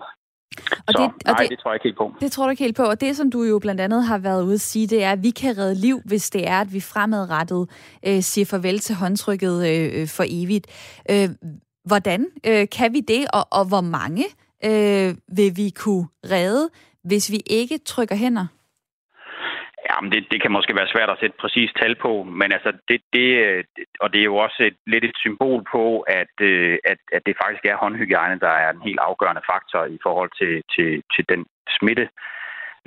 Og 0.87 0.92
så, 0.95 1.02
det, 1.02 1.11
og 1.28 1.33
nej, 1.33 1.37
det, 1.42 1.50
det 1.50 1.59
tror 1.59 1.71
jeg 1.71 1.76
ikke 1.76 1.88
helt 1.88 1.97
på. 1.97 2.14
Det 2.21 2.33
tror 2.33 2.45
du 2.45 2.50
ikke 2.50 2.64
helt 2.64 2.76
på. 2.76 2.83
Og 2.83 3.00
det, 3.00 3.16
som 3.16 3.30
du 3.30 3.42
jo 3.42 3.59
blandt 3.59 3.80
andet 3.80 4.04
har 4.04 4.18
været 4.18 4.45
ude 4.45 4.54
at 4.54 4.61
sige, 4.61 4.87
det 4.87 5.04
er, 5.04 5.12
at 5.12 5.23
vi 5.23 5.30
kan 5.30 5.59
redde 5.59 5.80
liv, 5.80 6.00
hvis 6.04 6.30
det 6.30 6.49
er, 6.49 6.61
at 6.61 6.73
vi 6.73 6.80
fremadrettet 6.80 7.62
øh, 8.07 8.21
siger 8.21 8.47
farvel 8.47 8.78
til 8.78 8.95
håndtrykket 8.95 9.57
øh, 9.71 10.09
for 10.16 10.25
evigt. 10.26 10.66
Øh, 11.11 11.28
hvordan 11.85 12.26
øh, 12.47 12.66
kan 12.78 12.92
vi 12.92 13.00
det, 13.00 13.23
og, 13.33 13.45
og 13.59 13.68
hvor 13.68 13.80
mange 13.80 14.25
øh, 14.64 15.14
vil 15.37 15.57
vi 15.57 15.71
kunne 15.71 16.07
redde, 16.25 16.68
hvis 17.04 17.33
vi 17.33 17.40
ikke 17.47 17.78
trykker 17.78 18.16
hænder? 18.16 18.47
Ja, 19.88 20.00
men 20.00 20.12
det, 20.12 20.26
det 20.33 20.42
kan 20.42 20.52
måske 20.52 20.75
være 20.76 20.92
svært 20.95 21.11
at 21.11 21.21
sætte 21.21 21.37
præcis 21.40 21.71
tal 21.80 21.95
på, 22.04 22.23
men 22.23 22.52
altså, 22.52 22.71
det, 22.88 23.00
det, 23.12 23.28
øh, 23.47 23.64
og 24.00 24.12
det 24.12 24.21
er 24.21 24.30
jo 24.33 24.37
også 24.37 24.61
et, 24.68 24.76
lidt 24.87 25.04
et 25.04 25.16
symbol 25.25 25.61
på, 25.73 26.00
at, 26.00 26.35
øh, 26.40 26.79
at, 26.85 26.98
at 27.12 27.22
det 27.27 27.37
faktisk 27.42 27.64
er 27.64 27.77
håndhygiejne, 27.77 28.40
der 28.40 28.55
er 28.64 28.70
en 28.70 28.87
helt 28.88 29.01
afgørende 29.09 29.42
faktor 29.51 29.85
i 29.85 29.98
forhold 30.03 30.31
til, 30.40 30.55
til, 30.74 31.03
til 31.14 31.24
den 31.29 31.46
smitte, 31.79 32.09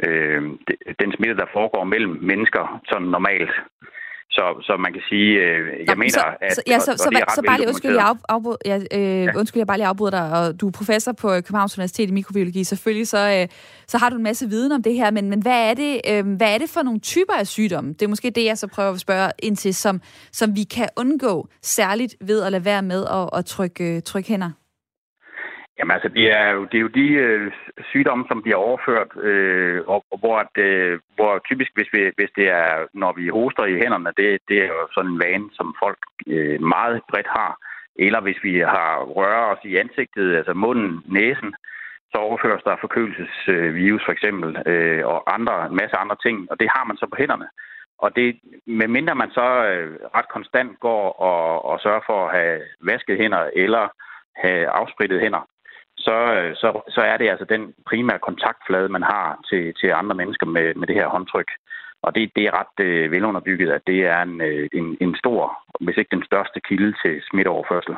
øh, 0.05 0.41
den 1.01 1.09
smitte, 1.15 1.35
der 1.41 1.53
foregår 1.53 1.83
mellem 1.83 2.17
mennesker 2.31 2.81
sådan 2.89 3.07
normalt. 3.07 3.51
Så, 4.31 4.43
så 4.61 4.77
man 4.77 4.93
kan 4.93 5.01
sige, 5.09 5.29
øh, 5.39 5.79
jeg 5.79 5.85
Nå, 5.87 5.95
mener, 5.95 6.11
så, 6.11 6.25
at... 6.41 6.55
Så, 6.55 6.61
ja, 6.67 6.79
så, 6.79 6.85
så, 6.85 6.97
så, 6.97 7.33
så 7.35 7.41
bare 7.47 7.57
lige, 7.57 7.67
undskyld, 7.67 7.95
jeg, 7.95 8.15
afbrud, 8.29 8.55
ja, 8.65 8.79
øh, 8.91 9.23
ja. 9.23 9.37
undskyld, 9.37 9.59
jeg 9.59 9.67
bare 9.67 9.77
lige 9.77 9.87
afbryder 9.87 10.11
dig, 10.11 10.31
og 10.31 10.61
du 10.61 10.67
er 10.67 10.71
professor 10.71 11.11
på 11.11 11.27
Københavns 11.27 11.77
Universitet 11.77 12.09
i 12.09 12.13
mikrobiologi. 12.13 12.63
Selvfølgelig 12.63 13.07
så, 13.07 13.39
øh, 13.41 13.47
så 13.87 13.97
har 13.97 14.09
du 14.09 14.15
en 14.15 14.23
masse 14.23 14.49
viden 14.49 14.71
om 14.71 14.83
det 14.83 14.93
her, 14.93 15.11
men, 15.11 15.29
men 15.29 15.41
hvad, 15.41 15.69
er 15.69 15.73
det, 15.73 16.01
øh, 16.09 16.35
hvad 16.37 16.53
er 16.53 16.57
det 16.57 16.69
for 16.69 16.81
nogle 16.81 16.99
typer 16.99 17.33
af 17.33 17.47
sygdomme? 17.47 17.93
Det 17.93 18.01
er 18.01 18.07
måske 18.07 18.29
det, 18.29 18.45
jeg 18.45 18.57
så 18.57 18.67
prøver 18.67 18.91
at 18.91 18.99
spørge 18.99 19.31
ind 19.39 19.57
til, 19.57 19.75
som, 19.75 20.01
som 20.31 20.55
vi 20.55 20.63
kan 20.63 20.89
undgå, 20.97 21.47
særligt 21.61 22.15
ved 22.21 22.43
at 22.43 22.51
lade 22.51 22.65
være 22.65 22.81
med 22.81 23.05
at, 23.05 23.39
at 23.39 23.45
trykke, 23.45 24.01
trykke 24.01 24.29
hænder. 24.29 24.51
Jamen 25.81 25.95
altså, 25.97 26.09
det 26.09 26.25
er 26.39 26.49
jo, 26.55 26.61
det 26.65 26.77
er 26.77 26.85
jo 26.87 26.97
de 27.01 27.07
øh, 27.25 27.51
sygdomme, 27.91 28.25
som 28.27 28.41
bliver 28.41 28.57
overført, 28.67 29.11
øh, 29.29 29.81
og, 29.87 30.05
og 30.11 30.17
hvor, 30.19 30.37
det, 30.55 30.71
øh, 30.81 30.99
hvor 31.15 31.39
typisk, 31.49 31.71
hvis, 31.75 31.89
vi, 31.93 31.99
hvis 32.17 32.31
det 32.35 32.47
er, 32.49 32.85
når 32.93 33.11
vi 33.19 33.27
hoster 33.27 33.65
i 33.65 33.79
hænderne, 33.81 34.11
det, 34.17 34.39
det 34.49 34.57
er 34.63 34.67
jo 34.67 34.87
sådan 34.93 35.11
en 35.11 35.21
vane, 35.23 35.49
som 35.53 35.75
folk 35.83 36.01
øh, 36.27 36.61
meget 36.61 37.01
bredt 37.09 37.27
har. 37.27 37.51
Eller 37.95 38.21
hvis 38.21 38.39
vi 38.43 38.53
har 38.59 38.91
rører 39.17 39.45
os 39.53 39.63
i 39.63 39.75
ansigtet, 39.75 40.35
altså 40.35 40.53
munden, 40.53 41.03
næsen, 41.05 41.55
så 42.11 42.17
overføres 42.17 42.63
der 42.63 42.81
forkølelsesvirus 42.81 44.05
for 44.05 44.11
eksempel, 44.11 44.49
øh, 44.71 45.05
og 45.05 45.33
andre, 45.35 45.65
en 45.65 45.75
masse 45.81 45.95
andre 46.03 46.17
ting, 46.25 46.51
og 46.51 46.59
det 46.59 46.69
har 46.75 46.83
man 46.85 46.97
så 46.97 47.05
på 47.09 47.15
hænderne. 47.19 47.47
Og 47.97 48.15
det, 48.15 48.39
medmindre 48.65 49.15
man 49.15 49.31
så 49.31 49.47
øh, 49.71 49.99
ret 50.15 50.29
konstant 50.35 50.79
går 50.79 51.03
og, 51.29 51.65
og 51.65 51.79
sørger 51.79 52.03
for 52.05 52.27
at 52.27 52.35
have 52.37 52.61
vasket 52.81 53.17
hænder 53.17 53.49
eller 53.55 53.87
have 54.35 54.67
afsprittet 54.67 55.21
hænder, 55.21 55.43
så, 56.07 56.17
øh, 56.37 56.55
så, 56.61 56.67
så 56.95 57.01
er 57.01 57.17
det 57.17 57.29
altså 57.29 57.45
den 57.45 57.63
primære 57.89 58.25
kontaktflade, 58.27 58.89
man 58.89 59.03
har 59.03 59.27
til, 59.49 59.73
til 59.79 59.89
andre 60.01 60.15
mennesker 60.15 60.45
med, 60.45 60.67
med 60.75 60.87
det 60.87 60.95
her 60.95 61.07
håndtryk. 61.07 61.49
Og 62.03 62.15
det, 62.15 62.31
det 62.35 62.43
er 62.45 62.53
ret 62.59 62.85
øh, 62.85 63.11
velunderbygget, 63.11 63.69
at 63.71 63.81
det 63.87 63.99
er 64.05 64.21
en, 64.21 64.41
øh, 64.41 64.69
en, 64.73 64.97
en 65.01 65.15
stor, 65.15 65.41
hvis 65.81 65.97
ikke 65.97 66.15
den 66.15 66.23
største 66.25 66.59
kilde 66.67 66.93
til 67.03 67.21
smitteoverførsel. 67.29 67.95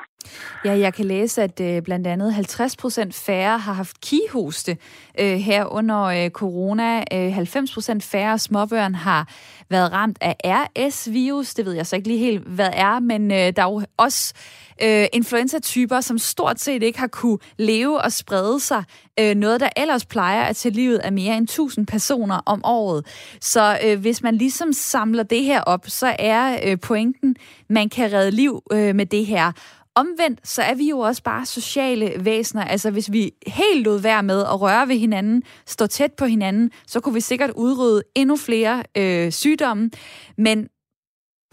Ja, 0.66 0.74
jeg 0.86 0.94
kan 0.94 1.06
læse, 1.06 1.44
at 1.44 1.62
øh, 1.62 1.82
blandt 1.82 2.08
andet 2.08 2.34
50 2.34 2.78
procent 2.78 3.24
færre 3.28 3.58
har 3.58 3.74
haft 3.74 4.02
kihoste 4.02 4.72
øh, 5.20 5.38
her 5.50 5.66
under 5.66 6.02
øh, 6.04 6.30
corona. 6.30 7.04
Øh, 7.14 7.34
90 7.34 7.74
procent 7.74 8.04
færre 8.12 8.40
småbørn 8.40 8.96
har 8.96 9.28
været 9.70 9.94
ramt 9.94 10.18
af 10.22 10.36
RS-virus. 10.46 11.54
Det 11.54 11.66
ved 11.66 11.74
jeg 11.74 11.86
så 11.86 11.96
ikke 11.96 12.08
lige 12.08 12.26
helt, 12.26 12.48
hvad 12.48 12.70
er, 12.74 13.00
men 13.00 13.32
øh, 13.32 13.38
der 13.56 13.62
er 13.62 13.72
jo 13.72 13.82
også 13.98 14.34
øh, 14.82 15.06
influenza-typer, 15.14 16.02
som 16.02 16.18
stort 16.18 16.60
set 16.60 16.84
ikke 16.84 17.00
har 17.00 17.08
kunne 17.08 17.38
leve 17.58 18.02
og 18.02 18.12
sprede 18.12 18.60
sig. 18.60 18.84
Øh, 19.20 19.36
noget, 19.36 19.60
der 19.60 19.70
ellers 19.78 20.06
plejer 20.06 20.44
at 20.44 20.56
tage 20.56 20.74
livet 20.74 20.98
af 20.98 21.12
mere 21.12 21.38
end 21.38 21.44
1000 21.44 21.88
personer 21.88 22.40
om 22.46 22.62
året. 22.66 23.06
Så 23.42 23.80
øh, 23.86 24.00
hvis 24.00 24.24
man 24.24 24.36
ligesom 24.36 24.74
samler 24.74 25.24
det 25.24 25.44
her 25.44 25.62
op, 25.62 25.90
så 25.90 26.16
er 26.20 26.60
øh, 26.66 26.80
pointen, 26.80 27.36
man 27.70 27.90
kan 27.90 28.14
redde 28.14 28.32
liv 28.32 28.62
øh, 28.72 28.96
med 28.96 29.06
det 29.06 29.26
her. 29.26 29.52
Omvendt, 29.96 30.48
så 30.48 30.62
er 30.62 30.74
vi 30.74 30.90
jo 30.90 31.00
også 31.00 31.24
bare 31.24 31.46
sociale 31.46 32.14
væsener. 32.20 32.64
Altså, 32.64 32.92
hvis 32.92 33.12
vi 33.12 33.32
helt 33.48 33.86
lod 33.86 34.00
være 34.00 34.24
med 34.24 34.42
at 34.42 34.62
røre 34.62 34.88
ved 34.88 34.98
hinanden, 34.98 35.44
stå 35.66 35.88
tæt 35.88 36.14
på 36.14 36.26
hinanden, 36.26 36.72
så 36.88 37.00
kunne 37.00 37.14
vi 37.14 37.22
sikkert 37.22 37.52
udrydde 37.56 38.04
endnu 38.16 38.36
flere 38.36 38.84
øh, 38.98 39.32
sygdomme. 39.32 39.90
Men 40.38 40.68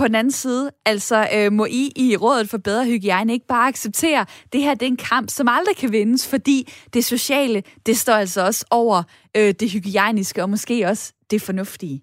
på 0.01 0.07
den 0.09 0.15
anden 0.15 0.39
side, 0.45 0.71
altså 0.93 1.19
øh, 1.37 1.53
må 1.53 1.65
I 1.81 1.83
i 2.05 2.17
Rådet 2.17 2.47
for 2.51 2.59
Bedre 2.59 2.85
Hygiejne 2.87 3.33
ikke 3.33 3.47
bare 3.55 3.69
acceptere, 3.69 4.23
det 4.53 4.61
her 4.65 4.75
det 4.75 4.83
er 4.83 4.95
en 4.97 5.07
kamp, 5.13 5.29
som 5.29 5.47
aldrig 5.57 5.77
kan 5.77 5.93
vindes, 5.93 6.23
fordi 6.33 6.59
det 6.95 7.03
sociale, 7.05 7.63
det 7.87 7.97
står 7.97 8.17
altså 8.25 8.41
også 8.49 8.63
over 8.71 8.99
øh, 9.37 9.51
det 9.61 9.69
hygiejniske 9.75 10.43
og 10.43 10.51
måske 10.51 10.87
også 10.91 11.15
det 11.31 11.41
fornuftige. 11.49 11.99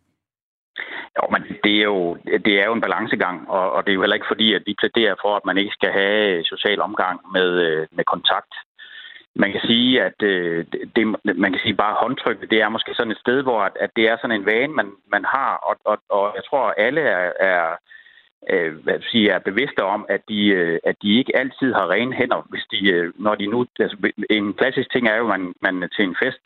Jo, 1.17 1.23
men 1.33 1.41
det 1.63 1.73
er 1.81 1.85
jo, 1.91 2.17
det 2.45 2.53
er 2.61 2.65
jo 2.69 2.73
en 2.73 2.85
balancegang, 2.87 3.49
og, 3.49 3.71
og 3.71 3.79
det 3.83 3.91
er 3.91 3.97
jo 3.97 4.01
heller 4.01 4.19
ikke 4.19 4.31
fordi, 4.33 4.47
at 4.53 4.63
vi 4.65 4.81
plæderer 4.81 5.15
for, 5.23 5.31
at 5.35 5.45
man 5.45 5.57
ikke 5.57 5.77
skal 5.77 5.91
have 5.91 6.43
social 6.43 6.81
omgang 6.81 7.17
med, 7.35 7.49
øh, 7.67 7.87
med 7.97 8.05
kontakt. 8.13 8.53
Man 9.43 9.51
kan 9.51 9.61
sige, 9.61 10.03
at 10.03 10.19
øh, 10.23 10.65
det, 10.95 11.03
man 11.43 11.51
kan 11.51 11.61
sige 11.63 11.81
bare 11.83 11.95
håndtryk, 12.03 12.49
det 12.51 12.61
er 12.61 12.69
måske 12.69 12.93
sådan 12.93 13.11
et 13.11 13.23
sted, 13.25 13.43
hvor 13.43 13.59
at, 13.61 13.75
at 13.79 13.91
det 13.95 14.09
er 14.09 14.17
sådan 14.17 14.39
en 14.39 14.45
vane, 14.45 14.73
man, 14.73 14.89
man 15.11 15.25
har, 15.25 15.51
og, 15.69 15.75
og, 15.85 15.97
og 16.09 16.31
jeg 16.35 16.43
tror, 16.49 16.73
alle 16.77 17.01
er, 17.01 17.31
er 17.39 17.77
øh, 18.49 18.73
hvad 18.83 18.99
sige, 19.11 19.29
er 19.29 19.39
bevidste 19.39 19.83
om, 19.83 20.05
at 20.09 20.21
de, 20.29 20.47
øh, 20.47 20.79
at 20.83 20.95
de 21.01 21.17
ikke 21.17 21.37
altid 21.37 21.73
har 21.73 21.89
rene 21.89 22.15
hænder, 22.15 22.47
hvis 22.49 22.65
de, 22.71 22.91
øh, 22.91 23.13
når 23.15 23.35
de 23.35 23.47
nu... 23.47 23.65
Altså, 23.79 23.97
en 24.29 24.53
klassisk 24.53 24.91
ting 24.91 25.07
er 25.07 25.15
jo, 25.15 25.23
at 25.23 25.39
man, 25.39 25.53
man 25.61 25.89
til 25.95 26.05
en 26.05 26.15
fest 26.23 26.45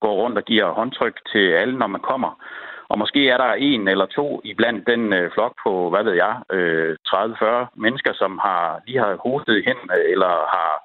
går 0.00 0.14
rundt 0.22 0.38
og 0.38 0.44
giver 0.44 0.72
håndtryk 0.72 1.16
til 1.32 1.52
alle, 1.52 1.78
når 1.78 1.86
man 1.86 2.00
kommer. 2.00 2.32
Og 2.88 2.98
måske 2.98 3.28
er 3.28 3.36
der 3.36 3.52
en 3.52 3.88
eller 3.88 4.06
to 4.06 4.40
i 4.44 4.54
blandt 4.54 4.86
den 4.86 5.12
øh, 5.12 5.30
flok 5.34 5.54
på, 5.64 5.90
hvad 5.90 6.04
ved 6.04 6.12
jeg, 6.24 6.34
øh, 6.52 6.96
30-40 7.08 7.66
mennesker, 7.74 8.12
som 8.12 8.38
har 8.38 8.80
lige 8.86 8.98
har 8.98 9.16
hostet 9.26 9.64
hen 9.68 9.78
eller 10.12 10.32
har 10.54 10.83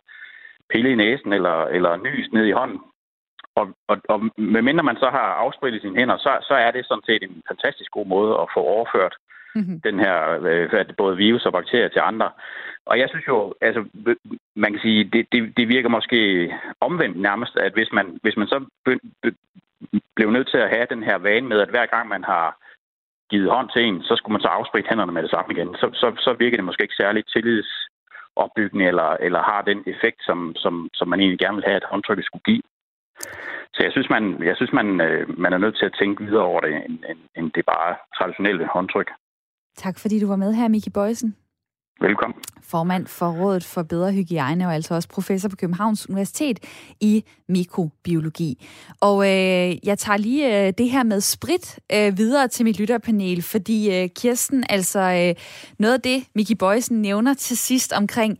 pille 0.69 0.91
i 0.91 0.95
næsen 0.95 1.33
eller, 1.33 1.57
eller 1.65 1.97
nys 1.97 2.31
ned 2.31 2.45
i 2.45 2.51
hånden. 2.51 2.79
Og, 3.55 3.67
og, 3.87 3.97
og 4.09 4.19
medmindre 4.37 4.83
man 4.83 4.97
så 4.97 5.09
har 5.09 5.27
afsprittet 5.43 5.81
sine 5.81 5.99
hænder, 5.99 6.17
så, 6.17 6.31
så 6.41 6.53
er 6.53 6.71
det 6.71 6.85
sådan 6.85 7.03
set 7.05 7.23
en 7.23 7.43
fantastisk 7.47 7.91
god 7.91 8.05
måde 8.05 8.33
at 8.41 8.47
få 8.53 8.59
overført 8.59 9.15
mm-hmm. 9.55 9.81
den 9.81 9.99
her 9.99 10.15
øh, 10.49 10.85
både 10.97 11.17
virus 11.17 11.45
og 11.45 11.51
bakterier 11.51 11.89
til 11.89 12.01
andre. 12.03 12.29
Og 12.85 12.99
jeg 12.99 13.09
synes 13.09 13.27
jo, 13.27 13.53
altså, 13.61 13.85
man 14.55 14.71
kan 14.71 14.81
sige, 14.81 15.03
det, 15.03 15.27
det, 15.31 15.57
det 15.57 15.67
virker 15.67 15.89
måske 15.89 16.19
omvendt 16.81 17.17
nærmest, 17.19 17.57
at 17.57 17.73
hvis 17.73 17.91
man, 17.91 18.19
hvis 18.21 18.37
man 18.37 18.47
så 18.47 18.65
blev 20.15 20.31
nødt 20.31 20.49
til 20.49 20.57
at 20.57 20.69
have 20.69 20.87
den 20.89 21.03
her 21.03 21.17
vane 21.17 21.47
med, 21.47 21.59
at 21.59 21.69
hver 21.69 21.85
gang 21.85 22.07
man 22.07 22.23
har 22.23 22.57
givet 23.31 23.51
hånd 23.51 23.69
til 23.69 23.81
en, 23.85 24.03
så 24.03 24.15
skulle 24.15 24.33
man 24.33 24.41
så 24.41 24.47
afspritte 24.47 24.89
hænderne 24.89 25.11
med 25.11 25.23
det 25.23 25.31
samme 25.31 25.53
igen. 25.53 25.75
Så, 25.75 25.89
så, 25.93 26.07
så 26.25 26.35
virker 26.39 26.57
det 26.57 26.65
måske 26.65 26.83
ikke 26.83 27.01
særligt 27.01 27.31
tillidsopbyggende, 28.37 28.85
eller, 28.91 29.09
eller 29.25 29.41
har 29.41 29.61
den 29.61 29.79
effekt, 29.93 30.19
som, 30.27 30.55
som, 30.55 30.89
som 30.93 31.07
man 31.07 31.19
egentlig 31.19 31.39
gerne 31.39 31.57
vil 31.57 31.69
have, 31.69 31.81
at 31.81 31.89
håndtrykket 31.91 32.25
skulle 32.25 32.47
give. 32.49 32.61
Så 33.73 33.79
jeg 33.85 33.91
synes, 33.91 34.09
man, 34.09 34.23
jeg 34.43 34.55
synes 34.55 34.73
man, 34.73 35.01
øh, 35.01 35.39
man 35.39 35.53
er 35.53 35.57
nødt 35.57 35.77
til 35.77 35.85
at 35.85 35.97
tænke 35.99 36.23
videre 36.23 36.45
over 36.51 36.61
det, 36.61 36.71
end, 36.75 36.97
end, 37.09 37.19
end 37.37 37.51
det 37.55 37.65
bare 37.65 37.95
traditionelle 38.17 38.67
håndtryk. 38.75 39.09
Tak 39.75 39.99
fordi 39.99 40.19
du 40.19 40.27
var 40.27 40.35
med 40.35 40.53
her, 40.53 40.67
Miki 40.67 40.89
Bøjsen. 40.89 41.35
Velkommen. 42.01 42.39
Formand 42.61 43.07
for 43.07 43.31
Rådet 43.31 43.63
for 43.63 43.83
Bedre 43.83 44.11
Hygiejne 44.11 44.67
og 44.67 44.73
altså 44.73 44.95
også 44.95 45.09
professor 45.09 45.49
på 45.49 45.55
Københavns 45.55 46.09
Universitet 46.09 46.59
i 46.99 47.23
mikrobiologi. 47.47 48.67
Og 48.99 49.25
øh, 49.25 49.87
jeg 49.87 49.97
tager 49.97 50.17
lige 50.17 50.67
øh, 50.67 50.73
det 50.77 50.89
her 50.89 51.03
med 51.03 51.21
sprit 51.21 51.79
øh, 51.93 52.17
videre 52.17 52.47
til 52.47 52.65
mit 52.65 52.79
lytterpanel, 52.79 53.41
fordi 53.41 54.01
øh, 54.01 54.09
Kirsten, 54.09 54.63
altså 54.69 54.99
øh, 54.99 55.43
noget 55.79 55.93
af 55.93 56.01
det, 56.01 56.23
Miki 56.35 56.55
Bøjsen 56.55 57.01
nævner 57.01 57.33
til 57.33 57.57
sidst 57.57 57.93
omkring, 57.93 58.37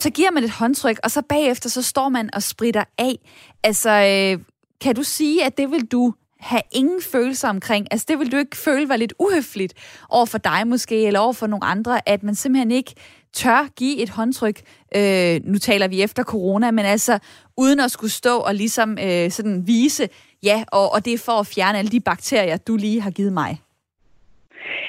så 0.00 0.10
giver 0.10 0.30
man 0.30 0.44
et 0.44 0.50
håndtryk, 0.50 0.98
og 1.04 1.10
så 1.10 1.22
bagefter 1.28 1.68
så 1.68 1.82
står 1.82 2.08
man 2.08 2.34
og 2.34 2.42
spritter 2.42 2.84
af. 2.98 3.14
Altså, 3.62 3.90
øh, 3.90 4.44
kan 4.80 4.94
du 4.94 5.02
sige, 5.02 5.44
at 5.44 5.58
det 5.58 5.70
vil 5.70 5.86
du 5.86 6.14
have 6.44 6.62
ingen 6.72 7.02
følelser 7.02 7.48
omkring. 7.48 7.86
Altså 7.90 8.06
det 8.08 8.18
vil 8.18 8.32
du 8.32 8.36
ikke 8.36 8.56
føle 8.56 8.88
var 8.88 8.96
lidt 8.96 9.14
uhøfligt 9.18 9.74
over 10.08 10.26
for 10.26 10.38
dig 10.38 10.66
måske, 10.66 11.06
eller 11.06 11.20
over 11.20 11.32
for 11.32 11.46
nogle 11.46 11.64
andre, 11.64 12.08
at 12.08 12.22
man 12.22 12.34
simpelthen 12.34 12.70
ikke 12.70 12.94
tør 13.32 13.68
give 13.76 13.98
et 13.98 14.08
håndtryk. 14.08 14.62
Øh, 14.96 15.40
nu 15.44 15.58
taler 15.58 15.88
vi 15.88 16.02
efter 16.02 16.22
corona, 16.22 16.70
men 16.70 16.84
altså 16.84 17.18
uden 17.56 17.80
at 17.80 17.90
skulle 17.90 18.12
stå 18.12 18.38
og 18.38 18.54
ligesom 18.54 18.98
øh, 19.02 19.30
sådan 19.30 19.66
vise, 19.66 20.08
ja, 20.42 20.64
og, 20.72 20.92
og 20.92 21.04
det 21.04 21.12
er 21.12 21.18
for 21.18 21.32
at 21.32 21.46
fjerne 21.46 21.78
alle 21.78 21.90
de 21.90 22.00
bakterier, 22.00 22.56
du 22.56 22.76
lige 22.76 23.00
har 23.00 23.10
givet 23.10 23.32
mig. 23.32 23.63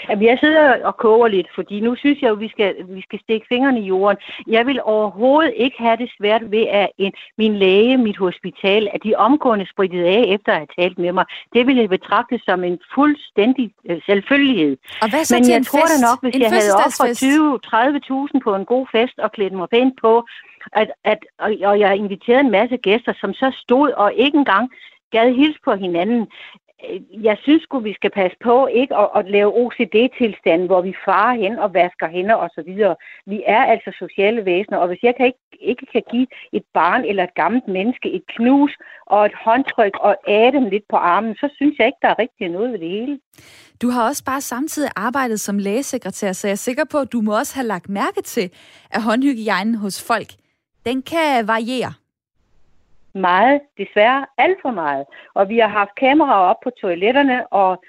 Jamen, 0.10 0.26
jeg 0.26 0.38
sidder 0.40 0.86
og 0.86 0.98
koger 0.98 1.28
lidt, 1.28 1.48
fordi 1.56 1.80
nu 1.80 1.96
synes 1.96 2.22
jeg 2.22 2.30
jo, 2.30 2.36
at 2.36 2.40
vi 2.40 2.50
skal, 2.50 2.76
vi 2.90 3.02
skal 3.02 3.20
stikke 3.20 3.46
fingrene 3.50 3.80
i 3.80 3.88
jorden. 3.94 4.18
Jeg 4.48 4.66
vil 4.66 4.80
overhovedet 4.84 5.54
ikke 5.56 5.78
have 5.80 5.98
det 5.98 6.10
svært 6.18 6.52
ved, 6.52 6.66
at 6.68 6.90
en, 6.98 7.14
min 7.38 7.56
læge, 7.56 7.98
mit 7.98 8.18
hospital, 8.18 8.90
at 8.94 9.04
de 9.04 9.16
omgående 9.16 9.68
sprittede 9.74 10.08
af 10.08 10.24
efter 10.28 10.52
at 10.52 10.58
have 10.58 10.74
talt 10.80 10.98
med 10.98 11.12
mig. 11.12 11.26
Det 11.54 11.68
vil 11.68 11.78
jeg 11.78 11.90
betragte 11.90 12.40
som 12.46 12.64
en 12.64 12.80
fuldstændig 12.96 13.72
øh, 13.90 14.02
selvfølgelighed. 14.06 14.78
Og 15.02 15.10
hvad 15.10 15.24
så 15.24 15.36
Men 15.36 15.44
til 15.44 15.52
jeg 15.52 15.58
en 15.58 15.64
tror 15.64 15.88
fest? 15.88 15.94
da 15.94 16.08
nok, 16.10 16.20
hvis 16.22 16.36
en 16.36 16.42
jeg 16.42 16.50
havde 16.50 16.74
offret 16.86 17.12
20-30.000 18.36 18.40
på 18.44 18.56
en 18.56 18.66
god 18.66 18.88
fest 18.92 19.20
og 19.20 19.32
klædt 19.32 19.54
mig 19.54 19.68
pænt 19.70 19.94
på, 20.02 20.26
at, 20.74 20.92
at, 21.04 21.20
og, 21.40 21.50
og 21.64 21.80
jeg 21.80 21.96
inviterede 21.96 22.42
en 22.42 22.52
masse 22.52 22.78
gæster, 22.78 23.14
som 23.22 23.34
så 23.34 23.52
stod 23.64 23.90
og 23.92 24.14
ikke 24.14 24.38
engang 24.38 24.72
gad 25.12 25.34
hilse 25.34 25.60
på 25.66 25.74
hinanden. 25.76 26.28
Øh, 26.84 27.24
jeg 27.28 27.38
synes 27.42 27.64
sgu, 27.64 27.80
vi 27.80 27.94
skal 27.94 28.12
passe 28.12 28.38
på 28.44 28.68
ikke 28.68 28.96
at, 28.96 29.10
at 29.16 29.30
lave 29.30 29.54
OCD-tilstand, 29.62 30.66
hvor 30.66 30.82
vi 30.82 30.94
farer 31.06 31.36
hen 31.44 31.60
og 31.60 31.74
vasker 31.74 32.08
hænder 32.10 32.36
og 32.36 32.50
så 32.56 32.62
videre. 32.68 32.96
Vi 33.26 33.44
er 33.46 33.64
altså 33.74 33.92
sociale 34.00 34.46
væsener, 34.46 34.78
og 34.78 34.88
hvis 34.88 35.04
jeg 35.04 35.14
kan 35.18 35.26
ikke, 35.26 35.40
ikke 35.60 35.86
kan 35.94 36.04
give 36.12 36.28
et 36.54 36.64
barn 36.74 37.06
eller 37.06 37.24
et 37.24 37.36
gammelt 37.36 37.68
menneske 37.68 38.12
et 38.12 38.26
knus 38.36 38.72
og 39.06 39.26
et 39.26 39.36
håndtryk 39.46 39.96
og 40.00 40.16
æde 40.28 40.52
dem 40.52 40.66
lidt 40.66 40.84
på 40.90 40.96
armen, 40.96 41.36
så 41.36 41.50
synes 41.56 41.76
jeg 41.80 41.86
ikke, 41.88 42.02
der 42.02 42.08
er 42.08 42.20
rigtig 42.20 42.50
noget 42.50 42.72
ved 42.72 42.80
det 42.80 42.90
hele. 42.90 43.20
Du 43.82 43.90
har 43.90 44.08
også 44.08 44.24
bare 44.24 44.42
samtidig 44.42 44.90
arbejdet 44.96 45.40
som 45.40 45.58
lægesekretær, 45.58 46.32
så 46.32 46.48
jeg 46.48 46.52
er 46.52 46.56
sikker 46.56 46.86
på, 46.92 46.98
at 46.98 47.12
du 47.12 47.22
må 47.22 47.38
også 47.38 47.56
have 47.56 47.68
lagt 47.68 47.90
mærke 47.90 48.22
til, 48.22 48.52
at 48.92 49.02
håndhygiejnen 49.02 49.76
hos 49.76 50.08
folk, 50.08 50.28
den 50.86 51.02
kan 51.02 51.48
variere. 51.48 51.94
Meget, 53.16 53.62
desværre 53.78 54.26
alt 54.38 54.58
for 54.62 54.72
meget. 54.72 55.06
Og 55.34 55.50
vi 55.50 55.58
har 55.60 55.68
haft 55.68 55.96
kameraer 55.96 56.50
op 56.50 56.60
på 56.64 56.70
toiletterne, 56.70 57.48
og 57.48 57.84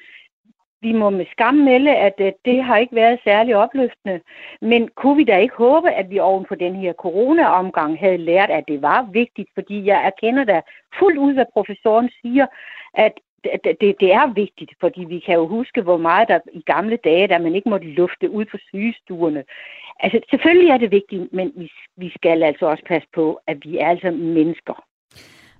vi 0.80 0.92
må 0.92 1.10
med 1.10 1.26
skam 1.30 1.54
melde, 1.54 1.96
at 1.96 2.14
øh, 2.18 2.32
det 2.44 2.62
har 2.62 2.76
ikke 2.76 2.94
været 2.94 3.20
særlig 3.24 3.56
opløftende. 3.56 4.20
Men 4.60 4.88
kunne 4.88 5.16
vi 5.16 5.24
da 5.24 5.36
ikke 5.38 5.54
håbe, 5.56 5.90
at 5.90 6.10
vi 6.10 6.18
oven 6.18 6.44
på 6.48 6.54
den 6.54 6.76
her 6.76 6.92
corona-omgang 6.92 7.98
havde 7.98 8.18
lært, 8.18 8.50
at 8.50 8.64
det 8.68 8.82
var 8.82 9.08
vigtigt, 9.12 9.48
fordi 9.54 9.86
jeg 9.86 10.06
erkender 10.06 10.44
da 10.44 10.60
fuldt 10.98 11.18
ud, 11.18 11.32
hvad 11.32 11.46
professoren 11.54 12.10
siger, 12.22 12.46
at 12.94 13.12
det, 13.80 13.96
det 14.00 14.12
er 14.12 14.34
vigtigt, 14.34 14.72
fordi 14.80 15.04
vi 15.04 15.18
kan 15.18 15.34
jo 15.34 15.46
huske, 15.46 15.82
hvor 15.82 15.96
meget 15.96 16.28
der 16.28 16.38
i 16.52 16.62
gamle 16.66 16.96
dage, 17.04 17.26
da 17.26 17.38
man 17.38 17.54
ikke 17.54 17.68
måtte 17.68 17.86
lufte 17.86 18.30
ud 18.30 18.44
på 18.44 18.58
sygestuerne. 18.68 19.44
Altså, 20.00 20.20
selvfølgelig 20.30 20.70
er 20.70 20.78
det 20.78 20.90
vigtigt, 20.90 21.32
men 21.32 21.52
vi, 21.56 21.72
vi 21.96 22.12
skal 22.16 22.42
altså 22.42 22.66
også 22.66 22.84
passe 22.86 23.08
på, 23.14 23.40
at 23.46 23.56
vi 23.64 23.78
er 23.78 23.88
altså 23.88 24.10
mennesker. 24.10 24.85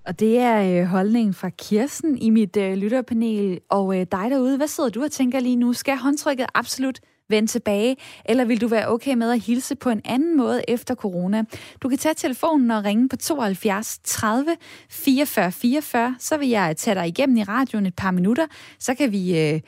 Og 0.07 0.21
det 0.21 0.38
er 0.38 0.81
øh, 0.81 0.87
holdningen 0.87 1.35
fra 1.35 1.49
Kirsten 1.49 2.19
i 2.19 2.31
mit 2.31 2.57
øh, 2.57 2.75
lytterpanel. 2.75 3.61
Og 3.71 4.01
øh, 4.01 4.07
dig 4.12 4.31
derude, 4.31 4.57
hvad 4.57 4.66
sidder 4.66 4.90
du 4.90 5.05
og 5.05 5.12
tænker 5.12 5.40
lige 5.40 5.57
nu? 5.57 5.73
Skal 5.73 5.97
håndtrykket 5.97 6.47
absolut 6.55 7.01
vende 7.29 7.49
tilbage, 7.49 7.97
eller 8.25 8.45
vil 8.45 8.61
du 8.61 8.69
være 8.69 8.88
okay 8.88 9.14
med 9.14 9.31
at 9.31 9.40
hilse 9.40 9.77
på 9.77 9.90
en 9.90 10.01
anden 10.05 10.37
måde 10.37 10.62
efter 10.69 10.95
corona? 10.95 11.45
Du 11.83 11.88
kan 11.88 11.99
tage 11.99 12.14
telefonen 12.14 12.71
og 12.71 12.85
ringe 12.85 13.09
på 13.09 13.16
72 13.16 13.99
30 14.05 14.57
44 14.90 15.53
44, 15.53 16.16
så 16.19 16.37
vil 16.37 16.49
jeg 16.49 16.77
tage 16.77 16.95
dig 16.95 17.09
igennem 17.09 17.37
i 17.37 17.42
radioen 17.42 17.87
et 17.87 17.97
par 17.97 18.11
minutter, 18.11 18.47
så 18.79 18.95
kan 18.95 19.12
vi 19.12 19.38
øh, 19.40 19.61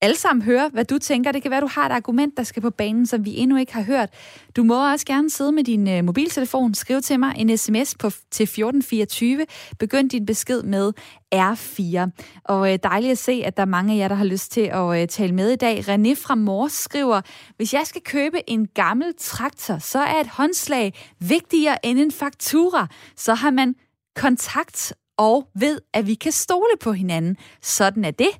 alle 0.00 0.16
sammen 0.16 0.42
høre, 0.42 0.70
hvad 0.72 0.84
du 0.84 0.98
tænker. 0.98 1.32
Det 1.32 1.42
kan 1.42 1.50
være, 1.50 1.60
du 1.60 1.66
har 1.66 1.86
et 1.86 1.92
argument, 1.92 2.36
der 2.36 2.42
skal 2.42 2.62
på 2.62 2.70
banen, 2.70 3.06
som 3.06 3.24
vi 3.24 3.36
endnu 3.36 3.56
ikke 3.56 3.74
har 3.74 3.82
hørt. 3.82 4.10
Du 4.56 4.62
må 4.62 4.92
også 4.92 5.06
gerne 5.06 5.30
sidde 5.30 5.52
med 5.52 5.64
din 5.64 5.88
øh, 5.88 6.04
mobiltelefon, 6.04 6.74
skriv 6.74 7.00
til 7.02 7.20
mig 7.20 7.34
en 7.36 7.56
sms 7.58 7.94
på, 7.98 8.10
til 8.10 8.44
1424. 8.44 9.46
Begynd 9.78 10.10
din 10.10 10.26
besked 10.26 10.62
med 10.62 10.92
R4. 11.34 12.10
Og 12.44 12.72
øh, 12.72 12.78
dejligt 12.82 13.12
at 13.12 13.18
se, 13.18 13.42
at 13.44 13.56
der 13.56 13.62
er 13.62 13.66
mange 13.66 13.94
af 13.94 13.98
jer, 13.98 14.08
der 14.08 14.14
har 14.14 14.24
lyst 14.24 14.52
til 14.52 14.60
at 14.60 15.02
øh, 15.02 15.08
tale 15.08 15.32
med 15.32 15.50
i 15.50 15.56
dag. 15.56 15.78
René 15.78 16.14
fra 16.14 16.34
Mors 16.34 16.72
skriver, 16.72 17.20
hvis 17.56 17.74
jeg 17.74 17.82
skal 17.84 18.02
købe 18.02 18.50
en 18.50 18.66
gammel 18.66 19.14
traktor, 19.18 19.78
så 19.78 19.98
er 19.98 20.20
et 20.20 20.28
håndslag 20.28 20.94
vigtigere 21.20 21.86
end 21.86 21.98
en 21.98 22.12
faktura. 22.12 22.86
Så 23.16 23.34
har 23.34 23.50
man 23.50 23.74
kontakt 24.16 24.92
og 25.16 25.48
ved, 25.54 25.80
at 25.92 26.06
vi 26.06 26.14
kan 26.14 26.32
stole 26.32 26.76
på 26.80 26.92
hinanden. 26.92 27.36
Sådan 27.62 28.04
er 28.04 28.10
det 28.10 28.30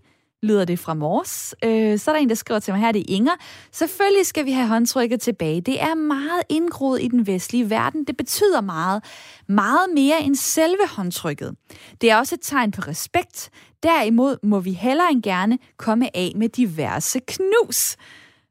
lyder 0.44 0.64
det 0.64 0.78
fra 0.78 0.94
Mors. 0.94 1.54
Øh, 1.64 1.98
så 1.98 2.10
er 2.10 2.14
der 2.14 2.22
en, 2.22 2.28
der 2.28 2.34
skriver 2.34 2.60
til 2.60 2.74
mig 2.74 2.80
her, 2.80 2.92
det 2.92 3.00
er 3.00 3.04
Inger. 3.08 3.32
Selvfølgelig 3.72 4.26
skal 4.26 4.44
vi 4.44 4.52
have 4.52 4.68
håndtrykket 4.68 5.20
tilbage. 5.20 5.60
Det 5.60 5.82
er 5.82 5.94
meget 5.94 6.42
indgroet 6.48 7.02
i 7.02 7.08
den 7.08 7.26
vestlige 7.26 7.70
verden. 7.70 8.04
Det 8.04 8.16
betyder 8.16 8.60
meget. 8.60 9.04
Meget 9.48 9.90
mere 9.94 10.22
end 10.22 10.34
selve 10.34 10.88
håndtrykket. 10.96 11.54
Det 12.00 12.10
er 12.10 12.16
også 12.16 12.34
et 12.34 12.40
tegn 12.42 12.70
på 12.70 12.82
respekt. 12.88 13.50
Derimod 13.82 14.36
må 14.42 14.60
vi 14.60 14.72
hellere 14.72 15.12
end 15.12 15.22
gerne 15.22 15.58
komme 15.78 16.16
af 16.16 16.32
med 16.36 16.48
diverse 16.48 17.20
knus 17.28 17.96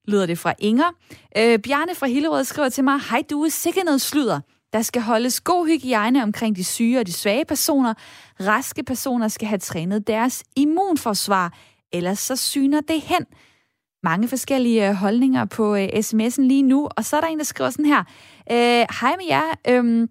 lyder 0.08 0.26
det 0.26 0.40
fra 0.40 0.54
Inger. 0.60 0.96
Øh, 1.38 1.60
Bjarne 1.60 1.96
fra 1.96 2.08
Hillerød 2.08 2.44
skriver 2.44 2.70
til 2.70 2.84
mig, 2.84 3.00
hej 3.10 3.24
du 3.30 3.44
er 3.44 3.50
sikkert 3.50 3.86
noget 3.86 4.02
sludder. 4.02 4.40
Der 4.74 4.82
skal 4.82 5.02
holdes 5.02 5.42
god 5.42 5.68
hygiejne 5.68 6.24
omkring 6.24 6.56
de 6.56 6.64
syge 6.64 7.00
og 7.00 7.08
de 7.08 7.14
svage 7.14 7.46
personer. 7.46 7.94
Raske 8.42 8.84
personer 8.84 9.28
skal 9.28 9.48
have 9.48 9.60
trænet 9.60 10.08
deres 10.08 10.44
immunforsvar 10.56 11.54
ellers 11.94 12.20
så 12.20 12.36
syner 12.36 12.82
det 12.82 13.02
hen. 13.02 13.26
Mange 14.04 14.28
forskellige 14.28 14.90
øh, 14.90 14.96
holdninger 14.96 15.46
på 15.46 15.76
øh, 15.76 15.88
sms'en 15.88 16.42
lige 16.42 16.64
nu, 16.64 16.90
og 16.98 17.06
så 17.06 17.18
er 17.18 17.22
der 17.22 17.28
en, 17.28 17.38
der 17.38 17.44
skriver 17.44 17.70
sådan 17.70 17.86
her. 17.86 18.04
Øh, 18.52 18.86
Hej 19.02 19.16
med 19.18 19.26
jer, 19.30 19.44
øhm, 19.68 20.10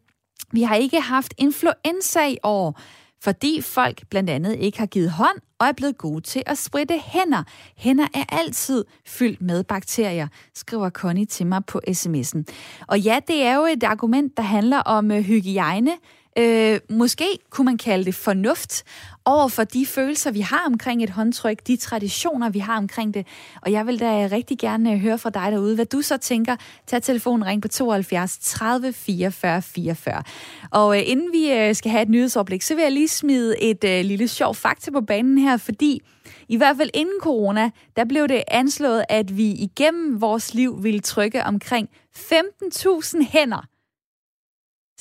vi 0.53 0.63
har 0.63 0.75
ikke 0.75 1.01
haft 1.01 1.35
influenza 1.39 2.27
i 2.29 2.37
år, 2.43 2.81
fordi 3.23 3.61
folk 3.61 4.03
blandt 4.11 4.31
andet 4.31 4.57
ikke 4.57 4.79
har 4.79 4.87
givet 4.87 5.11
hånd 5.11 5.39
og 5.59 5.67
er 5.67 5.73
blevet 5.73 5.99
gode 5.99 6.21
til 6.21 6.43
at 6.47 6.59
spritte 6.59 6.99
hænder. 6.99 7.43
Hænder 7.77 8.07
er 8.15 8.25
altid 8.29 8.85
fyldt 9.07 9.43
med 9.43 9.65
bakterier, 9.65 10.29
skriver 10.55 10.91
Connie 10.91 11.27
til 11.27 11.47
mig 11.47 11.65
på 11.67 11.81
sms'en. 11.89 12.43
Og 12.89 13.01
ja, 13.01 13.19
det 13.29 13.43
er 13.43 13.57
jo 13.57 13.63
et 13.63 13.83
argument, 13.83 14.37
der 14.37 14.43
handler 14.43 14.79
om 14.79 15.11
øh, 15.11 15.21
hygiejne, 15.21 15.93
Øh, 16.39 16.81
måske 16.91 17.25
kunne 17.51 17.65
man 17.65 17.79
kalde 17.79 18.05
det 18.05 18.15
fornuft 18.15 18.85
over 19.25 19.49
for 19.49 19.65
de 19.65 19.87
følelser, 19.87 20.31
vi 20.31 20.41
har 20.41 20.63
omkring 20.67 21.03
et 21.03 21.11
håndtryk, 21.11 21.67
de 21.67 21.77
traditioner, 21.77 22.51
vi 22.51 22.59
har 22.59 22.79
omkring 22.79 23.15
det. 23.15 23.27
Og 23.63 23.73
jeg 23.73 23.87
vil 23.87 24.01
da 24.01 24.29
rigtig 24.33 24.59
gerne 24.59 24.93
øh, 24.93 24.99
høre 24.99 25.19
fra 25.19 25.31
dig 25.31 25.53
derude, 25.53 25.75
hvad 25.75 25.87
du 25.87 26.03
så 26.03 26.17
tænker. 26.17 26.57
Tag 26.87 27.03
telefonen, 27.03 27.47
ring 27.47 27.63
på 27.63 27.69
72 27.69 28.39
30 28.39 28.93
44 28.93 29.63
44. 29.63 30.23
Og 30.71 30.99
øh, 30.99 31.03
inden 31.07 31.33
vi 31.33 31.53
øh, 31.53 31.75
skal 31.75 31.91
have 31.91 32.03
et 32.03 32.09
nyhedsoverblik, 32.09 32.63
så 32.63 32.75
vil 32.75 32.83
jeg 32.83 32.93
lige 32.93 33.09
smide 33.09 33.63
et 33.63 33.85
øh, 33.85 34.05
lille 34.05 34.29
sjov 34.29 34.55
fakta 34.55 34.91
på 34.91 35.01
banen 35.01 35.39
her, 35.39 35.57
fordi 35.57 36.01
i 36.49 36.57
hvert 36.57 36.77
fald 36.77 36.91
inden 36.95 37.21
corona, 37.21 37.71
der 37.97 38.05
blev 38.05 38.29
det 38.29 38.43
anslået, 38.49 39.05
at 39.09 39.37
vi 39.37 39.51
igennem 39.51 40.21
vores 40.21 40.55
liv 40.55 40.83
ville 40.83 41.01
trykke 41.01 41.45
omkring 41.45 41.89
15.000 42.17 43.25
hænder 43.31 43.67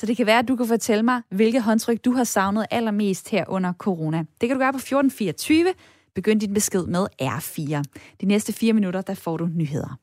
så 0.02 0.06
det 0.06 0.16
kan 0.16 0.26
være, 0.26 0.38
at 0.38 0.48
du 0.48 0.56
kan 0.56 0.66
fortælle 0.66 1.02
mig, 1.02 1.22
hvilke 1.30 1.60
håndtryk 1.60 2.04
du 2.04 2.12
har 2.12 2.24
savnet 2.24 2.66
allermest 2.70 3.28
her 3.28 3.44
under 3.48 3.72
corona. 3.72 4.18
Det 4.18 4.48
kan 4.48 4.50
du 4.50 4.58
gøre 4.58 4.72
på 4.72 4.76
1424. 4.76 5.74
Begynd 6.14 6.40
din 6.40 6.54
besked 6.54 6.86
med 6.86 7.06
R4. 7.22 7.82
De 8.20 8.26
næste 8.26 8.52
fire 8.52 8.72
minutter, 8.72 9.00
der 9.00 9.14
får 9.14 9.36
du 9.36 9.46
nyheder. 9.46 9.98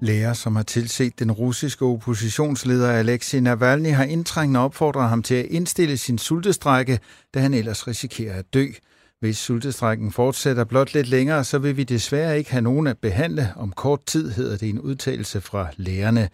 Læger, 0.00 0.32
som 0.32 0.56
har 0.56 0.62
tilset 0.62 1.18
den 1.18 1.32
russiske 1.32 1.84
oppositionsleder 1.84 2.92
Alexei 2.92 3.40
Navalny, 3.40 3.90
har 3.92 4.04
indtrængende 4.04 4.60
opfordret 4.60 5.08
ham 5.08 5.22
til 5.22 5.34
at 5.34 5.46
indstille 5.46 5.96
sin 5.96 6.18
sultestrække, 6.18 6.98
da 7.34 7.40
han 7.40 7.54
ellers 7.54 7.88
risikerer 7.88 8.38
at 8.38 8.54
dø. 8.54 8.66
Hvis 9.20 9.38
sultestrækken 9.38 10.12
fortsætter 10.12 10.64
blot 10.64 10.94
lidt 10.94 11.08
længere, 11.08 11.44
så 11.44 11.58
vil 11.58 11.76
vi 11.76 11.84
desværre 11.84 12.38
ikke 12.38 12.50
have 12.50 12.62
nogen 12.62 12.86
at 12.86 12.98
behandle. 12.98 13.52
Om 13.56 13.72
kort 13.72 14.06
tid 14.06 14.30
hedder 14.30 14.56
det 14.56 14.68
en 14.68 14.80
udtalelse 14.80 15.40
fra 15.40 15.68
lægerne. 15.76 16.28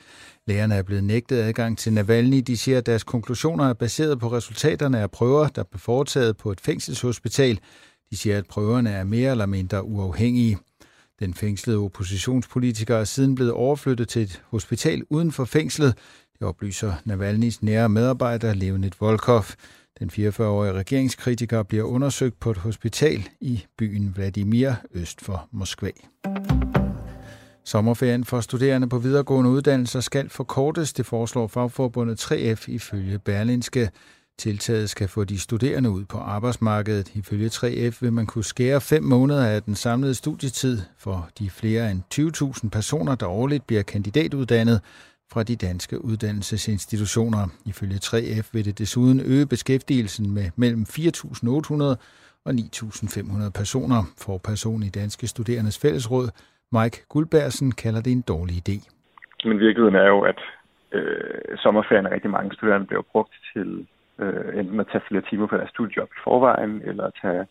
Lægerne 0.46 0.74
er 0.74 0.82
blevet 0.82 1.04
nægtet 1.04 1.36
adgang 1.36 1.78
til 1.78 1.92
Navalny. 1.92 2.38
De 2.46 2.56
siger, 2.56 2.78
at 2.78 2.86
deres 2.86 3.04
konklusioner 3.04 3.68
er 3.68 3.72
baseret 3.72 4.18
på 4.18 4.32
resultaterne 4.32 5.00
af 5.00 5.10
prøver, 5.10 5.48
der 5.48 5.62
blev 5.62 5.80
foretaget 5.80 6.36
på 6.36 6.52
et 6.52 6.60
fængselshospital. 6.60 7.60
De 8.10 8.16
siger, 8.16 8.38
at 8.38 8.46
prøverne 8.46 8.90
er 8.90 9.04
mere 9.04 9.30
eller 9.30 9.46
mindre 9.46 9.84
uafhængige. 9.84 10.58
Den 11.20 11.34
fængslede 11.34 11.78
oppositionspolitiker 11.78 12.96
er 12.96 13.04
siden 13.04 13.34
blevet 13.34 13.52
overflyttet 13.52 14.08
til 14.08 14.22
et 14.22 14.42
hospital 14.50 15.02
uden 15.10 15.32
for 15.32 15.44
fængslet. 15.44 15.94
Det 16.38 16.46
oplyser 16.48 16.92
Navalnys 17.04 17.62
nære 17.62 17.88
medarbejder 17.88 18.54
Leonid 18.54 18.90
Volkov. 19.00 19.44
Den 19.98 20.10
44-årige 20.10 20.72
regeringskritiker 20.72 21.62
bliver 21.62 21.84
undersøgt 21.84 22.40
på 22.40 22.50
et 22.50 22.56
hospital 22.56 23.28
i 23.40 23.64
byen 23.78 24.12
Vladimir 24.16 24.72
øst 24.94 25.20
for 25.20 25.48
Moskva. 25.52 25.90
Sommerferien 27.64 28.24
for 28.24 28.40
studerende 28.40 28.88
på 28.88 28.98
videregående 28.98 29.50
uddannelser 29.50 30.00
skal 30.00 30.28
forkortes, 30.28 30.92
det 30.92 31.06
foreslår 31.06 31.46
fagforbundet 31.46 32.32
3F 32.32 32.64
ifølge 32.70 33.18
Berlinske. 33.18 33.90
Tiltaget 34.38 34.90
skal 34.90 35.08
få 35.08 35.24
de 35.24 35.38
studerende 35.38 35.90
ud 35.90 36.04
på 36.04 36.18
arbejdsmarkedet. 36.18 37.10
Ifølge 37.14 37.48
3F 37.48 37.96
vil 38.00 38.12
man 38.12 38.26
kunne 38.26 38.44
skære 38.44 38.80
fem 38.80 39.02
måneder 39.02 39.46
af 39.46 39.62
den 39.62 39.74
samlede 39.74 40.14
studietid 40.14 40.80
for 40.98 41.28
de 41.38 41.50
flere 41.50 41.90
end 41.90 42.02
20.000 42.64 42.68
personer, 42.68 43.14
der 43.14 43.26
årligt 43.26 43.66
bliver 43.66 43.82
kandidatuddannet 43.82 44.80
fra 45.32 45.42
de 45.42 45.56
danske 45.56 45.96
uddannelsesinstitutioner. 46.04 47.42
Ifølge 47.72 47.98
3F 48.08 48.46
vil 48.54 48.64
det 48.68 48.78
desuden 48.78 49.18
øge 49.32 49.46
beskæftigelsen 49.54 50.34
med 50.36 50.46
mellem 50.62 50.82
4.800 50.82 51.96
og 52.46 52.52
9.500 52.52 53.50
personer. 53.60 54.00
For 54.24 54.36
person 54.50 54.82
i 54.82 54.90
Danske 55.00 55.26
Studerendes 55.26 55.78
Fællesråd, 55.82 56.26
Mike 56.76 56.96
Guldbergsen, 57.12 57.72
kalder 57.82 58.00
det 58.02 58.12
en 58.12 58.24
dårlig 58.32 58.56
idé. 58.62 58.76
Men 59.48 59.58
virkeligheden 59.66 59.98
er 60.04 60.08
jo, 60.14 60.20
at 60.20 60.40
øh, 60.92 61.56
sommerferien 61.62 62.10
rigtig 62.10 62.30
mange 62.30 62.54
studerende 62.54 62.86
bliver 62.86 63.02
brugt 63.12 63.34
til 63.52 63.86
øh, 64.18 64.58
enten 64.58 64.80
at 64.80 64.86
tage 64.92 65.04
flere 65.08 65.22
timer 65.30 65.46
på 65.46 65.56
deres 65.56 65.70
studiejob 65.70 66.10
i 66.16 66.20
forvejen, 66.24 66.82
eller 66.88 67.04
at 67.04 67.14
tage 67.22 67.46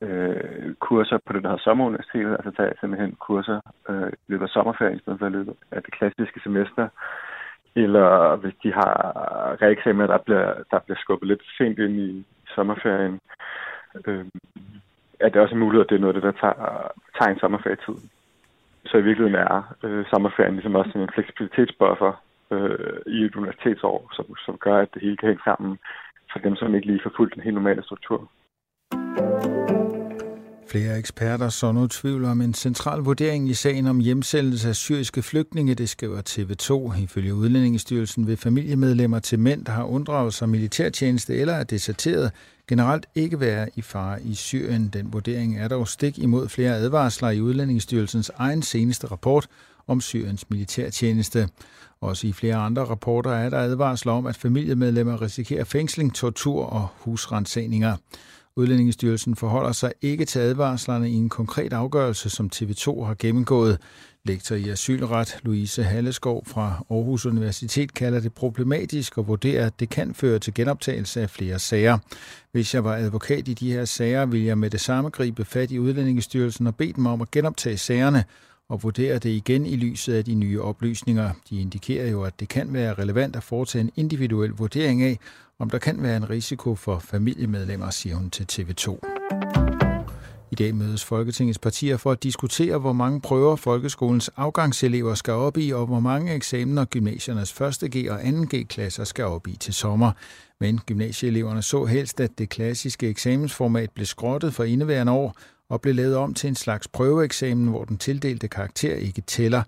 øh, 0.00 0.74
kurser 0.74 1.18
på 1.26 1.32
det, 1.32 1.42
der 1.42 1.48
hedder 1.48 1.62
sommeruniversitetet, 1.62 2.32
altså 2.32 2.50
tage 2.50 2.72
simpelthen 2.80 3.12
kurser 3.12 3.60
øh, 3.88 4.08
i 4.12 4.28
løbet 4.28 4.44
af 4.44 4.50
sommerferien, 4.50 4.96
i 4.96 5.00
stedet 5.00 5.18
for 5.18 5.26
i 5.26 5.30
løbet 5.30 5.54
af 5.70 5.82
det 5.82 5.92
klassiske 5.92 6.40
semester. 6.40 6.88
Eller 7.76 8.36
hvis 8.36 8.54
de 8.62 8.72
har 8.72 8.92
reeksamen, 9.62 10.08
der 10.08 10.18
bliver, 10.18 10.54
der 10.70 10.78
bliver 10.78 10.98
skubbet 10.98 11.28
lidt 11.28 11.42
sent 11.58 11.78
ind 11.78 11.96
i 11.96 12.26
sommerferien, 12.54 13.20
øh, 14.06 14.24
er 15.20 15.28
det 15.28 15.42
også 15.42 15.54
en 15.54 15.60
mulighed, 15.60 15.84
at 15.84 15.90
det 15.90 15.96
er 15.96 16.00
noget 16.00 16.14
det, 16.14 16.22
der 16.22 16.32
tager, 16.32 16.92
tager 17.18 17.30
en 17.32 17.38
sommerferietid. 17.38 17.94
Så 18.86 18.96
i 18.96 19.02
virkeligheden 19.02 19.46
er 19.46 19.74
øh, 19.82 20.04
sommerferien 20.10 20.54
ligesom 20.54 20.74
også 20.74 20.98
en 20.98 21.10
fleksibilitetsbuffer 21.14 22.12
øh, 22.50 22.98
i 23.06 23.24
et 23.24 23.36
universitetsår, 23.36 24.10
som, 24.12 24.36
som 24.46 24.58
gør, 24.58 24.78
at 24.78 24.94
det 24.94 25.02
hele 25.02 25.16
kan 25.16 25.28
hænge 25.28 25.42
sammen 25.44 25.78
for 26.32 26.38
dem, 26.38 26.56
som 26.56 26.74
ikke 26.74 26.86
lige 26.86 27.00
får 27.02 27.12
fuldt 27.16 27.34
den 27.34 27.42
helt 27.42 27.54
normale 27.54 27.82
struktur. 27.82 28.30
Flere 30.70 30.98
eksperter 30.98 31.48
så 31.48 31.72
nu 31.72 31.86
tvivl 31.86 32.24
om 32.24 32.40
en 32.40 32.54
central 32.54 32.98
vurdering 32.98 33.50
i 33.50 33.54
sagen 33.54 33.86
om 33.86 33.98
hjemsendelse 33.98 34.68
af 34.68 34.76
syriske 34.76 35.22
flygtninge, 35.22 35.74
det 35.74 35.88
skriver 35.88 36.22
TV2. 36.28 37.00
Ifølge 37.02 37.34
Udlændingestyrelsen 37.34 38.26
vil 38.26 38.36
familiemedlemmer 38.36 39.18
til 39.18 39.38
mænd, 39.38 39.64
der 39.64 39.72
har 39.72 39.84
unddraget 39.84 40.34
sig 40.34 40.48
militærtjeneste 40.48 41.36
eller 41.36 41.52
er 41.52 41.64
deserteret, 41.64 42.32
generelt 42.68 43.06
ikke 43.14 43.40
være 43.40 43.68
i 43.76 43.82
fare 43.82 44.22
i 44.22 44.34
Syrien. 44.34 44.88
Den 44.92 45.12
vurdering 45.12 45.58
er 45.58 45.68
dog 45.68 45.88
stik 45.88 46.18
imod 46.18 46.48
flere 46.48 46.76
advarsler 46.76 47.30
i 47.30 47.40
Udlændingestyrelsens 47.40 48.30
egen 48.36 48.62
seneste 48.62 49.06
rapport 49.06 49.48
om 49.86 50.00
Syriens 50.00 50.50
militærtjeneste. 50.50 51.48
Også 52.00 52.26
i 52.26 52.32
flere 52.32 52.56
andre 52.56 52.84
rapporter 52.84 53.30
er 53.30 53.50
der 53.50 53.58
advarsler 53.58 54.12
om, 54.12 54.26
at 54.26 54.36
familiemedlemmer 54.36 55.22
risikerer 55.22 55.64
fængsling, 55.64 56.14
tortur 56.14 56.64
og 56.64 56.88
husrensagninger. 56.98 57.96
Udlændingestyrelsen 58.58 59.36
forholder 59.36 59.72
sig 59.72 59.92
ikke 60.02 60.24
til 60.24 60.38
advarslerne 60.38 61.10
i 61.10 61.14
en 61.14 61.28
konkret 61.28 61.72
afgørelse, 61.72 62.30
som 62.30 62.50
TV2 62.54 63.04
har 63.04 63.16
gennemgået. 63.18 63.78
Lektor 64.24 64.56
i 64.56 64.68
asylret 64.68 65.38
Louise 65.42 65.82
Halleskov 65.82 66.46
fra 66.46 66.84
Aarhus 66.90 67.26
Universitet 67.26 67.94
kalder 67.94 68.20
det 68.20 68.32
problematisk 68.32 69.18
og 69.18 69.28
vurderer, 69.28 69.66
at 69.66 69.80
det 69.80 69.88
kan 69.88 70.14
føre 70.14 70.38
til 70.38 70.54
genoptagelse 70.54 71.22
af 71.22 71.30
flere 71.30 71.58
sager. 71.58 71.98
Hvis 72.52 72.74
jeg 72.74 72.84
var 72.84 72.94
advokat 72.94 73.48
i 73.48 73.54
de 73.54 73.72
her 73.72 73.84
sager, 73.84 74.26
ville 74.26 74.46
jeg 74.46 74.58
med 74.58 74.70
det 74.70 74.80
samme 74.80 75.10
gribe 75.10 75.44
fat 75.44 75.70
i 75.70 75.78
Udlændingestyrelsen 75.78 76.66
og 76.66 76.76
bede 76.76 76.92
dem 76.92 77.06
om 77.06 77.20
at 77.20 77.30
genoptage 77.30 77.78
sagerne, 77.78 78.24
og 78.68 78.82
vurderer 78.82 79.18
det 79.18 79.30
igen 79.30 79.66
i 79.66 79.76
lyset 79.76 80.14
af 80.14 80.24
de 80.24 80.34
nye 80.34 80.62
oplysninger. 80.62 81.30
De 81.50 81.60
indikerer 81.60 82.10
jo, 82.10 82.22
at 82.22 82.40
det 82.40 82.48
kan 82.48 82.72
være 82.72 82.94
relevant 82.94 83.36
at 83.36 83.42
foretage 83.42 83.80
en 83.82 83.90
individuel 83.96 84.50
vurdering 84.50 85.02
af, 85.02 85.18
om 85.58 85.70
der 85.70 85.78
kan 85.78 86.02
være 86.02 86.16
en 86.16 86.30
risiko 86.30 86.74
for 86.74 86.98
familiemedlemmer, 86.98 87.90
siger 87.90 88.16
hun 88.16 88.30
til 88.30 88.46
TV2. 88.52 88.98
I 90.50 90.54
dag 90.54 90.74
mødes 90.74 91.04
Folketingets 91.04 91.58
partier 91.58 91.96
for 91.96 92.12
at 92.12 92.22
diskutere, 92.22 92.78
hvor 92.78 92.92
mange 92.92 93.20
prøver 93.20 93.56
folkeskolens 93.56 94.30
afgangselever 94.36 95.14
skal 95.14 95.32
op 95.32 95.56
i, 95.56 95.70
og 95.70 95.86
hvor 95.86 96.00
mange 96.00 96.34
eksamener 96.34 96.84
gymnasiernes 96.84 97.52
1.G 97.52 98.10
og 98.10 98.20
2.G-klasser 98.20 99.04
skal 99.04 99.24
op 99.24 99.46
i 99.46 99.56
til 99.56 99.74
sommer. 99.74 100.12
Men 100.60 100.80
gymnasieeleverne 100.86 101.62
så 101.62 101.84
helst, 101.84 102.20
at 102.20 102.38
det 102.38 102.48
klassiske 102.48 103.08
eksamensformat 103.08 103.90
blev 103.90 104.06
skrottet 104.06 104.54
for 104.54 104.64
indeværende 104.64 105.12
år, 105.12 105.36
og 105.68 105.80
blev 105.80 105.94
lavet 105.94 106.16
om 106.16 106.34
til 106.34 106.48
en 106.48 106.54
slags 106.54 106.88
prøveeksamen, 106.88 107.68
hvor 107.68 107.84
den 107.84 107.98
tildelte 107.98 108.48
karakter 108.48 108.94
ikke 108.94 109.20
tæller. 109.20 109.62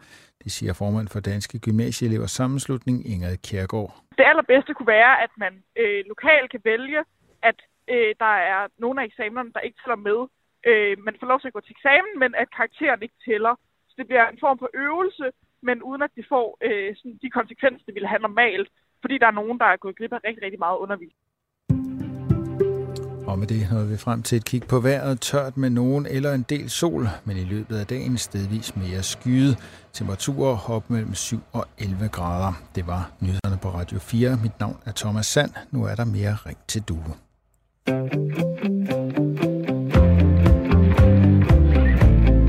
Det 0.45 0.53
siger 0.53 0.73
formand 0.73 1.09
for 1.09 1.21
Danske 1.21 1.59
Gymnasieelevers 1.65 2.31
Sammenslutning, 2.31 2.97
Ingrid 3.13 3.39
Kjærgaard. 3.47 3.93
Det 4.19 4.25
allerbedste 4.31 4.75
kunne 4.75 4.93
være, 4.99 5.23
at 5.25 5.33
man 5.39 5.53
øh, 5.81 6.01
lokalt 6.13 6.51
kan 6.51 6.61
vælge, 6.65 7.01
at 7.43 7.59
øh, 7.93 8.15
der 8.23 8.35
er 8.53 8.61
nogle 8.79 9.01
af 9.01 9.05
eksamenerne, 9.07 9.53
der 9.55 9.61
ikke 9.61 9.79
tæller 9.83 10.01
med. 10.09 10.21
Øh, 10.69 10.95
man 11.07 11.17
får 11.21 11.27
lov 11.27 11.41
til 11.41 11.51
at 11.51 11.57
gå 11.57 11.61
til 11.61 11.77
eksamen, 11.77 12.15
men 12.23 12.31
at 12.43 12.49
karakteren 12.57 13.03
ikke 13.03 13.19
tæller. 13.29 13.55
Så 13.89 13.95
det 13.99 14.07
bliver 14.07 14.27
en 14.29 14.43
form 14.45 14.59
for 14.59 14.71
øvelse, 14.75 15.27
men 15.69 15.83
uden 15.83 16.03
at 16.03 16.13
de 16.17 16.25
får 16.33 16.47
øh, 16.67 16.97
sådan 16.97 17.19
de 17.23 17.31
konsekvenser, 17.39 17.85
det 17.87 17.95
ville 17.95 18.13
have 18.13 18.27
normalt, 18.29 18.69
fordi 19.01 19.19
der 19.19 19.27
er 19.29 19.39
nogen, 19.41 19.59
der 19.59 19.69
er 19.71 19.83
gået 19.85 19.97
glip 19.97 20.13
af 20.13 20.25
rigtig, 20.25 20.43
rigtig 20.45 20.63
meget 20.67 20.79
undervisning. 20.85 21.30
Og 23.31 23.39
med 23.39 23.47
det 23.47 23.69
nåede 23.71 23.89
vi 23.89 23.97
frem 23.97 24.23
til 24.23 24.37
et 24.37 24.45
kig 24.45 24.63
på 24.63 24.81
vejret. 24.81 25.21
Tørt 25.21 25.57
med 25.57 25.71
nogen 25.71 26.07
eller 26.07 26.33
en 26.33 26.45
del 26.49 26.71
sol, 26.71 27.09
men 27.25 27.37
i 27.37 27.45
løbet 27.45 27.77
af 27.77 27.87
dagen 27.87 28.19
stedvis 28.19 28.77
mere 28.77 29.03
skyet. 29.03 29.59
Temperaturer 29.93 30.71
op 30.71 30.91
mellem 30.91 31.15
7 31.15 31.41
og 31.53 31.67
11 31.79 32.09
grader. 32.09 32.53
Det 32.75 32.87
var 32.87 33.11
nyhederne 33.21 33.57
på 33.63 33.71
Radio 33.71 33.99
4. 33.99 34.39
Mit 34.43 34.61
navn 34.61 34.77
er 34.87 34.93
Thomas 34.97 35.27
Sand. 35.27 35.51
Nu 35.71 35.85
er 35.85 35.95
der 35.95 36.05
mere 36.05 36.37
ring 36.47 36.59
til 36.69 36.83
due. 36.83 37.15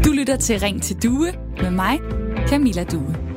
Du 0.06 0.12
lytter 0.12 0.38
til 0.38 0.60
Ring 0.60 0.84
til 0.84 1.04
Due 1.04 1.32
med 1.62 1.72
mig, 1.72 2.00
Camilla 2.48 2.84
Due. 2.84 3.31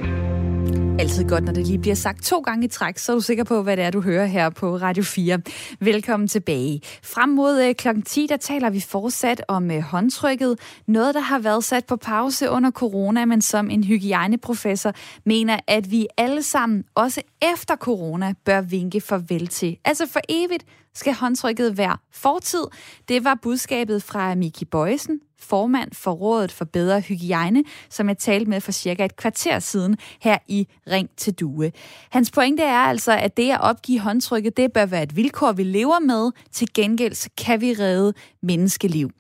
Altid 0.99 1.29
godt, 1.29 1.45
når 1.45 1.53
det 1.53 1.67
lige 1.67 1.79
bliver 1.79 1.95
sagt 1.95 2.25
to 2.25 2.41
gange 2.41 2.65
i 2.65 2.69
træk, 2.69 2.99
så 2.99 3.13
er 3.13 3.17
du 3.17 3.21
sikker 3.21 3.45
på, 3.45 3.63
hvad 3.63 3.77
det 3.77 3.85
er, 3.85 3.91
du 3.91 4.01
hører 4.01 4.27
her 4.27 4.51
på 4.51 4.77
Radio 4.77 5.03
4. 5.03 5.41
Velkommen 5.81 6.29
tilbage. 6.29 6.81
Frem 7.03 7.29
mod 7.29 7.63
øh, 7.63 7.75
kl. 7.75 7.89
10, 8.07 8.27
der 8.27 8.37
taler 8.37 8.71
vi 8.71 8.81
fortsat 8.81 9.45
om 9.49 9.71
øh, 9.71 9.81
håndtrykket. 9.81 10.59
Noget, 10.87 11.15
der 11.15 11.21
har 11.21 11.39
været 11.39 11.65
sat 11.65 11.87
på 11.87 11.97
pause 11.97 12.51
under 12.51 12.71
corona, 12.71 13.25
men 13.25 13.43
som 13.43 13.71
en 13.71 13.85
hygiejneprofessor 13.85 14.93
mener, 15.27 15.59
at 15.67 15.91
vi 15.91 16.07
alle 16.17 16.43
sammen, 16.43 16.85
også 16.95 17.23
efter 17.55 17.77
corona, 17.77 18.35
bør 18.45 18.61
vinke 18.61 19.01
farvel 19.01 19.47
til. 19.47 19.77
Altså 19.85 20.07
for 20.07 20.21
evigt 20.29 20.65
skal 20.95 21.15
håndtrykket 21.15 21.79
være 21.79 21.97
fortid. 22.13 22.65
Det 23.09 23.25
var 23.25 23.39
budskabet 23.43 24.03
fra 24.03 24.35
Miki 24.35 24.65
Bøjsen, 24.65 25.21
formand 25.45 25.93
for 25.93 26.13
Rådet 26.13 26.53
for 26.53 26.65
Bedre 26.65 27.01
Hygiejne, 27.01 27.65
som 27.91 28.09
jeg 28.09 28.19
talte 28.19 28.51
med 28.51 28.61
for 28.61 28.73
cirka 28.73 29.05
et 29.05 29.17
kvarter 29.17 29.59
siden 29.59 29.97
her 30.21 30.39
i 30.49 30.67
Ring 30.91 31.09
til 31.17 31.33
Due. 31.35 31.73
Hans 32.11 32.31
pointe 32.31 32.63
er 32.63 32.79
altså, 32.79 33.13
at 33.13 33.37
det 33.37 33.51
at 33.51 33.61
opgive 33.61 34.01
håndtrykket, 34.01 34.57
det 34.57 34.73
bør 34.73 34.87
være 34.87 35.03
et 35.03 35.17
vilkår, 35.17 35.53
vi 35.53 35.63
lever 35.63 35.99
med. 36.01 36.31
Til 36.53 36.69
gengæld 36.75 37.15
så 37.15 37.31
kan 37.37 37.61
vi 37.61 37.73
redde 37.73 38.13
menneskeliv. 38.43 39.11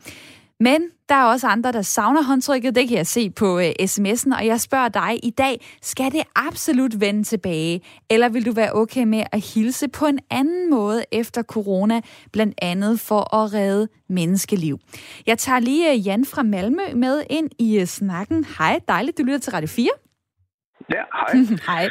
Men 0.60 0.82
der 1.08 1.14
er 1.14 1.24
også 1.24 1.46
andre, 1.46 1.72
der 1.72 1.82
savner 1.82 2.22
håndtrykket. 2.22 2.74
Det 2.74 2.88
kan 2.88 2.96
jeg 2.96 3.06
se 3.06 3.30
på 3.30 3.56
uh, 3.56 3.64
sms'en, 3.80 4.36
og 4.36 4.46
jeg 4.46 4.60
spørger 4.60 4.88
dig 4.88 5.18
i 5.22 5.30
dag, 5.30 5.66
skal 5.82 6.12
det 6.12 6.22
absolut 6.36 7.00
vende 7.00 7.24
tilbage? 7.24 7.80
Eller 8.10 8.28
vil 8.28 8.46
du 8.46 8.52
være 8.52 8.72
okay 8.72 9.04
med 9.04 9.24
at 9.32 9.40
hilse 9.54 9.88
på 9.88 10.06
en 10.06 10.18
anden 10.30 10.70
måde 10.70 11.04
efter 11.12 11.42
corona, 11.42 12.00
blandt 12.32 12.54
andet 12.62 13.00
for 13.00 13.34
at 13.34 13.54
redde 13.54 13.88
menneskeliv? 14.08 14.78
Jeg 15.26 15.38
tager 15.38 15.60
lige 15.60 15.92
uh, 15.92 16.06
Jan 16.06 16.24
fra 16.24 16.42
Malmø 16.42 16.82
med 16.94 17.22
ind 17.30 17.50
i 17.58 17.80
uh, 17.80 17.84
snakken. 17.84 18.46
Hej, 18.58 18.80
dejligt, 18.88 19.18
du 19.18 19.22
lytter 19.22 19.38
til 19.38 19.52
Radio 19.52 19.68
4. 19.68 19.88
Ja, 20.90 21.02
hej. 21.12 21.46
hej. 21.74 21.90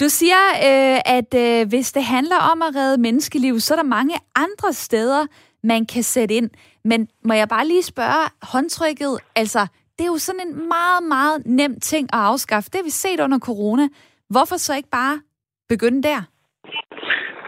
Du 0.00 0.08
siger, 0.08 0.36
øh, 0.54 1.00
at 1.04 1.34
øh, 1.34 1.68
hvis 1.68 1.92
det 1.92 2.04
handler 2.04 2.36
om 2.36 2.62
at 2.62 2.74
redde 2.76 3.00
menneskeliv, 3.00 3.60
så 3.60 3.74
er 3.74 3.76
der 3.76 3.84
mange 3.84 4.14
andre 4.34 4.72
steder, 4.72 5.26
man 5.62 5.86
kan 5.86 6.02
sætte 6.02 6.34
ind. 6.34 6.50
Men 6.84 7.08
må 7.24 7.34
jeg 7.34 7.48
bare 7.48 7.66
lige 7.66 7.82
spørge, 7.82 8.30
håndtrykket, 8.42 9.18
altså, 9.34 9.66
det 9.98 10.04
er 10.04 10.08
jo 10.08 10.18
sådan 10.18 10.40
en 10.40 10.68
meget, 10.68 11.02
meget 11.02 11.46
nem 11.46 11.80
ting 11.80 12.08
at 12.12 12.18
afskaffe. 12.18 12.70
Det 12.70 12.78
har 12.78 12.84
vi 12.84 12.90
set 12.90 13.20
under 13.20 13.38
corona. 13.38 13.88
Hvorfor 14.28 14.56
så 14.56 14.74
ikke 14.74 14.88
bare 14.88 15.20
begynde 15.68 16.02
der? 16.02 16.22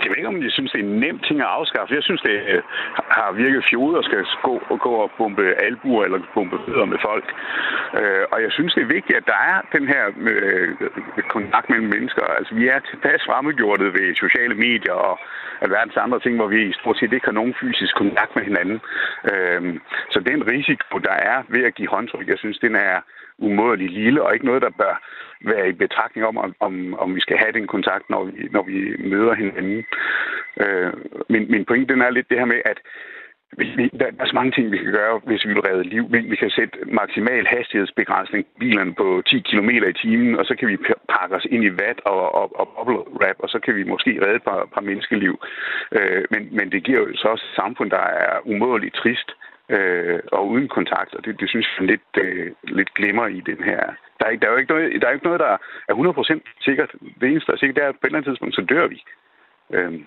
Jeg 0.07 0.12
ved 0.14 0.21
ikke, 0.23 0.35
om 0.35 0.40
de 0.40 0.51
synes, 0.51 0.73
det 0.73 0.81
er 0.81 0.85
en 0.85 1.01
nem 1.05 1.19
ting 1.19 1.38
at 1.40 1.55
afskaffe. 1.59 1.95
Jeg 1.95 2.03
synes, 2.03 2.23
det 2.29 2.37
øh, 2.53 2.62
har 3.16 3.33
virket 3.33 3.64
fjod 3.71 3.99
at 3.99 4.05
skal 4.05 4.25
gå, 4.42 4.55
og 4.73 4.79
gå 4.87 4.92
og 5.05 5.11
bombe 5.19 5.45
albuer 5.66 6.05
eller 6.05 6.19
bombe 6.35 6.59
fødder 6.66 6.87
med 6.92 6.99
folk. 7.09 7.27
Øh, 8.01 8.25
og 8.33 8.38
jeg 8.45 8.53
synes, 8.53 8.75
det 8.75 8.83
er 8.83 8.95
vigtigt, 8.97 9.19
at 9.21 9.27
der 9.33 9.40
er 9.53 9.57
den 9.77 9.85
her 9.92 10.05
øh, 10.31 10.69
kontakt 11.37 11.71
mellem 11.71 11.88
mennesker. 11.95 12.25
Altså, 12.38 12.55
vi 12.55 12.64
er 12.69 12.79
tilpas 12.79 13.23
fremmedgjortet 13.29 13.88
ved 13.97 14.14
sociale 14.25 14.55
medier 14.55 14.97
og 15.09 15.19
alverdens 15.61 15.97
andre 15.97 16.21
ting, 16.21 16.35
hvor 16.37 16.47
vi 16.47 16.73
stort 16.73 16.99
set 16.99 17.12
ikke 17.12 17.31
har 17.31 17.40
nogen 17.40 17.55
fysisk 17.61 17.95
kontakt 18.03 18.37
med 18.37 18.45
hinanden. 18.45 18.79
Øh, 19.33 19.61
så 20.12 20.19
den 20.21 20.40
risiko, 20.55 20.99
der 21.09 21.16
er 21.33 21.38
ved 21.49 21.64
at 21.64 21.75
give 21.75 21.88
håndtryk, 21.88 22.29
jeg 22.29 22.38
synes, 22.38 22.59
den 22.59 22.75
er 22.75 22.97
umådeligt 23.38 23.92
lille, 23.92 24.22
og 24.22 24.35
ikke 24.35 24.46
noget, 24.46 24.62
der 24.62 24.70
bør 24.70 24.94
være 25.40 25.68
i 25.68 25.72
betragtning 25.72 26.27
om, 26.27 26.55
om, 26.61 26.94
om 26.99 27.14
vi 27.14 27.20
skal 27.20 27.38
have 27.38 27.53
den 27.53 27.66
kontakt, 27.66 28.11
når 28.11 28.25
vi, 28.25 28.49
når 28.51 28.62
vi 28.62 28.96
møder 28.99 29.35
hinanden. 29.35 29.85
Øh, 30.62 30.92
min, 31.29 31.51
min 31.51 31.64
pointe 31.64 31.94
den 31.94 32.03
er 32.03 32.11
lidt 32.11 32.31
det 32.31 32.38
her 32.38 32.44
med, 32.44 32.61
at 32.64 32.79
vi, 33.59 33.88
der, 34.01 34.11
der 34.11 34.22
er 34.22 34.27
så 34.27 34.35
mange 34.35 34.53
ting, 34.53 34.72
vi 34.72 34.79
kan 34.79 34.92
gøre, 34.92 35.20
hvis 35.27 35.44
vi 35.46 35.53
vil 35.53 35.66
redde 35.68 35.85
liv. 35.85 36.05
Vi, 36.12 36.18
vi 36.18 36.37
kan 36.37 36.51
sætte 36.51 36.79
maksimal 36.87 37.46
hastighedsbegrænsning 37.46 38.44
på 38.44 38.51
bilerne 38.59 38.94
på 38.94 39.22
10 39.27 39.40
km 39.40 39.70
i 39.70 39.92
timen, 39.92 40.38
og 40.38 40.44
så 40.44 40.55
kan 40.59 40.68
vi 40.68 40.77
pakke 41.14 41.37
os 41.37 41.46
ind 41.51 41.64
i 41.64 41.77
vat 41.83 42.01
og, 42.05 42.35
og, 42.35 42.61
og 42.61 42.66
bubble 42.75 42.99
wrap, 43.18 43.37
og 43.38 43.49
så 43.49 43.59
kan 43.64 43.75
vi 43.77 43.85
måske 43.85 44.11
redde 44.22 44.37
et 44.37 44.42
par, 44.42 44.68
par 44.75 44.81
menneskeliv. 44.81 45.35
Øh, 45.92 46.25
men, 46.31 46.49
men 46.57 46.72
det 46.72 46.85
giver 46.85 47.01
jo 47.01 47.09
så 47.14 47.29
også 47.29 47.44
et 47.51 47.57
samfund, 47.57 47.90
der 47.90 48.05
er 48.27 48.46
umådeligt 48.46 48.94
trist 48.94 49.31
øh, 49.68 50.20
og 50.33 50.48
uden 50.48 50.68
kontakt, 50.68 51.14
og 51.14 51.24
det, 51.24 51.40
det 51.40 51.48
synes 51.50 51.66
jeg 51.79 51.87
lidt, 51.87 52.11
øh, 52.24 52.52
lidt 52.64 52.94
glemmer 52.94 53.26
i 53.26 53.40
den 53.40 53.61
her. 53.64 53.81
Der 54.18 54.26
er, 54.26 54.37
der 54.37 54.46
er 54.46 54.52
jo 54.52 54.57
ikke 54.57 54.72
noget, 54.72 55.00
der, 55.00 55.09
er 55.09 55.12
ikke 55.12 55.26
noget, 55.26 55.40
der 55.40 55.52
er 55.88 55.94
100% 55.94 56.64
sikkert. 56.64 56.90
Det 57.20 57.29
eneste, 57.29 57.46
der 57.46 57.52
er 57.52 57.59
sikkert, 57.59 57.76
det 57.76 57.85
er, 57.85 57.88
at 57.88 57.94
på 57.94 58.05
et 58.05 58.09
eller 58.09 58.18
andet 58.18 58.31
tidspunkt, 58.31 58.55
så 58.55 58.64
dør 58.68 58.87
vi. 58.87 58.98
Øh, 59.74 60.00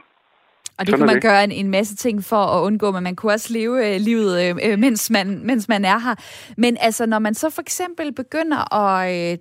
og 0.77 0.87
det 0.87 0.95
kan 0.95 1.05
man 1.05 1.15
det. 1.15 1.23
gøre 1.23 1.43
en, 1.43 1.51
en 1.51 1.71
masse 1.71 1.95
ting 1.95 2.23
for 2.23 2.43
at 2.55 2.63
undgå, 2.63 2.91
men 2.91 3.03
man 3.03 3.15
kunne 3.15 3.33
også 3.33 3.53
leve 3.53 3.93
øh, 3.93 4.01
livet, 4.01 4.49
øh, 4.49 4.71
øh, 4.71 4.79
mens, 4.79 5.09
man, 5.09 5.45
mens 5.45 5.69
man 5.69 5.85
er 5.85 5.99
her. 5.99 6.15
Men 6.57 6.77
altså, 6.81 7.05
når 7.05 7.19
man 7.19 7.33
så 7.33 7.49
for 7.49 7.61
eksempel 7.61 8.13
begynder 8.13 8.75
at 8.75 9.31
øh, 9.33 9.37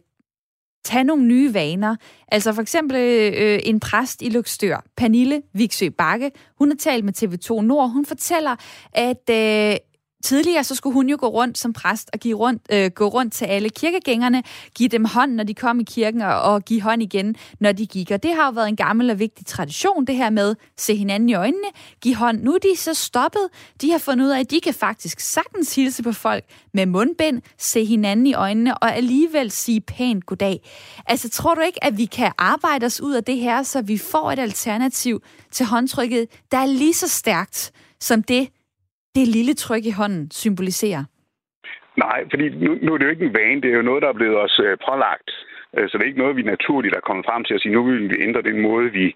tage 0.84 1.04
nogle 1.04 1.24
nye 1.24 1.54
vaner, 1.54 1.96
altså 2.32 2.54
for 2.54 2.62
eksempel 2.62 2.96
øh, 2.96 3.58
en 3.64 3.80
præst 3.80 4.22
i 4.22 4.30
Lykstør, 4.30 4.84
Pernille 4.96 5.42
Viksø 5.54 5.88
Bakke, 5.98 6.30
hun 6.58 6.68
har 6.68 6.76
talt 6.76 7.04
med 7.04 7.12
TV2 7.22 7.60
Nord, 7.60 7.90
hun 7.90 8.06
fortæller, 8.06 8.56
at 8.92 9.30
øh, 9.30 9.76
Tidligere 10.22 10.64
så 10.64 10.74
skulle 10.74 10.94
hun 10.94 11.08
jo 11.08 11.16
gå 11.20 11.26
rundt 11.28 11.58
som 11.58 11.72
præst 11.72 12.10
og 12.12 12.18
give 12.18 12.36
rundt, 12.36 12.62
øh, 12.72 12.90
gå 12.90 13.08
rundt 13.08 13.32
til 13.32 13.44
alle 13.44 13.70
kirkegængerne, 13.70 14.42
give 14.74 14.88
dem 14.88 15.04
hånd, 15.04 15.32
når 15.32 15.44
de 15.44 15.54
kom 15.54 15.80
i 15.80 15.84
kirken, 15.84 16.22
og, 16.22 16.42
og 16.42 16.64
give 16.64 16.82
hånd 16.82 17.02
igen, 17.02 17.36
når 17.60 17.72
de 17.72 17.86
gik. 17.86 18.10
Og 18.10 18.22
det 18.22 18.34
har 18.34 18.46
jo 18.46 18.50
været 18.50 18.68
en 18.68 18.76
gammel 18.76 19.10
og 19.10 19.18
vigtig 19.18 19.46
tradition, 19.46 20.04
det 20.04 20.16
her 20.16 20.30
med 20.30 20.54
se 20.76 20.96
hinanden 20.96 21.28
i 21.28 21.34
øjnene, 21.34 21.68
give 22.00 22.14
hånd. 22.14 22.42
Nu 22.42 22.54
er 22.54 22.58
de 22.58 22.76
så 22.76 22.94
stoppet. 22.94 23.48
De 23.80 23.90
har 23.90 23.98
fundet 23.98 24.24
ud 24.26 24.30
af, 24.30 24.40
at 24.40 24.50
de 24.50 24.60
kan 24.60 24.74
faktisk 24.74 25.20
sagtens 25.20 25.74
hilse 25.74 26.02
på 26.02 26.12
folk 26.12 26.44
med 26.74 26.86
mundbind, 26.86 27.42
se 27.58 27.84
hinanden 27.84 28.26
i 28.26 28.34
øjnene 28.34 28.78
og 28.78 28.96
alligevel 28.96 29.50
sige 29.50 29.80
pænt 29.80 30.26
goddag. 30.26 30.60
Altså, 31.06 31.28
tror 31.28 31.54
du 31.54 31.60
ikke, 31.60 31.84
at 31.84 31.98
vi 31.98 32.04
kan 32.04 32.32
arbejde 32.38 32.86
os 32.86 33.00
ud 33.00 33.14
af 33.14 33.24
det 33.24 33.36
her, 33.36 33.62
så 33.62 33.82
vi 33.82 33.98
får 33.98 34.32
et 34.32 34.38
alternativ 34.38 35.22
til 35.50 35.66
håndtrykket, 35.66 36.28
der 36.52 36.58
er 36.58 36.66
lige 36.66 36.94
så 36.94 37.08
stærkt 37.08 37.72
som 38.00 38.22
det, 38.22 38.48
det 39.18 39.28
lille 39.28 39.54
tryk 39.54 39.84
i 39.90 39.98
hånden 40.00 40.30
symboliserer? 40.30 41.04
Nej, 42.04 42.18
fordi 42.30 42.46
nu, 42.64 42.70
nu 42.82 42.88
er 42.92 42.98
det 42.98 43.06
jo 43.06 43.14
ikke 43.14 43.26
en 43.26 43.38
vane. 43.40 43.60
Det 43.62 43.70
er 43.70 43.76
jo 43.80 43.88
noget, 43.90 44.02
der 44.02 44.08
er 44.08 44.20
blevet 44.20 44.38
os 44.44 44.60
øh, 44.66 44.76
pålagt. 44.88 45.30
Øh, 45.76 45.86
så 45.88 45.92
det 45.94 46.02
er 46.02 46.12
ikke 46.12 46.24
noget, 46.24 46.36
vi 46.36 46.52
naturligt 46.54 46.94
er 46.96 47.06
kommet 47.08 47.26
frem 47.26 47.44
til 47.44 47.54
at 47.54 47.60
sige, 47.60 47.74
nu 47.76 47.82
vil 47.82 48.10
vi 48.12 48.16
ændre 48.26 48.48
den 48.50 48.58
måde, 48.68 48.86
vi, 48.98 49.06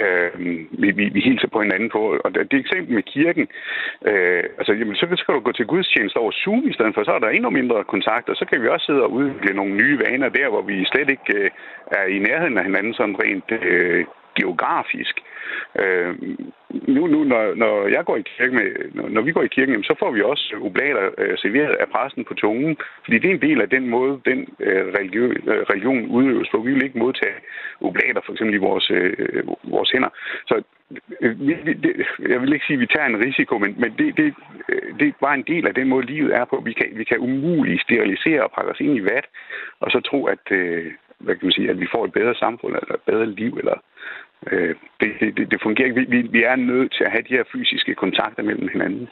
øh, 0.00 0.30
vi, 0.82 0.88
vi, 0.98 1.04
vi 1.16 1.20
hilser 1.28 1.48
på 1.52 1.60
hinanden 1.62 1.90
på. 1.96 2.02
Og 2.24 2.28
det, 2.34 2.50
det 2.50 2.58
eksempel 2.60 2.94
med 2.94 3.02
kirken, 3.02 3.46
øh, 4.10 4.44
altså 4.58 4.72
jamen, 4.78 4.96
så 4.96 5.06
skal 5.16 5.34
du 5.34 5.40
gå 5.40 5.52
til 5.52 5.66
gudstjeneste 5.66 6.16
over 6.16 6.32
Zoom 6.42 6.62
i 6.70 6.72
stedet 6.76 6.94
for, 6.94 7.04
så 7.04 7.12
er 7.12 7.18
der 7.18 7.28
endnu 7.28 7.50
mindre 7.50 7.84
kontakt, 7.94 8.28
og 8.28 8.36
så 8.36 8.44
kan 8.50 8.62
vi 8.62 8.68
også 8.68 8.86
sidde 8.86 9.02
og 9.06 9.12
udvikle 9.12 9.56
nogle 9.56 9.74
nye 9.82 9.98
vaner 10.04 10.28
der, 10.28 10.48
hvor 10.50 10.62
vi 10.62 10.84
slet 10.84 11.08
ikke 11.14 11.30
øh, 11.38 11.50
er 11.98 12.04
i 12.16 12.18
nærheden 12.18 12.58
af 12.58 12.64
hinanden 12.64 12.94
sådan 12.94 13.16
rent 13.22 13.48
øh, 13.70 14.04
geografisk. 14.40 15.20
Øh, 15.78 16.14
nu, 16.94 17.06
nu 17.06 17.24
når, 17.24 17.54
når 17.54 17.88
jeg 17.88 18.04
går 18.04 18.16
i 18.16 18.24
kirke 18.36 18.54
med, 18.54 18.68
når, 18.94 19.08
når 19.08 19.22
vi 19.22 19.32
går 19.32 19.42
i 19.42 19.54
kirken, 19.56 19.82
så 19.82 19.94
får 19.98 20.10
vi 20.10 20.22
også 20.22 20.54
oblater 20.60 21.10
øh, 21.18 21.38
serveret 21.38 21.74
af 21.74 21.88
præsten 21.88 22.24
på 22.24 22.34
tungen, 22.34 22.76
fordi 23.04 23.18
det 23.18 23.30
er 23.30 23.34
en 23.34 23.48
del 23.48 23.60
af 23.60 23.68
den 23.68 23.88
måde, 23.88 24.20
den 24.24 24.48
øh, 24.60 24.86
religion, 24.98 25.30
øh, 25.50 25.62
religion 25.70 26.06
udøves 26.06 26.48
på. 26.50 26.58
Vi 26.58 26.72
vil 26.72 26.84
ikke 26.84 26.98
modtage 26.98 27.38
oblater 27.80 28.20
for 28.24 28.32
eksempel 28.32 28.54
i 28.54 28.66
vores, 28.68 28.90
øh, 28.90 29.46
vores 29.64 29.90
hænder. 29.90 30.08
Så 30.46 30.62
øh, 31.20 31.46
vi, 31.46 31.56
vi, 31.64 31.72
det, 31.72 32.06
jeg 32.28 32.40
vil 32.40 32.52
ikke 32.52 32.66
sige, 32.66 32.74
at 32.74 32.80
vi 32.80 32.86
tager 32.86 33.06
en 33.06 33.24
risiko, 33.26 33.58
men, 33.58 33.74
men 33.78 33.94
det, 33.98 34.16
det, 34.16 34.34
øh, 34.68 34.98
det 34.98 35.08
er 35.08 35.12
bare 35.20 35.34
en 35.34 35.48
del 35.52 35.66
af 35.66 35.74
den 35.74 35.88
måde, 35.88 36.06
livet 36.06 36.34
er 36.36 36.44
på. 36.44 36.62
Vi 36.64 36.72
kan, 36.72 36.88
vi 36.92 37.04
kan 37.04 37.18
umuligt 37.18 37.82
sterilisere 37.82 38.42
og 38.44 38.52
pakke 38.56 38.70
os 38.70 38.80
ind 38.80 38.96
i 38.96 39.04
vat, 39.04 39.26
og 39.80 39.90
så 39.90 40.00
tro, 40.00 40.26
at, 40.26 40.44
øh, 40.50 40.92
hvad 41.18 41.34
kan 41.34 41.46
man 41.46 41.52
sige, 41.52 41.70
at 41.70 41.80
vi 41.80 41.86
får 41.94 42.04
et 42.04 42.12
bedre 42.12 42.34
samfund, 42.34 42.74
eller 42.74 42.94
et 42.94 43.06
bedre 43.06 43.26
liv, 43.26 43.52
eller 43.58 43.78
øh, 44.52 44.74
det, 45.00 45.08
det, 45.36 45.50
det 45.50 45.58
fungerer 45.62 45.88
ikke. 45.88 46.06
Vi, 46.10 46.22
vi 46.36 46.42
er 46.42 46.56
nødt 46.56 46.92
til 46.96 47.04
at 47.04 47.10
have 47.10 47.22
de 47.28 47.34
her 47.36 47.44
fysiske 47.52 47.94
kontakter 47.94 48.42
mellem 48.42 48.68
hinanden. 48.72 49.08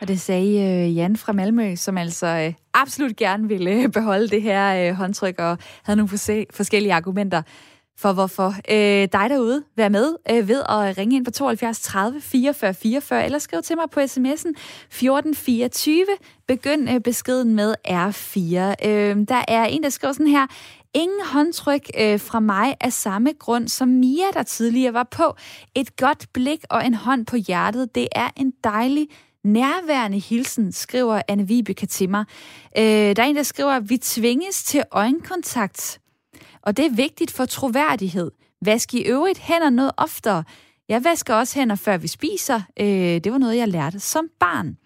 Og 0.00 0.08
det 0.08 0.20
sagde 0.20 0.52
øh, 0.66 0.96
Jan 0.96 1.16
fra 1.16 1.32
Malmø, 1.32 1.74
som 1.76 1.98
altså 1.98 2.26
øh, 2.26 2.52
absolut 2.74 3.16
gerne 3.16 3.48
ville 3.48 3.82
øh, 3.82 3.88
beholde 3.88 4.28
det 4.28 4.42
her 4.42 4.92
håndtryk 4.92 5.38
og 5.38 5.58
havde 5.84 5.96
nogle 5.96 6.08
forskellige 6.50 6.94
argumenter 6.94 7.42
for 7.98 8.12
hvorfor. 8.12 8.54
Øh, 8.70 9.08
dig 9.12 9.30
derude, 9.30 9.62
vær 9.76 9.88
med 9.88 10.16
øh, 10.30 10.48
ved 10.48 10.62
at 10.68 10.98
ringe 10.98 11.16
ind 11.16 11.24
på 11.24 11.30
72 11.30 11.80
30 11.80 12.20
44 12.20 12.74
44, 12.74 13.24
eller 13.24 13.38
skriv 13.38 13.62
til 13.62 13.76
mig 13.76 13.90
på 13.90 14.00
sms'en 14.00 14.52
1424. 14.52 16.04
Begynd 16.48 16.90
øh, 16.90 17.00
beskeden 17.00 17.54
med 17.54 17.74
R4. 17.88 18.88
Øh, 18.88 19.16
der 19.28 19.44
er 19.48 19.64
en, 19.64 19.82
der 19.82 19.88
skriver 19.88 20.12
sådan 20.12 20.26
her, 20.26 20.46
Ingen 20.96 21.20
håndtryk 21.24 21.90
øh, 22.00 22.20
fra 22.20 22.40
mig 22.40 22.76
af 22.80 22.92
samme 22.92 23.32
grund 23.38 23.68
som 23.68 23.88
Mia, 23.88 24.30
der 24.34 24.42
tidligere 24.42 24.92
var 24.92 25.08
på. 25.10 25.36
Et 25.74 25.96
godt 25.96 26.26
blik 26.32 26.64
og 26.70 26.86
en 26.86 26.94
hånd 26.94 27.26
på 27.26 27.36
hjertet, 27.36 27.94
det 27.94 28.08
er 28.12 28.30
en 28.36 28.52
dejlig 28.64 29.08
nærværende 29.44 30.18
hilsen, 30.18 30.72
skriver 30.72 31.22
Anne 31.28 31.48
Vibeke 31.48 31.86
til 31.86 32.08
mig. 32.08 32.24
Øh, 32.78 33.16
der 33.16 33.22
er 33.22 33.26
en, 33.26 33.36
der 33.36 33.42
skriver, 33.42 33.80
vi 33.80 33.98
tvinges 33.98 34.64
til 34.64 34.82
øjenkontakt, 34.90 36.00
og 36.62 36.76
det 36.76 36.86
er 36.86 36.94
vigtigt 36.94 37.30
for 37.30 37.44
troværdighed. 37.44 38.30
Vask 38.64 38.94
i 38.94 39.00
øvrigt 39.00 39.38
hænder 39.38 39.70
noget 39.70 39.92
oftere. 39.96 40.44
Jeg 40.88 41.04
vasker 41.04 41.34
også 41.34 41.58
hænder, 41.58 41.76
før 41.76 41.96
vi 41.96 42.08
spiser. 42.08 42.60
Øh, 42.80 42.86
det 43.24 43.32
var 43.32 43.38
noget, 43.38 43.56
jeg 43.56 43.68
lærte 43.68 44.00
som 44.00 44.28
barn. 44.40 44.76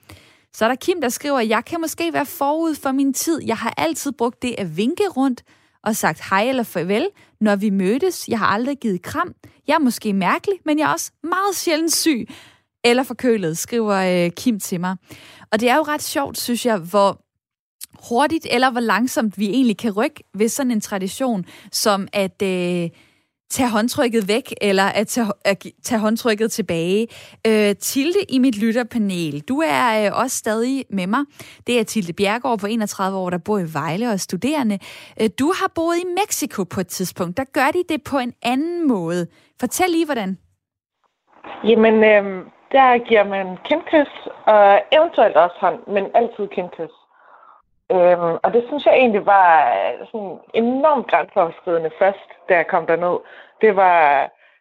Så 0.53 0.65
er 0.65 0.69
der 0.69 0.77
Kim, 0.77 1.01
der 1.01 1.09
skriver, 1.09 1.41
jeg 1.41 1.65
kan 1.65 1.81
måske 1.81 2.13
være 2.13 2.27
forud 2.27 2.75
for 2.75 2.93
min 2.93 3.13
tid. 3.15 3.41
Jeg 3.47 3.57
har 3.57 3.75
altid 3.77 4.13
brugt 4.13 4.43
det 4.43 4.55
at 4.59 4.77
vinke 4.77 5.09
rundt, 5.09 5.43
og 5.85 5.97
sagt 5.97 6.21
hej 6.31 6.49
eller 6.49 6.63
farvel, 6.63 7.09
når 7.41 7.57
vi 7.57 7.71
mødtes. 7.71 8.29
Jeg 8.29 8.39
har 8.39 8.47
aldrig 8.47 8.79
givet 8.79 9.03
kram. 9.03 9.35
Jeg 9.67 9.75
er 9.75 9.79
måske 9.79 10.13
mærkelig, 10.13 10.59
men 10.65 10.79
jeg 10.79 10.89
er 10.89 10.93
også 10.93 11.13
meget 11.23 11.57
sjældent 11.57 11.93
syg 11.93 12.29
eller 12.85 13.03
forkølet, 13.03 13.59
skriver 13.59 14.25
øh, 14.25 14.31
Kim 14.31 14.61
til 14.61 14.81
mig. 14.81 14.97
Og 15.53 15.61
det 15.61 15.71
er 15.71 15.77
jo 15.77 15.83
ret 15.83 16.03
sjovt, 16.03 16.39
synes 16.39 16.67
jeg, 16.67 16.79
hvor 16.79 17.25
hurtigt 18.09 18.47
eller 18.51 18.71
hvor 18.71 18.81
langsomt 18.81 19.39
vi 19.39 19.47
egentlig 19.47 19.77
kan 19.77 19.93
rykke 19.93 20.25
ved 20.35 20.49
sådan 20.49 20.71
en 20.71 20.81
tradition, 20.81 21.45
som 21.73 22.09
at... 22.13 22.43
Øh, 22.43 22.91
tage 23.51 23.71
håndtrykket 23.71 24.29
væk, 24.29 24.55
eller 24.61 24.85
at 24.85 25.07
tage, 25.07 25.27
at 25.45 25.67
tage 25.83 26.01
håndtrykket 26.01 26.53
tilbage. 26.53 27.07
Øh, 27.47 27.77
Tilde 27.77 28.21
i 28.29 28.39
mit 28.39 28.63
lytterpanel, 28.63 29.41
du 29.41 29.63
er 29.67 30.07
øh, 30.07 30.21
også 30.23 30.37
stadig 30.37 30.85
med 30.91 31.07
mig. 31.07 31.21
Det 31.67 31.81
er 31.81 31.85
Tilde 31.85 32.13
Bjergård 32.13 32.59
på 32.59 32.67
31 32.67 33.19
år, 33.19 33.31
der 33.31 33.39
bor 33.39 33.59
i 33.59 33.69
Vejle 33.75 34.07
og 34.07 34.13
er 34.13 34.17
studerende. 34.17 34.79
Øh, 35.21 35.29
du 35.39 35.53
har 35.61 35.69
boet 35.75 35.97
i 35.97 36.07
Mexico 36.21 36.65
på 36.65 36.81
et 36.81 36.87
tidspunkt. 36.87 37.37
Der 37.37 37.45
gør 37.45 37.71
de 37.73 37.83
det 37.89 38.03
på 38.11 38.19
en 38.19 38.33
anden 38.43 38.89
måde. 38.89 39.27
Fortæl 39.61 39.91
lige, 39.91 40.07
hvordan. 40.07 40.39
Jamen, 41.65 41.95
øh, 41.95 42.25
der 42.73 43.09
giver 43.09 43.25
man 43.25 43.47
kindkys, 43.69 44.13
og 44.47 44.81
eventuelt 44.93 45.37
også 45.37 45.57
hånd, 45.61 45.79
men 45.95 46.05
altid 46.15 46.49
kindkys. 46.57 47.00
Øhm, 47.91 48.39
og 48.43 48.53
det 48.53 48.65
synes 48.67 48.87
jeg 48.87 48.95
egentlig 48.95 49.27
var 49.27 49.51
øh, 49.71 50.07
sådan 50.07 50.39
enormt 50.55 51.07
grænseoverskridende 51.07 51.91
først, 51.99 52.29
da 52.49 52.55
jeg 52.57 52.67
kom 52.67 52.87
derned. 52.87 53.19
Det 53.61 53.77
var, 53.77 53.99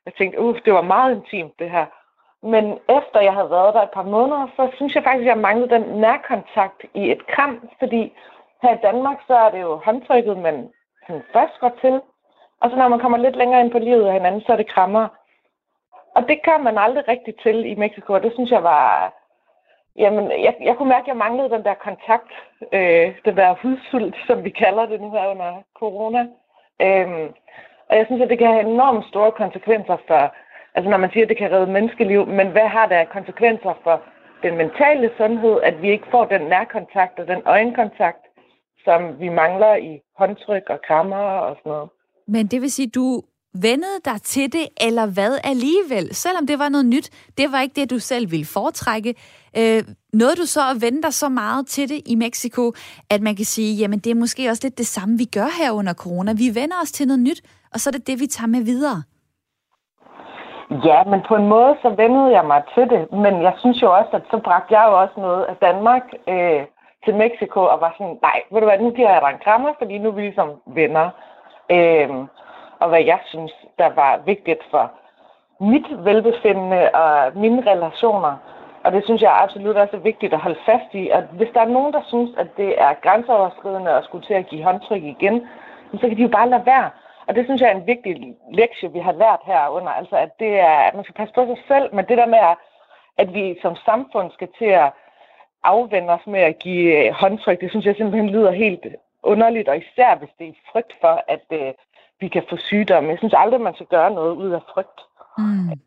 jeg 0.05 0.13
tænkte, 0.17 0.39
uff, 0.39 0.59
det 0.65 0.73
var 0.73 0.81
meget 0.81 1.15
intimt 1.15 1.59
det 1.59 1.71
her. 1.71 1.85
Men 2.43 2.79
efter 2.89 3.19
jeg 3.21 3.33
havde 3.33 3.49
været 3.49 3.73
der 3.73 3.81
et 3.81 3.91
par 3.93 4.03
måneder, 4.03 4.47
så 4.55 4.69
synes 4.75 4.95
jeg 4.95 5.03
faktisk, 5.03 5.27
at 5.27 5.33
jeg 5.35 5.37
manglede 5.37 5.69
den 5.69 5.81
nærkontakt 5.81 6.85
i 6.93 7.11
et 7.11 7.27
kram, 7.27 7.69
fordi 7.79 8.13
her 8.61 8.73
i 8.73 8.81
Danmark, 8.83 9.17
så 9.27 9.35
er 9.35 9.49
det 9.51 9.61
jo 9.61 9.75
håndtrykket, 9.75 10.37
man 10.37 10.69
først 11.33 11.59
går 11.59 11.71
til. 11.81 12.01
Og 12.61 12.69
så 12.69 12.75
når 12.75 12.87
man 12.87 12.99
kommer 12.99 13.17
lidt 13.17 13.35
længere 13.35 13.61
ind 13.61 13.71
på 13.71 13.79
livet 13.79 14.05
af 14.05 14.13
hinanden, 14.13 14.41
så 14.41 14.51
er 14.51 14.57
det 14.57 14.73
krammer. 14.73 15.07
Og 16.15 16.27
det 16.27 16.43
kan 16.43 16.63
man 16.63 16.77
aldrig 16.77 17.07
rigtig 17.07 17.35
til 17.43 17.65
i 17.71 17.75
Mexico, 17.75 18.13
og 18.13 18.23
det 18.23 18.33
synes 18.33 18.51
jeg 18.51 18.63
var... 18.63 19.13
Jamen, 20.03 20.25
jeg, 20.45 20.53
jeg 20.67 20.75
kunne 20.75 20.93
mærke, 20.93 21.05
at 21.07 21.11
jeg 21.13 21.23
manglede 21.25 21.49
den 21.55 21.63
der 21.63 21.83
kontakt, 21.87 22.31
øh, 22.77 23.07
den 23.25 23.35
der 23.37 23.59
hudsult, 23.61 24.15
som 24.27 24.43
vi 24.43 24.49
kalder 24.49 24.85
det 24.85 25.01
nu 25.01 25.09
her 25.11 25.27
under 25.33 25.51
corona. 25.79 26.21
Øhm, 26.85 27.27
og 27.89 27.93
jeg 27.97 28.05
synes, 28.05 28.21
at 28.21 28.29
det 28.29 28.39
kan 28.39 28.53
have 28.55 28.69
enormt 28.73 29.05
store 29.11 29.31
konsekvenser 29.31 29.97
for, 30.07 30.21
altså 30.75 30.89
når 30.89 30.97
man 30.97 31.11
siger, 31.11 31.25
at 31.25 31.29
det 31.29 31.37
kan 31.37 31.51
redde 31.51 31.71
menneskeliv, 31.75 32.21
men 32.27 32.47
hvad 32.55 32.67
har 32.75 32.85
det 32.87 33.09
konsekvenser 33.17 33.73
for 33.83 33.95
den 34.43 34.57
mentale 34.57 35.11
sundhed, 35.17 35.55
at 35.63 35.81
vi 35.81 35.89
ikke 35.91 36.07
får 36.11 36.25
den 36.25 36.41
nærkontakt 36.41 37.19
og 37.19 37.27
den 37.27 37.41
øjenkontakt, 37.45 38.23
som 38.85 39.19
vi 39.19 39.29
mangler 39.29 39.75
i 39.75 40.01
håndtryk 40.17 40.65
og 40.69 40.79
krammer 40.87 41.25
og 41.45 41.55
sådan 41.59 41.69
noget. 41.71 41.89
Men 42.27 42.47
det 42.47 42.61
vil 42.61 42.71
sige, 42.71 42.89
du 42.89 43.21
vendede 43.53 43.99
dig 44.05 44.21
til 44.21 44.53
det, 44.53 44.67
eller 44.87 45.05
hvad 45.05 45.39
alligevel? 45.43 46.15
Selvom 46.15 46.47
det 46.47 46.59
var 46.59 46.69
noget 46.69 46.85
nyt, 46.85 47.09
det 47.37 47.51
var 47.51 47.61
ikke 47.61 47.81
det, 47.81 47.89
du 47.89 47.99
selv 47.99 48.31
ville 48.31 48.45
foretrække. 48.45 49.15
Øh, 49.57 49.83
nåede 50.13 50.35
du 50.35 50.45
så 50.45 50.59
at 50.71 50.81
vende 50.81 51.01
dig 51.01 51.13
så 51.13 51.29
meget 51.29 51.67
til 51.67 51.89
det 51.89 52.01
i 52.05 52.15
Mexico, 52.15 52.73
at 53.09 53.21
man 53.21 53.35
kan 53.35 53.45
sige, 53.45 53.75
jamen 53.75 53.99
det 53.99 54.11
er 54.11 54.15
måske 54.15 54.49
også 54.49 54.63
lidt 54.63 54.77
det 54.77 54.87
samme, 54.87 55.17
vi 55.17 55.25
gør 55.25 55.49
her 55.61 55.71
under 55.71 55.93
corona. 55.93 56.33
Vi 56.33 56.49
vender 56.55 56.75
os 56.83 56.91
til 56.91 57.07
noget 57.07 57.19
nyt, 57.19 57.41
og 57.73 57.79
så 57.79 57.89
er 57.89 57.91
det 57.91 58.07
det, 58.07 58.19
vi 58.19 58.27
tager 58.27 58.47
med 58.47 58.63
videre. 58.63 59.03
Ja, 60.85 61.03
men 61.03 61.21
på 61.27 61.35
en 61.35 61.47
måde 61.47 61.75
så 61.81 61.89
vendede 61.89 62.31
jeg 62.37 62.45
mig 62.45 62.61
til 62.75 62.89
det, 62.89 63.11
men 63.11 63.33
jeg 63.41 63.53
synes 63.57 63.81
jo 63.81 63.97
også, 63.97 64.11
at 64.13 64.21
så 64.31 64.37
bragte 64.37 64.73
jeg 64.77 64.85
jo 64.89 64.99
også 65.01 65.13
noget 65.17 65.43
af 65.43 65.55
Danmark 65.55 66.03
øh, 66.27 66.61
til 67.05 67.15
Mexico 67.15 67.59
og 67.59 67.81
var 67.81 67.95
sådan, 67.97 68.17
nej, 68.21 68.41
ved 68.51 68.59
du 68.59 68.65
hvad, 68.67 68.79
nu 68.79 68.91
giver 68.91 69.11
jeg 69.13 69.21
dig 69.21 69.31
en 69.33 69.43
krammer, 69.45 69.71
fordi 69.79 69.97
nu 69.97 70.09
er 70.09 70.13
vi 70.13 70.21
ligesom 70.21 70.49
venner. 70.65 71.09
Øh, 71.75 72.09
og 72.81 72.89
hvad 72.89 73.03
jeg 73.03 73.19
synes, 73.25 73.53
der 73.77 73.89
var 73.95 74.21
vigtigt 74.25 74.61
for 74.71 74.91
mit 75.59 75.87
velbefindende 76.05 76.89
og 76.93 77.31
mine 77.35 77.71
relationer. 77.71 78.33
Og 78.83 78.91
det 78.91 79.03
synes 79.05 79.21
jeg 79.21 79.41
absolut 79.43 79.75
også 79.75 79.95
er 79.95 80.07
vigtigt 80.09 80.33
at 80.33 80.39
holde 80.39 80.59
fast 80.65 80.89
i. 80.93 81.09
At 81.09 81.23
hvis 81.31 81.49
der 81.53 81.61
er 81.61 81.75
nogen, 81.77 81.93
der 81.93 82.01
synes, 82.07 82.31
at 82.37 82.47
det 82.57 82.81
er 82.81 82.93
grænseoverskridende 83.03 83.91
at 83.91 84.03
skulle 84.03 84.25
til 84.25 84.33
at 84.33 84.47
give 84.47 84.63
håndtryk 84.63 85.03
igen, 85.03 85.47
så 85.93 86.07
kan 86.07 86.17
de 86.17 86.21
jo 86.21 86.27
bare 86.27 86.49
lade 86.49 86.65
være. 86.65 86.89
Og 87.27 87.35
det 87.35 87.45
synes 87.45 87.61
jeg 87.61 87.69
er 87.69 87.75
en 87.75 87.87
vigtig 87.87 88.35
lektie, 88.53 88.93
vi 88.93 88.99
har 88.99 89.11
lært 89.11 89.39
herunder. 89.45 89.91
Altså, 89.91 90.15
at, 90.15 90.39
det 90.39 90.59
er, 90.59 90.77
at 90.87 90.95
man 90.95 91.03
skal 91.03 91.15
passe 91.15 91.33
på 91.33 91.45
sig 91.45 91.57
selv, 91.67 91.95
men 91.95 92.05
det 92.05 92.17
der 92.17 92.25
med, 92.25 92.39
at 93.17 93.33
vi 93.33 93.59
som 93.61 93.75
samfund 93.75 94.31
skal 94.31 94.47
til 94.57 94.71
at 94.83 94.91
afvende 95.63 96.13
os 96.13 96.27
med 96.27 96.39
at 96.39 96.59
give 96.59 97.13
håndtryk, 97.13 97.61
det 97.61 97.69
synes 97.69 97.85
jeg 97.85 97.95
simpelthen 97.95 98.29
lyder 98.29 98.51
helt 98.51 98.85
underligt, 99.23 99.69
og 99.69 99.77
især 99.77 100.15
hvis 100.15 100.29
det 100.39 100.47
er 100.47 100.53
frygt 100.71 100.93
for, 101.01 101.23
at 101.27 101.45
øh, 101.51 101.73
vi 102.19 102.27
kan 102.27 102.43
få 102.49 102.57
sygdomme. 102.57 103.09
Jeg 103.09 103.17
synes 103.17 103.33
aldrig, 103.37 103.61
man 103.61 103.75
skal 103.75 103.85
gøre 103.85 104.11
noget 104.11 104.35
ud 104.35 104.51
af 104.51 104.61
frygt. 104.73 104.99
Mm. 105.37 105.79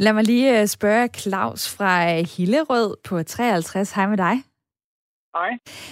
Lad 0.00 0.12
mig 0.12 0.24
lige 0.24 0.60
øh, 0.60 0.66
spørge 0.66 1.08
Claus 1.08 1.76
fra 1.76 1.92
øh, 2.12 2.24
Hillerød 2.36 2.96
på 3.08 3.22
53. 3.22 3.94
Hej 3.94 4.06
med 4.06 4.16
dig. 4.16 4.36
Hej. 5.36 5.50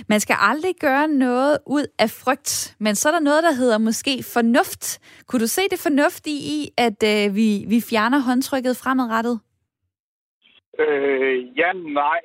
Man 0.08 0.20
skal 0.20 0.36
aldrig 0.40 0.74
gøre 0.80 1.08
noget 1.08 1.58
ud 1.66 1.86
af 1.98 2.10
frygt, 2.22 2.76
men 2.80 2.94
så 2.94 3.08
er 3.08 3.12
der 3.12 3.20
noget, 3.20 3.42
der 3.42 3.52
hedder 3.52 3.78
måske 3.78 4.14
fornuft. 4.34 4.84
Kunne 5.28 5.40
du 5.40 5.46
se 5.46 5.62
det 5.70 5.80
fornuftige 5.86 6.40
i, 6.56 6.58
at 6.86 6.98
øh, 7.12 7.34
vi, 7.38 7.48
vi 7.72 7.78
fjerner 7.90 8.20
håndtrykket 8.28 8.80
fremadrettet? 8.82 9.36
Øh, 10.78 11.58
ja, 11.58 11.70
nej. 11.72 12.20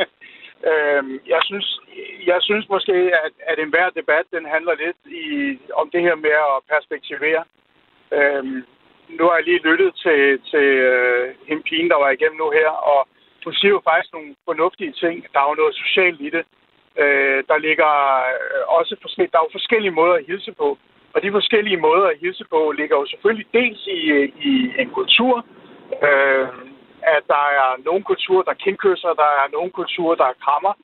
øh, 0.70 1.02
jeg, 1.32 1.40
synes, 1.48 1.66
jeg 2.30 2.38
synes 2.40 2.68
måske, 2.68 2.96
at, 3.24 3.32
at 3.50 3.58
enhver 3.58 3.90
debat 3.90 4.26
den 4.36 4.44
handler 4.54 4.74
lidt 4.84 5.00
i, 5.22 5.26
om 5.80 5.90
det 5.92 6.00
her 6.06 6.14
med 6.14 6.34
at 6.54 6.58
perspektivere. 6.74 7.44
Øh, 8.12 8.44
nu 9.08 9.24
har 9.24 9.36
jeg 9.36 9.44
lige 9.44 9.66
lyttet 9.68 9.94
til, 10.04 10.40
til 10.50 10.66
øh, 10.90 11.34
hende 11.48 11.62
pigen, 11.62 11.90
der 11.90 11.98
var 12.04 12.10
igennem 12.10 12.38
nu 12.38 12.50
her, 12.50 12.68
og 12.68 13.08
hun 13.44 13.54
siger 13.54 13.72
jo 13.76 13.80
faktisk 13.90 14.12
nogle 14.12 14.34
fornuftige 14.44 14.92
ting. 14.92 15.14
Der 15.32 15.40
er 15.40 15.48
jo 15.48 15.54
noget 15.54 15.74
socialt 15.74 16.20
i 16.20 16.30
det. 16.36 16.44
Øh, 17.02 17.44
der 17.50 17.58
ligger 17.58 17.92
øh, 18.32 18.62
også 18.78 18.96
forskellige, 19.02 19.32
der 19.32 19.38
er 19.38 19.46
jo 19.46 19.58
forskellige 19.58 19.98
måder 20.00 20.14
at 20.14 20.26
hilse 20.26 20.52
på. 20.52 20.78
Og 21.14 21.22
de 21.22 21.30
forskellige 21.38 21.76
måder 21.76 22.06
at 22.08 22.20
hilse 22.20 22.44
på 22.50 22.72
ligger 22.78 22.96
jo 22.96 23.06
selvfølgelig 23.06 23.46
dels 23.54 23.86
i, 23.86 24.00
øh, 24.16 24.28
i 24.50 24.54
en 24.78 24.90
kultur, 24.90 25.34
øh, 26.08 26.48
at 27.16 27.22
der 27.34 27.44
er 27.60 27.70
nogle 27.88 28.02
kulturer, 28.04 28.42
der 28.42 28.62
kindkysser, 28.66 29.12
der 29.22 29.30
er 29.42 29.46
nogle 29.52 29.70
kulturer, 29.70 30.14
der 30.14 30.26
er 30.32 30.40
krammer. 30.44 30.74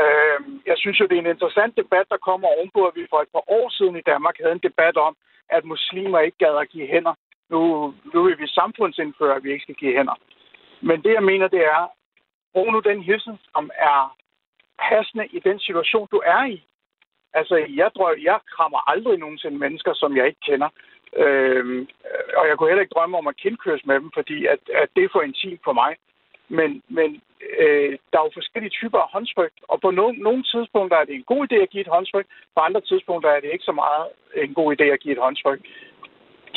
Øh, 0.00 0.38
jeg 0.70 0.76
synes 0.78 1.00
jo, 1.00 1.06
det 1.06 1.16
er 1.16 1.24
en 1.24 1.34
interessant 1.34 1.76
debat, 1.76 2.06
der 2.12 2.26
kommer 2.28 2.48
ovenpå, 2.48 2.80
at 2.86 2.96
vi 2.96 3.06
for 3.10 3.20
et 3.20 3.32
par 3.36 3.44
år 3.58 3.66
siden 3.78 3.96
i 3.96 4.08
Danmark 4.12 4.36
havde 4.40 4.56
en 4.58 4.66
debat 4.68 4.96
om, 4.96 5.16
at 5.56 5.64
muslimer 5.64 6.18
ikke 6.20 6.38
gad 6.44 6.54
at 6.62 6.68
give 6.68 6.86
hænder. 6.86 7.14
Nu, 7.50 7.94
nu 8.14 8.22
vil 8.22 8.38
vi 8.38 8.46
samfundsindføre, 8.46 9.36
at 9.36 9.44
vi 9.44 9.52
ikke 9.52 9.62
skal 9.62 9.74
give 9.74 9.96
hænder. 9.96 10.14
Men 10.80 11.02
det, 11.02 11.12
jeg 11.12 11.22
mener, 11.22 11.48
det 11.48 11.64
er, 11.64 11.92
brug 12.52 12.72
nu 12.72 12.80
den 12.80 13.02
hilsen, 13.02 13.38
som 13.52 13.70
er 13.74 14.16
passende 14.78 15.26
i 15.26 15.38
den 15.38 15.58
situation, 15.58 16.08
du 16.10 16.22
er 16.26 16.44
i. 16.44 16.62
Altså, 17.34 17.56
jeg 17.80 17.90
drøm, 17.96 18.18
jeg 18.22 18.38
krammer 18.56 18.90
aldrig 18.90 19.18
nogensinde 19.18 19.58
mennesker, 19.58 19.94
som 19.94 20.16
jeg 20.16 20.26
ikke 20.26 20.40
kender. 20.48 20.68
Øhm, 21.16 21.88
og 22.36 22.48
jeg 22.48 22.56
kunne 22.56 22.68
heller 22.68 22.82
ikke 22.82 22.94
drømme 22.94 23.18
om 23.18 23.26
at 23.26 23.36
kindkøres 23.36 23.86
med 23.86 23.94
dem, 23.94 24.10
fordi 24.14 24.46
at, 24.46 24.58
at 24.74 24.88
det 24.96 25.04
er 25.04 25.08
for 25.12 25.22
intimt 25.22 25.60
for 25.64 25.72
mig. 25.72 25.96
Men, 26.48 26.82
men 26.88 27.22
øh, 27.58 27.98
der 28.10 28.18
er 28.18 28.24
jo 28.24 28.30
forskellige 28.34 28.76
typer 28.80 28.98
af 28.98 29.12
håndtryk, 29.12 29.52
og 29.62 29.80
på 29.80 29.88
no- 29.88 30.22
nogle 30.26 30.42
tidspunkter 30.42 30.96
er 30.96 31.04
det 31.04 31.14
en 31.14 31.30
god 31.32 31.46
idé 31.46 31.56
at 31.56 31.70
give 31.70 31.80
et 31.80 31.94
håndtryk, 31.96 32.26
på 32.54 32.60
andre 32.60 32.80
tidspunkter 32.80 33.30
er 33.30 33.40
det 33.40 33.50
ikke 33.52 33.64
så 33.64 33.72
meget 33.72 34.06
en 34.34 34.54
god 34.54 34.68
idé 34.76 34.84
at 34.84 35.00
give 35.00 35.12
et 35.12 35.24
håndtryk. 35.26 35.60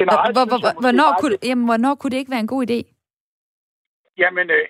Generelt, 0.02 0.34
hvor, 0.38 0.46
hvor, 0.52 0.60
hvor, 0.64 0.74
hvornår, 0.84 1.10
kunne, 1.20 1.38
jamen, 1.50 1.66
hvornår 1.70 1.94
kunne 1.96 2.12
det 2.14 2.20
ikke 2.22 2.34
være 2.36 2.46
en 2.48 2.54
god 2.56 2.64
idé? 2.70 2.80
Jamen, 4.22 4.48
øh, 4.58 4.66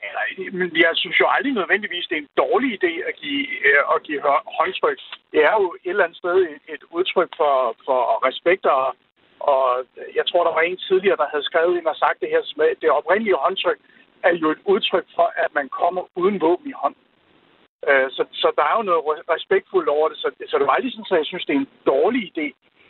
jeg 0.85 0.93
synes 1.01 1.17
jo 1.19 1.27
aldrig 1.35 1.53
nødvendigvis, 1.53 2.07
det 2.09 2.15
er 2.17 2.23
en 2.25 2.37
dårlig 2.43 2.69
idé 2.79 2.91
at 3.09 3.15
give, 3.21 3.43
øh, 3.67 3.81
at 3.93 4.03
give 4.07 4.21
håndtryk. 4.57 4.99
Det 5.33 5.41
er 5.49 5.55
jo 5.61 5.67
et 5.85 5.89
eller 5.89 6.03
andet 6.05 6.17
sted 6.17 6.35
et, 6.53 6.61
et 6.73 6.83
udtryk 6.97 7.31
for, 7.39 7.55
for 7.85 7.99
respekt, 8.27 8.65
og, 8.65 8.85
og 9.51 9.63
jeg 10.17 10.25
tror, 10.27 10.43
der 10.43 10.53
var 10.57 10.61
en 10.61 10.81
tidligere, 10.87 11.21
der 11.21 11.31
havde 11.33 11.49
skrevet 11.49 11.77
ind 11.77 11.87
og 11.93 11.95
sagt 12.03 12.21
det 12.21 12.29
her, 12.33 12.41
med 12.57 12.69
det 12.81 12.89
oprindelige 12.99 13.41
håndtryk 13.43 13.79
er 14.23 14.33
jo 14.43 14.47
et 14.55 14.61
udtryk 14.73 15.07
for, 15.15 15.27
at 15.43 15.51
man 15.59 15.67
kommer 15.69 16.03
uden 16.21 16.41
våben 16.41 16.67
i 16.69 16.79
hånd. 16.81 16.95
Øh, 17.89 18.07
så, 18.15 18.23
så 18.41 18.47
der 18.57 18.63
er 18.69 18.75
jo 18.77 18.83
noget 18.89 19.01
respektfuldt 19.35 19.89
over 19.89 20.07
det, 20.09 20.17
så, 20.17 20.27
så 20.49 20.55
det 20.57 20.67
var 20.67 20.75
aldrig 20.75 20.91
sådan, 20.91 21.05
at 21.11 21.23
jeg 21.23 21.31
synes, 21.31 21.45
det 21.45 21.55
er 21.55 21.59
en 21.59 21.73
dårlig 21.93 22.21
idé 22.31 22.47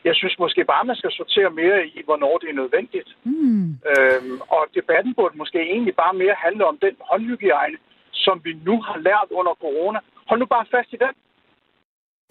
jeg 0.08 0.16
synes 0.16 0.36
måske 0.40 0.62
bare, 0.74 0.86
man 0.86 0.96
skal 0.96 1.12
sortere 1.12 1.52
mere 1.62 1.80
i, 1.88 2.02
hvornår 2.08 2.38
det 2.42 2.50
er 2.50 2.62
nødvendigt. 2.62 3.10
Mm. 3.24 3.68
Øhm, 3.92 4.38
og 4.56 4.64
debatten 4.78 5.14
burde 5.18 5.38
måske 5.38 5.60
egentlig 5.74 5.96
bare 6.04 6.14
mere 6.14 6.36
handle 6.46 6.64
om 6.72 6.78
den 6.86 6.96
håndhygiejne, 7.10 7.78
som 8.12 8.42
vi 8.46 8.54
nu 8.68 8.76
har 8.82 8.98
lært 9.08 9.30
under 9.40 9.54
corona. 9.64 10.00
Hold 10.28 10.40
nu 10.40 10.46
bare 10.46 10.66
fast 10.76 10.90
i 10.94 10.98
den. 11.06 11.14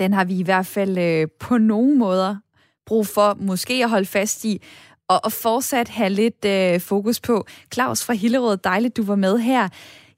Den 0.00 0.12
har 0.12 0.24
vi 0.24 0.34
i 0.38 0.44
hvert 0.44 0.66
fald 0.76 0.94
øh, 0.98 1.28
på 1.40 1.58
nogle 1.58 1.96
måder 1.96 2.36
brug 2.86 3.06
for 3.06 3.28
måske 3.50 3.74
at 3.84 3.90
holde 3.90 4.06
fast 4.06 4.44
i, 4.44 4.62
og, 5.08 5.18
og 5.24 5.32
fortsat 5.32 5.88
have 5.88 6.10
lidt 6.22 6.44
øh, 6.44 6.80
fokus 6.80 7.20
på. 7.20 7.46
Claus 7.74 8.06
fra 8.06 8.14
Hillerød, 8.14 8.56
dejligt 8.56 8.96
du 8.96 9.04
var 9.04 9.16
med 9.26 9.38
her. 9.38 9.68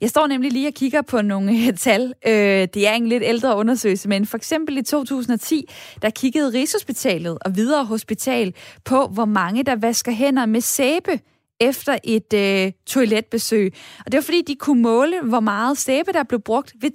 Jeg 0.02 0.10
står 0.10 0.26
nemlig 0.26 0.52
lige 0.52 0.68
og 0.68 0.74
kigger 0.74 1.02
på 1.02 1.22
nogle 1.22 1.52
øh, 1.52 1.76
tal. 1.76 2.14
Øh, 2.26 2.68
det 2.74 2.88
er 2.88 2.92
en 2.92 3.06
lidt 3.06 3.22
ældre 3.26 3.56
undersøgelse, 3.56 4.08
men 4.08 4.26
for 4.26 4.36
eksempel 4.36 4.78
i 4.78 4.82
2010, 4.82 5.68
der 6.02 6.10
kiggede 6.10 6.52
Rigshospitalet 6.52 7.38
og 7.44 7.56
videre 7.56 7.84
hospital 7.84 8.54
på, 8.84 9.06
hvor 9.06 9.24
mange 9.24 9.62
der 9.62 9.76
vasker 9.76 10.12
hænder 10.12 10.46
med 10.46 10.60
sæbe 10.60 11.20
efter 11.60 11.98
et 12.04 12.32
øh, 12.34 12.72
toiletbesøg. 12.86 13.74
Og 14.06 14.12
det 14.12 14.18
var 14.18 14.22
fordi, 14.22 14.42
de 14.42 14.54
kunne 14.54 14.82
måle, 14.82 15.20
hvor 15.22 15.40
meget 15.40 15.78
sæbe 15.78 16.12
der 16.12 16.22
blev 16.22 16.40
brugt 16.40 16.74
ved 16.80 16.90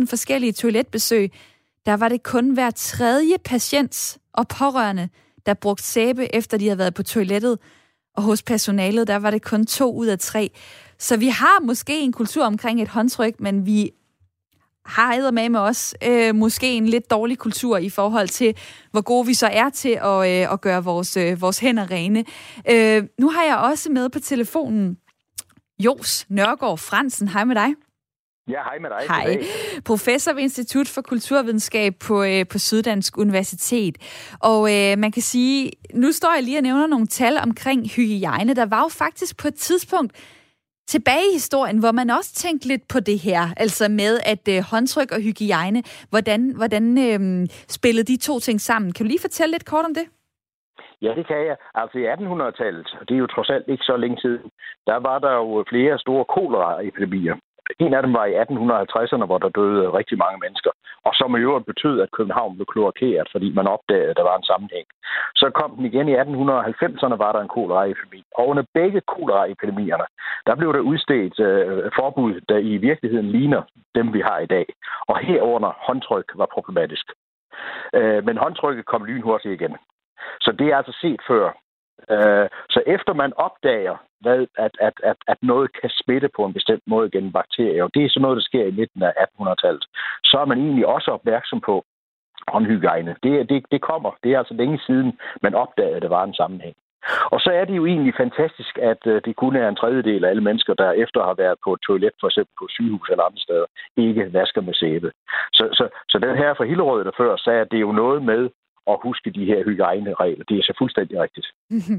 10.000 0.00 0.06
forskellige 0.06 0.52
toiletbesøg. 0.52 1.32
Der 1.86 1.94
var 1.96 2.08
det 2.08 2.22
kun 2.22 2.50
hver 2.50 2.70
tredje 2.70 3.34
patient 3.44 4.18
og 4.32 4.48
pårørende, 4.48 5.08
der 5.46 5.54
brugte 5.54 5.84
sæbe, 5.84 6.34
efter 6.34 6.58
de 6.58 6.64
havde 6.64 6.78
været 6.78 6.94
på 6.94 7.02
toilettet. 7.02 7.58
Og 8.16 8.22
hos 8.22 8.42
personalet, 8.42 9.08
der 9.08 9.16
var 9.16 9.30
det 9.30 9.42
kun 9.42 9.66
to 9.66 9.94
ud 9.94 10.06
af 10.06 10.18
tre. 10.18 10.50
Så 10.98 11.16
vi 11.16 11.28
har 11.28 11.60
måske 11.62 12.00
en 12.00 12.12
kultur 12.12 12.44
omkring 12.44 12.82
et 12.82 12.88
håndtryk, 12.88 13.40
men 13.40 13.66
vi 13.66 13.90
har 14.88 15.30
med 15.30 15.48
med 15.48 15.60
os 15.60 15.94
øh, 16.04 16.34
måske 16.34 16.72
en 16.72 16.86
lidt 16.86 17.10
dårlig 17.10 17.38
kultur 17.38 17.76
i 17.76 17.90
forhold 17.90 18.28
til, 18.28 18.56
hvor 18.90 19.00
gode 19.00 19.26
vi 19.26 19.34
så 19.34 19.46
er 19.46 19.68
til 19.70 19.98
at, 20.02 20.30
øh, 20.30 20.52
at 20.52 20.60
gøre 20.60 20.84
vores, 20.84 21.16
øh, 21.16 21.40
vores 21.40 21.58
hænder 21.58 21.90
rene. 21.90 22.24
Øh, 22.70 23.04
nu 23.18 23.30
har 23.30 23.44
jeg 23.44 23.56
også 23.56 23.90
med 23.90 24.08
på 24.08 24.20
telefonen 24.20 24.98
Jos 25.78 26.26
Nørgaard 26.28 26.78
Fransen. 26.78 27.28
Hej 27.28 27.44
med 27.44 27.54
dig. 27.54 27.74
Ja, 28.48 28.62
hej 28.62 28.78
med 28.78 28.90
dig. 28.90 29.06
Hej. 29.08 29.42
Professor 29.84 30.32
ved 30.32 30.42
Institut 30.42 30.88
for 30.88 31.02
Kulturvidenskab 31.02 31.94
på, 32.00 32.22
øh, 32.22 32.46
på 32.46 32.58
Syddansk 32.58 33.18
Universitet. 33.18 33.98
Og 34.40 34.74
øh, 34.74 34.98
man 34.98 35.12
kan 35.12 35.22
sige, 35.22 35.72
nu 35.94 36.12
står 36.12 36.34
jeg 36.34 36.42
lige 36.42 36.58
og 36.58 36.62
nævner 36.62 36.86
nogle 36.86 37.06
tal 37.06 37.38
omkring 37.38 37.88
hygiejne. 37.88 38.54
Der 38.54 38.66
var 38.66 38.82
jo 38.82 38.88
faktisk 38.88 39.36
på 39.36 39.48
et 39.48 39.54
tidspunkt 39.54 40.12
tilbage 40.94 41.26
i 41.30 41.36
historien, 41.40 41.78
hvor 41.82 41.92
man 42.00 42.10
også 42.10 42.32
tænkte 42.44 42.68
lidt 42.68 42.84
på 42.92 42.98
det 43.00 43.18
her, 43.28 43.42
altså 43.56 43.84
med 44.02 44.12
at 44.32 44.44
øh, 44.54 44.58
håndtryk 44.72 45.10
og 45.16 45.20
hygiejne, 45.26 45.80
hvordan, 46.12 46.40
hvordan 46.60 46.84
øh, 47.06 47.20
spillede 47.76 48.06
de 48.12 48.16
to 48.28 48.34
ting 48.46 48.58
sammen? 48.68 48.92
Kan 48.92 49.04
du 49.04 49.08
lige 49.08 49.26
fortælle 49.28 49.52
lidt 49.52 49.70
kort 49.72 49.84
om 49.90 49.94
det? 50.00 50.06
Ja, 51.04 51.10
det 51.18 51.26
kan 51.26 51.40
jeg. 51.48 51.56
Altså 51.74 51.96
i 51.98 52.06
1800-tallet, 52.14 52.88
og 53.00 53.08
det 53.08 53.14
er 53.14 53.22
jo 53.24 53.34
trods 53.34 53.50
alt 53.50 53.68
ikke 53.68 53.84
så 53.90 53.96
længe 53.96 54.18
siden, 54.24 54.46
der 54.86 54.96
var 55.08 55.18
der 55.18 55.32
jo 55.32 55.64
flere 55.72 55.98
store 55.98 56.24
koleraepidemier. 56.36 57.36
En 57.78 57.94
af 57.94 58.02
dem 58.02 58.12
var 58.12 58.26
i 58.26 58.34
1850'erne, 58.44 59.26
hvor 59.26 59.38
der 59.38 59.56
døde 59.58 59.92
rigtig 59.98 60.18
mange 60.18 60.38
mennesker, 60.44 60.70
og 61.08 61.12
som 61.14 61.36
i 61.36 61.44
øvrigt 61.48 61.70
betød, 61.72 62.00
at 62.00 62.14
København 62.16 62.54
blev 62.56 62.66
kloakeret, 62.72 63.28
fordi 63.32 63.48
man 63.58 63.66
opdagede, 63.66 64.10
at 64.10 64.16
der 64.16 64.22
var 64.30 64.36
en 64.36 64.50
sammenhæng. 64.50 64.86
Så 65.40 65.50
kom 65.58 65.70
den 65.76 65.84
igen 65.84 66.08
i 66.08 66.14
1890'erne, 66.16 67.16
var 67.24 67.32
der 67.32 67.40
en 67.40 67.54
koleraepidemi. 67.58 68.20
Og 68.38 68.48
under 68.48 68.64
begge 68.74 69.00
koleraepidemierne, 69.14 70.06
der 70.46 70.54
blev 70.54 70.72
der 70.72 70.88
udstedt 70.90 71.40
øh, 71.40 71.90
forbud, 71.98 72.40
der 72.48 72.58
i 72.58 72.76
virkeligheden 72.76 73.30
ligner 73.30 73.62
dem, 73.94 74.12
vi 74.14 74.20
har 74.20 74.38
i 74.38 74.46
dag. 74.46 74.66
Og 75.08 75.18
herunder 75.18 75.72
håndtryk 75.86 76.28
var 76.34 76.48
problematisk. 76.56 77.06
Øh, 77.94 78.24
men 78.26 78.36
håndtrykket 78.36 78.86
kom 78.86 79.04
lynhurtigt 79.04 79.60
igen. 79.60 79.76
Så 80.40 80.52
det 80.58 80.66
er 80.66 80.76
altså 80.76 80.96
set 81.00 81.20
før. 81.28 81.46
Øh, 82.10 82.48
så 82.70 82.80
efter 82.86 83.12
man 83.14 83.32
opdager, 83.36 83.96
hvad, 84.20 84.46
at, 84.58 84.74
at, 84.80 84.92
at, 85.02 85.16
at 85.26 85.38
noget 85.42 85.68
kan 85.80 85.90
smitte 85.90 86.28
på 86.36 86.44
en 86.44 86.52
bestemt 86.52 86.82
måde 86.86 87.10
gennem 87.10 87.32
bakterier, 87.32 87.84
og 87.84 87.90
det 87.94 88.04
er 88.04 88.08
sådan 88.08 88.22
noget, 88.22 88.36
der 88.36 88.42
sker 88.50 88.64
i 88.64 88.78
midten 88.80 89.02
af 89.02 89.12
1800-tallet, 89.24 89.84
så 90.24 90.38
er 90.38 90.44
man 90.44 90.58
egentlig 90.58 90.86
også 90.86 91.10
opmærksom 91.10 91.60
på 91.60 91.84
håndhygiejne. 92.48 93.16
Det, 93.22 93.48
det, 93.48 93.64
det 93.72 93.80
kommer. 93.80 94.10
Det 94.22 94.32
er 94.32 94.38
altså 94.38 94.54
længe 94.54 94.78
siden, 94.86 95.18
man 95.42 95.54
opdagede, 95.54 95.96
at 95.96 96.02
det 96.02 96.10
var 96.10 96.24
en 96.24 96.34
sammenhæng. 96.34 96.76
Og 97.34 97.40
så 97.40 97.50
er 97.50 97.64
det 97.64 97.76
jo 97.76 97.86
egentlig 97.86 98.14
fantastisk, 98.16 98.78
at 98.78 99.02
øh, 99.06 99.22
det 99.24 99.36
kun 99.36 99.56
er 99.56 99.68
en 99.68 99.76
tredjedel 99.76 100.24
af 100.24 100.30
alle 100.30 100.42
mennesker, 100.42 100.74
der 100.74 100.90
efter 100.92 101.20
har 101.22 101.34
været 101.34 101.58
på 101.64 101.72
et 101.72 101.80
toilet, 101.86 102.14
for 102.20 102.28
eksempel 102.28 102.54
på 102.58 102.66
sygehus 102.70 103.08
eller 103.10 103.24
andre 103.24 103.38
steder, 103.46 103.66
ikke 103.96 104.32
vasker 104.32 104.60
med 104.60 104.74
sæbe. 104.74 105.10
Så, 105.52 105.64
så, 105.72 105.88
så 106.08 106.18
den 106.18 106.36
her 106.36 106.54
fra 106.54 106.64
Hillerød, 106.64 107.04
der 107.04 107.10
før 107.16 107.36
sagde, 107.36 107.60
at 107.60 107.70
det 107.70 107.76
er 107.76 107.88
jo 107.88 107.92
noget 107.92 108.22
med 108.22 108.50
at 108.92 108.98
huske 109.02 109.30
de 109.30 109.44
her 109.44 109.64
hygiejneregler. 109.64 110.44
Det 110.44 110.56
er 110.58 110.62
så 110.62 110.74
fuldstændig 110.78 111.16
rigtigt. 111.24 111.46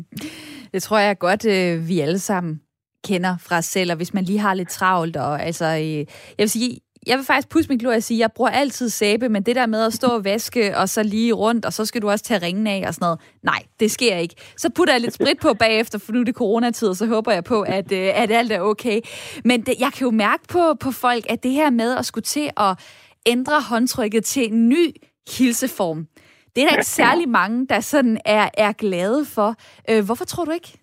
det 0.74 0.84
tror 0.84 1.00
jeg 1.00 1.18
godt, 1.18 1.46
øh, 1.46 1.88
vi 1.90 2.00
alle 2.00 2.20
sammen 2.20 2.62
kender 3.08 3.38
fra 3.38 3.58
os 3.58 3.66
selv, 3.66 3.92
og 3.92 3.98
hvis 3.98 4.14
man 4.14 4.24
lige 4.24 4.40
har 4.40 4.54
lidt 4.54 4.70
travlt. 4.70 5.18
Og, 5.18 5.44
altså, 5.44 5.66
øh, 5.66 5.98
jeg 6.38 6.44
vil 6.46 6.50
sige, 6.50 6.80
jeg 7.08 7.18
vil 7.18 7.26
faktisk 7.26 7.50
pusse 7.50 7.70
min 7.70 7.78
glor 7.78 7.94
og 7.94 8.04
sige, 8.04 8.18
at 8.18 8.20
jeg 8.20 8.32
bruger 8.32 8.50
altid 8.50 8.90
sæbe, 8.90 9.30
men 9.30 9.44
det 9.44 9.56
der 9.56 9.66
med 9.66 9.86
at 9.86 9.94
stå 9.94 10.08
og 10.08 10.24
vaske, 10.24 10.78
og 10.78 10.90
så 10.90 11.04
lige 11.04 11.34
rundt, 11.34 11.66
og 11.66 11.74
så 11.74 11.86
skal 11.86 12.02
du 12.02 12.10
også 12.10 12.26
tage 12.26 12.46
ringen 12.46 12.68
af 12.68 12.84
og 12.88 12.94
sådan 12.94 13.06
noget, 13.06 13.20
nej, 13.44 13.64
det 13.80 13.92
sker 13.92 14.16
ikke. 14.16 14.36
Så 14.58 14.70
putter 14.70 14.94
jeg 14.94 15.02
lidt 15.02 15.14
sprit 15.14 15.40
på 15.42 15.54
bagefter, 15.54 16.00
for 16.00 16.12
nu 16.12 16.20
er 16.20 16.24
det 16.24 16.36
coronatid, 16.36 16.88
og 16.88 16.96
så 16.96 17.06
håber 17.06 17.32
jeg 17.32 17.44
på, 17.44 17.62
at, 17.62 17.92
øh, 17.92 18.12
at 18.16 18.32
alt 18.32 18.52
er 18.52 18.62
okay. 18.62 19.02
Men 19.46 19.62
det, 19.62 19.74
jeg 19.80 19.92
kan 19.94 20.06
jo 20.06 20.12
mærke 20.12 20.44
på, 20.50 20.74
på 20.80 20.92
folk, 20.92 21.26
at 21.30 21.44
det 21.44 21.52
her 21.52 21.70
med 21.70 21.98
at 21.98 22.06
skulle 22.06 22.26
til 22.26 22.50
at 22.58 22.80
ændre 23.26 23.62
håndtrykket 23.70 24.24
til 24.24 24.54
en 24.54 24.70
ny 24.70 24.96
hilseform, 25.38 26.08
det 26.54 26.60
er 26.62 26.68
der 26.68 26.76
ikke 26.76 26.96
særlig 27.02 27.30
mange, 27.30 27.68
der 27.68 27.80
sådan 27.80 28.18
er, 28.26 28.50
er 28.58 28.72
glade 28.74 29.26
for. 29.36 29.50
Øh, 29.90 30.06
hvorfor 30.06 30.26
tror 30.26 30.46
du 30.46 30.52
ikke? 30.52 30.80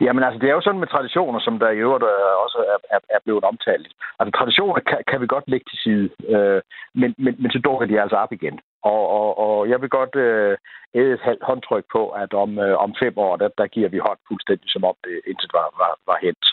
Jamen 0.00 0.24
altså, 0.24 0.38
det 0.38 0.48
er 0.48 0.54
jo 0.58 0.66
sådan 0.66 0.80
med 0.80 0.88
traditioner, 0.94 1.40
som 1.40 1.58
der 1.58 1.70
i 1.70 1.82
øvrigt 1.86 2.04
øh, 2.04 2.34
også 2.44 2.58
er, 2.72 2.96
er, 2.96 3.00
er 3.16 3.20
blevet 3.24 3.44
omtalt. 3.44 3.88
Altså 4.18 4.32
traditioner 4.38 4.74
kan, 4.90 4.98
kan 5.10 5.20
vi 5.20 5.26
godt 5.26 5.46
lægge 5.48 5.66
til 5.68 5.78
side, 5.84 6.06
øh, 6.34 6.60
men, 6.94 7.14
men, 7.18 7.34
men 7.42 7.50
så 7.50 7.58
dukker 7.64 7.86
de 7.86 8.00
altså 8.02 8.16
op 8.16 8.32
igen. 8.32 8.60
Og, 8.82 9.02
og, 9.18 9.28
og 9.46 9.68
jeg 9.68 9.80
vil 9.80 9.90
godt 9.98 10.14
øh, 10.16 10.56
et 10.94 11.20
halvt 11.28 11.44
håndtryk 11.50 11.84
på, 11.92 12.02
at 12.08 12.34
om, 12.34 12.58
øh, 12.58 12.76
om 12.84 12.94
fem 13.02 13.14
år, 13.18 13.36
der, 13.36 13.48
der 13.58 13.66
giver 13.66 13.88
vi 13.88 13.98
hånd 13.98 14.18
fuldstændig 14.28 14.68
som 14.70 14.84
om 14.84 14.96
det 15.04 15.20
intet 15.26 15.50
var, 15.52 15.66
var, 15.82 15.92
var 16.06 16.18
hent. 16.22 16.46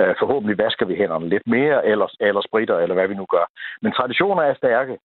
Øh, 0.00 0.14
forhåbentlig 0.18 0.58
vasker 0.58 0.86
vi 0.86 0.94
hænderne 0.96 1.28
lidt 1.28 1.46
mere, 1.46 1.86
eller, 1.86 2.08
eller 2.20 2.40
spritter, 2.48 2.78
eller 2.78 2.94
hvad 2.94 3.08
vi 3.08 3.14
nu 3.14 3.26
gør. 3.36 3.46
Men 3.82 3.92
traditioner 3.92 4.42
er 4.42 4.54
stærke, 4.54 4.98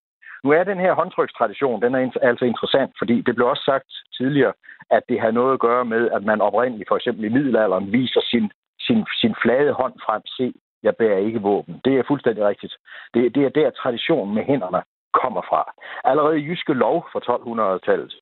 nu 0.43 0.49
er 0.51 0.63
den 0.63 0.79
her 0.79 0.93
håndtrykstradition, 0.93 1.81
den 1.81 1.95
er 1.95 2.11
altså 2.21 2.45
interessant, 2.45 2.91
fordi 2.97 3.21
det 3.21 3.35
blev 3.35 3.47
også 3.47 3.63
sagt 3.65 3.89
tidligere, 4.17 4.53
at 4.89 5.03
det 5.09 5.21
har 5.21 5.31
noget 5.31 5.53
at 5.53 5.59
gøre 5.59 5.85
med, 5.85 6.11
at 6.11 6.23
man 6.23 6.41
oprindeligt, 6.41 6.89
for 6.89 6.95
eksempel 6.95 7.23
i 7.25 7.29
middelalderen, 7.29 7.91
viser 7.91 8.21
sin, 8.31 8.51
sin, 8.79 9.05
sin 9.21 9.35
flade 9.41 9.71
hånd 9.73 9.93
frem. 10.05 10.21
Se, 10.37 10.53
jeg 10.83 10.95
bærer 10.95 11.17
ikke 11.17 11.41
våben. 11.41 11.81
Det 11.85 11.93
er 11.99 12.03
fuldstændig 12.07 12.45
rigtigt. 12.45 12.73
Det, 13.13 13.35
det 13.35 13.45
er 13.45 13.49
der 13.49 13.69
traditionen 13.69 14.35
med 14.35 14.43
hænderne 14.43 14.81
kommer 15.13 15.41
fra. 15.41 15.73
Allerede 16.03 16.39
i 16.39 16.45
Jyske 16.47 16.73
Lov 16.73 17.05
fra 17.11 17.19
1200-tallet, 17.19 18.13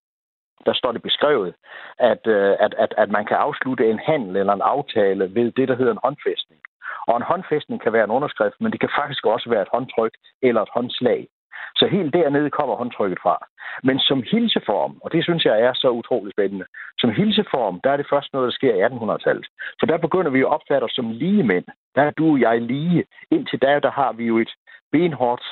der 0.66 0.74
står 0.74 0.92
det 0.92 1.02
beskrevet, 1.02 1.54
at, 2.00 2.28
øh, 2.28 2.56
at, 2.60 2.74
at, 2.78 2.94
at 2.98 3.10
man 3.10 3.26
kan 3.26 3.38
afslutte 3.38 3.90
en 3.90 4.00
handel 4.00 4.36
eller 4.36 4.54
en 4.54 4.62
aftale 4.62 5.36
ved 5.36 5.52
det, 5.52 5.68
der 5.68 5.76
hedder 5.76 5.92
en 5.92 6.04
håndfæstning. 6.04 6.62
Og 7.08 7.18
en 7.18 7.30
håndfæstning 7.32 7.82
kan 7.82 7.94
være 7.94 8.04
en 8.04 8.18
underskrift, 8.18 8.56
men 8.62 8.72
det 8.72 8.80
kan 8.80 8.90
faktisk 9.00 9.26
også 9.26 9.50
være 9.50 9.62
et 9.62 9.74
håndtryk 9.74 10.14
eller 10.42 10.62
et 10.62 10.74
håndslag. 10.74 11.28
Så 11.76 11.88
helt 11.88 12.14
dernede 12.14 12.50
kommer 12.50 12.76
håndtrykket 12.76 13.20
fra. 13.24 13.38
Men 13.84 14.00
som 14.00 14.24
hilseform, 14.32 14.94
og 15.04 15.12
det 15.12 15.24
synes 15.24 15.46
jeg 15.46 15.62
er 15.62 15.74
så 15.74 15.90
utroligt 15.90 16.36
spændende, 16.36 16.66
som 16.98 17.10
hilseform, 17.10 17.80
der 17.84 17.92
er 17.92 17.98
det 17.98 18.08
først 18.10 18.34
noget, 18.34 18.46
der 18.46 18.52
sker 18.52 18.74
i 18.76 18.84
1800-tallet. 18.84 19.48
For 19.80 19.86
der 19.86 19.98
begynder 19.98 20.32
vi 20.32 20.40
at 20.40 20.54
opfatte 20.56 20.86
os 20.86 20.92
som 20.92 21.12
lige 21.12 21.44
mænd. 21.44 21.66
Der 21.96 22.02
er 22.02 22.12
du 22.12 22.32
og 22.32 22.42
jeg 22.42 22.62
lige. 22.62 23.06
Indtil 23.32 23.62
da, 23.62 23.80
der 23.80 23.92
har 23.92 24.12
vi 24.12 24.26
jo 24.26 24.38
et 24.38 24.52
benhårdt 24.92 25.46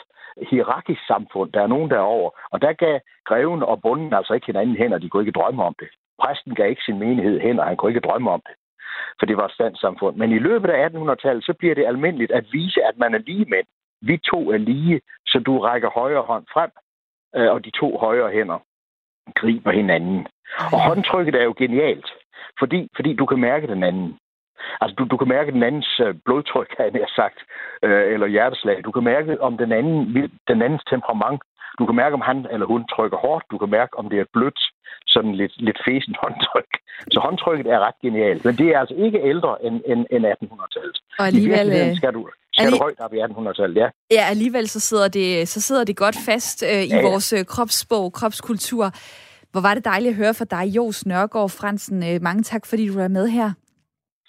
hierarkisk 0.50 1.08
samfund. 1.08 1.52
Der 1.52 1.62
er 1.62 1.68
nogen 1.68 1.90
derover, 1.90 2.30
og 2.52 2.62
der 2.62 2.74
gav 2.74 3.00
greven 3.26 3.64
og 3.64 3.82
bunden 3.82 4.14
altså 4.14 4.34
ikke 4.34 4.46
hinanden 4.46 4.76
hænder. 4.76 4.98
De 4.98 5.10
kunne 5.10 5.24
ikke 5.24 5.40
drømme 5.40 5.64
om 5.64 5.76
det. 5.80 5.88
Præsten 6.22 6.56
gav 6.56 6.70
ikke 6.70 6.82
sin 6.86 7.00
menighed 7.00 7.40
hænder. 7.40 7.64
Han 7.64 7.78
kunne 7.78 7.92
ikke 7.92 8.08
drømme 8.08 8.32
om 8.32 8.42
det 8.48 8.56
for 9.20 9.26
det 9.26 9.38
var 9.38 9.46
et 9.46 9.58
standssamfund. 9.60 10.16
Men 10.16 10.32
i 10.32 10.40
løbet 10.40 10.70
af 10.70 10.90
1800-tallet, 10.90 11.44
så 11.44 11.54
bliver 11.60 11.76
det 11.76 11.86
almindeligt 11.86 12.32
at 12.32 12.46
vise, 12.52 12.84
at 12.84 12.98
man 12.98 13.14
er 13.14 13.18
lige 13.18 13.46
mænd. 13.46 13.68
Vi 14.02 14.18
to 14.18 14.52
er 14.52 14.58
lige, 14.58 15.02
så 15.28 15.40
du 15.40 15.60
rækker 15.60 15.90
højre 15.90 16.22
hånd 16.22 16.46
frem, 16.54 16.72
øh, 17.36 17.52
og 17.52 17.66
de 17.66 17.72
to 17.72 17.98
højre 17.98 18.32
hænder 18.32 18.60
griber 19.36 19.72
hinanden. 19.72 20.28
Og 20.74 20.80
håndtrykket 20.88 21.36
er 21.36 21.44
jo 21.44 21.54
genialt, 21.58 22.10
fordi, 22.60 22.90
fordi 22.96 23.14
du 23.14 23.26
kan 23.26 23.40
mærke 23.40 23.68
den 23.68 23.84
anden. 23.84 24.18
Altså, 24.82 24.96
du, 24.96 25.04
du 25.12 25.18
kan 25.18 25.28
mærke 25.28 25.52
den 25.52 25.64
andens 25.64 26.00
øh, 26.00 26.16
blodtryk, 26.26 26.70
har 26.78 26.84
jeg 26.84 27.10
sagt, 27.16 27.40
øh, 27.84 28.14
eller 28.14 28.28
hjerteslag. 28.28 28.84
Du 28.86 28.92
kan 28.92 29.04
mærke 29.04 29.42
om 29.42 29.58
den, 29.58 29.72
anden, 29.72 30.30
den 30.48 30.62
andens 30.62 30.84
temperament. 30.90 31.42
Du 31.80 31.86
kan 31.86 31.96
mærke, 31.96 32.14
om 32.14 32.22
han 32.22 32.48
eller 32.52 32.66
hun 32.66 32.88
trykker 32.94 33.18
hårdt. 33.18 33.46
Du 33.52 33.58
kan 33.58 33.70
mærke, 33.70 33.98
om 34.00 34.10
det 34.10 34.18
er 34.18 34.22
et 34.22 34.34
blødt, 34.34 34.60
sådan 35.08 35.36
lidt, 35.36 35.54
lidt 35.68 35.80
fesen 35.86 36.16
håndtryk. 36.24 36.72
Så 37.14 37.20
håndtrykket 37.20 37.68
er 37.74 37.80
ret 37.80 38.00
genialt. 38.02 38.46
Men 38.46 38.56
det 38.56 38.68
er 38.68 38.80
altså 38.80 38.96
ikke 38.96 39.20
ældre 39.32 39.66
end, 39.66 39.82
end, 39.86 40.06
end 40.12 40.26
1800-tallet. 40.26 40.98
Og 41.20 41.26
alligevel... 41.28 41.68
I 41.92 41.96
skal 41.96 42.14
du, 42.14 42.30
skal 42.58 42.72
du 42.72 42.78
højt 42.78 43.00
op 43.00 43.14
i 43.14 43.18
1800-tallet, 43.18 43.78
ja. 43.82 43.88
Ja, 44.12 44.24
alligevel 44.30 44.70
så 44.70 44.80
sidder 44.80 45.08
det, 45.08 45.48
så 45.48 45.62
sidder 45.62 45.84
det 45.84 45.96
godt 45.98 46.16
fast 46.26 46.64
øh, 46.64 46.70
i 46.70 46.74
ja, 46.74 46.96
ja. 46.96 47.02
vores 47.02 47.34
øh, 47.34 47.46
kropssprog, 47.46 48.14
kropskultur. 48.14 48.92
Hvor 49.52 49.62
var 49.62 49.74
det 49.74 49.86
dejligt 49.86 50.10
at 50.10 50.16
høre 50.16 50.34
fra 50.34 50.46
dig, 50.46 50.66
Jos 50.66 51.06
Nørgaard 51.06 51.50
Fransen. 51.50 52.04
Øh, 52.04 52.22
mange 52.22 52.44
tak, 52.44 52.66
fordi 52.66 52.88
du 52.88 53.00
er 53.00 53.08
med 53.08 53.28
her. 53.28 53.52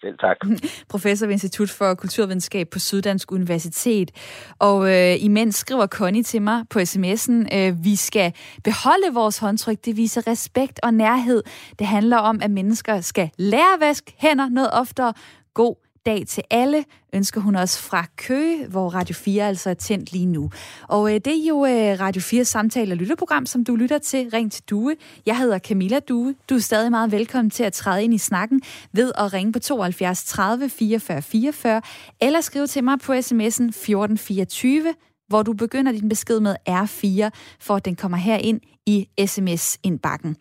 Selv 0.00 0.18
tak. 0.18 0.36
Professor 0.92 1.26
ved 1.26 1.32
Institut 1.32 1.70
for 1.70 1.94
Kulturvidenskab 1.94 2.68
på 2.70 2.78
Syddansk 2.78 3.32
Universitet. 3.32 4.10
Og 4.58 4.94
øh, 4.94 5.24
imens 5.24 5.54
skriver 5.56 5.86
Connie 5.86 6.22
til 6.22 6.42
mig 6.42 6.64
på 6.70 6.78
sms'en, 6.78 7.56
øh, 7.56 7.84
vi 7.84 7.96
skal 7.96 8.32
beholde 8.64 9.14
vores 9.14 9.38
håndtryk. 9.38 9.84
Det 9.84 9.96
viser 9.96 10.26
respekt 10.26 10.80
og 10.82 10.94
nærhed. 10.94 11.42
Det 11.78 11.86
handler 11.86 12.16
om, 12.16 12.40
at 12.42 12.50
mennesker 12.50 13.00
skal 13.00 13.30
lære 13.38 13.74
at 13.74 13.80
vaske 13.80 14.14
hænder 14.18 14.48
noget 14.48 14.70
oftere. 14.72 15.12
God 15.54 15.87
dag 16.08 16.26
til 16.26 16.42
alle, 16.50 16.84
ønsker 17.14 17.40
hun 17.40 17.56
også 17.56 17.78
fra 17.78 18.06
Køge, 18.16 18.66
hvor 18.66 18.88
Radio 18.88 19.14
4 19.14 19.48
altså 19.48 19.70
er 19.70 19.74
tændt 19.74 20.12
lige 20.12 20.26
nu. 20.26 20.50
Og 20.88 21.14
øh, 21.14 21.14
det 21.14 21.26
er 21.26 21.48
jo 21.48 21.64
øh, 21.66 22.00
Radio 22.00 22.22
4 22.22 22.44
samtale- 22.44 22.92
og 22.92 22.96
lytterprogram, 22.96 23.46
som 23.46 23.64
du 23.64 23.76
lytter 23.76 23.98
til. 23.98 24.30
Ring 24.32 24.52
til 24.52 24.64
Due. 24.70 24.96
Jeg 25.26 25.38
hedder 25.38 25.58
Camilla 25.58 25.98
Due. 25.98 26.34
Du 26.50 26.54
er 26.54 26.58
stadig 26.58 26.90
meget 26.90 27.12
velkommen 27.12 27.50
til 27.50 27.64
at 27.64 27.72
træde 27.72 28.04
ind 28.04 28.14
i 28.14 28.18
snakken 28.18 28.62
ved 28.92 29.12
at 29.18 29.32
ringe 29.32 29.52
på 29.52 29.58
72 29.58 30.24
30 30.24 30.68
44 30.68 31.22
44, 31.22 31.82
eller 32.20 32.40
skrive 32.40 32.66
til 32.66 32.84
mig 32.84 32.98
på 32.98 33.12
sms'en 33.12 33.68
1424, 33.68 34.94
hvor 35.28 35.42
du 35.42 35.52
begynder 35.52 35.92
din 35.92 36.08
besked 36.08 36.40
med 36.40 36.56
R4, 36.68 37.30
for 37.60 37.76
at 37.76 37.84
den 37.84 37.96
kommer 37.96 38.18
her 38.18 38.36
ind 38.36 38.60
i 38.86 39.08
sms-indbakken. 39.26 40.36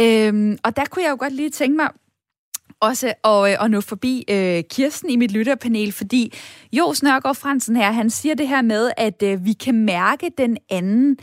Øhm, 0.00 0.58
og 0.64 0.76
der 0.76 0.84
kunne 0.90 1.04
jeg 1.04 1.10
jo 1.10 1.16
godt 1.20 1.32
lige 1.32 1.50
tænke 1.50 1.76
mig, 1.76 1.88
også 2.80 3.06
at, 3.24 3.52
øh, 3.52 3.64
at 3.64 3.70
nå 3.70 3.80
forbi 3.80 4.24
øh, 4.30 4.62
Kirsten 4.70 5.10
i 5.10 5.16
mit 5.16 5.32
lytterpanel, 5.32 5.92
fordi 5.92 6.32
Jo 6.72 6.94
Snørgaard 6.94 7.36
Fransen 7.36 7.76
her, 7.76 7.92
han 7.92 8.10
siger 8.10 8.34
det 8.34 8.48
her 8.48 8.62
med, 8.62 8.90
at 8.96 9.22
øh, 9.22 9.44
vi 9.44 9.52
kan 9.52 9.74
mærke 9.74 10.30
den 10.38 10.56
anden. 10.70 11.16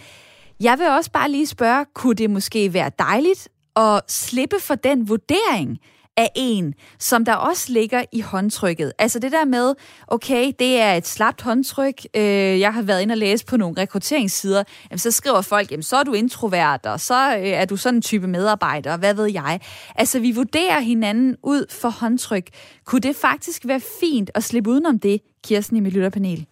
Jeg 0.59 0.79
vil 0.79 0.87
også 0.87 1.11
bare 1.11 1.31
lige 1.31 1.47
spørge, 1.47 1.85
kunne 1.95 2.15
det 2.15 2.29
måske 2.29 2.73
være 2.73 2.91
dejligt 2.99 3.49
at 3.75 4.01
slippe 4.07 4.55
for 4.59 4.75
den 4.75 5.09
vurdering, 5.09 5.79
af 6.17 6.29
en, 6.35 6.73
som 6.99 7.25
der 7.25 7.35
også 7.35 7.73
ligger 7.73 8.03
i 8.11 8.21
håndtrykket. 8.21 8.93
Altså 8.99 9.19
det 9.19 9.31
der 9.31 9.45
med, 9.45 9.75
okay, 10.07 10.51
det 10.59 10.81
er 10.81 10.93
et 10.93 11.07
slapt 11.07 11.41
håndtryk, 11.41 11.97
øh, 12.15 12.59
jeg 12.59 12.73
har 12.73 12.83
været 12.83 13.01
inde 13.01 13.13
og 13.13 13.17
læse 13.17 13.45
på 13.45 13.57
nogle 13.57 13.81
rekrutteringssider, 13.81 14.63
jamen, 14.89 14.99
så 14.99 15.11
skriver 15.11 15.41
folk, 15.41 15.71
jamen 15.71 15.83
så 15.83 15.95
er 15.95 16.03
du 16.03 16.13
introvert, 16.13 16.85
og 16.85 16.99
så 16.99 17.37
øh, 17.37 17.61
er 17.61 17.65
du 17.65 17.75
sådan 17.75 17.97
en 17.97 18.01
type 18.01 18.27
medarbejder, 18.27 18.97
hvad 18.97 19.15
ved 19.15 19.31
jeg. 19.33 19.59
Altså 19.95 20.19
vi 20.21 20.31
vurderer 20.35 20.79
hinanden 20.79 21.37
ud 21.43 21.81
for 21.81 21.89
håndtryk. 22.01 22.47
Kunne 22.85 23.01
det 23.01 23.15
faktisk 23.15 23.67
være 23.67 23.81
fint 24.01 24.31
at 24.35 24.43
slippe 24.43 24.69
udenom 24.69 24.99
det, 24.99 25.21
Kirsten 25.47 25.77
i 25.77 25.79
mit 25.79 25.93
lytterpanel? 25.93 26.45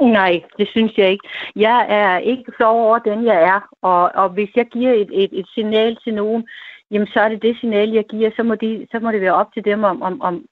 Nej, 0.00 0.42
det 0.58 0.68
synes 0.68 0.92
jeg 0.98 1.10
ikke. 1.10 1.28
Jeg 1.56 1.86
er 1.88 2.18
ikke 2.18 2.52
flov 2.56 2.76
over 2.86 2.98
den, 2.98 3.24
jeg 3.24 3.42
er. 3.42 3.60
Og, 3.82 4.02
og 4.14 4.28
hvis 4.28 4.48
jeg 4.56 4.66
giver 4.66 4.92
et, 4.92 5.10
et, 5.12 5.30
et 5.32 5.46
signal 5.54 5.98
til 6.04 6.14
nogen, 6.14 6.48
jamen 6.90 7.08
så 7.08 7.20
er 7.20 7.28
det 7.28 7.42
det 7.42 7.56
signal, 7.60 7.90
jeg 7.90 8.04
giver. 8.04 8.30
Så 8.36 8.42
må, 8.42 8.54
de, 8.54 8.86
så 8.90 8.98
må 9.00 9.12
det 9.12 9.20
være 9.20 9.34
op 9.34 9.52
til 9.54 9.64
dem, 9.64 9.84
om, 9.84 10.02
om, 10.02 10.20
om, 10.20 10.44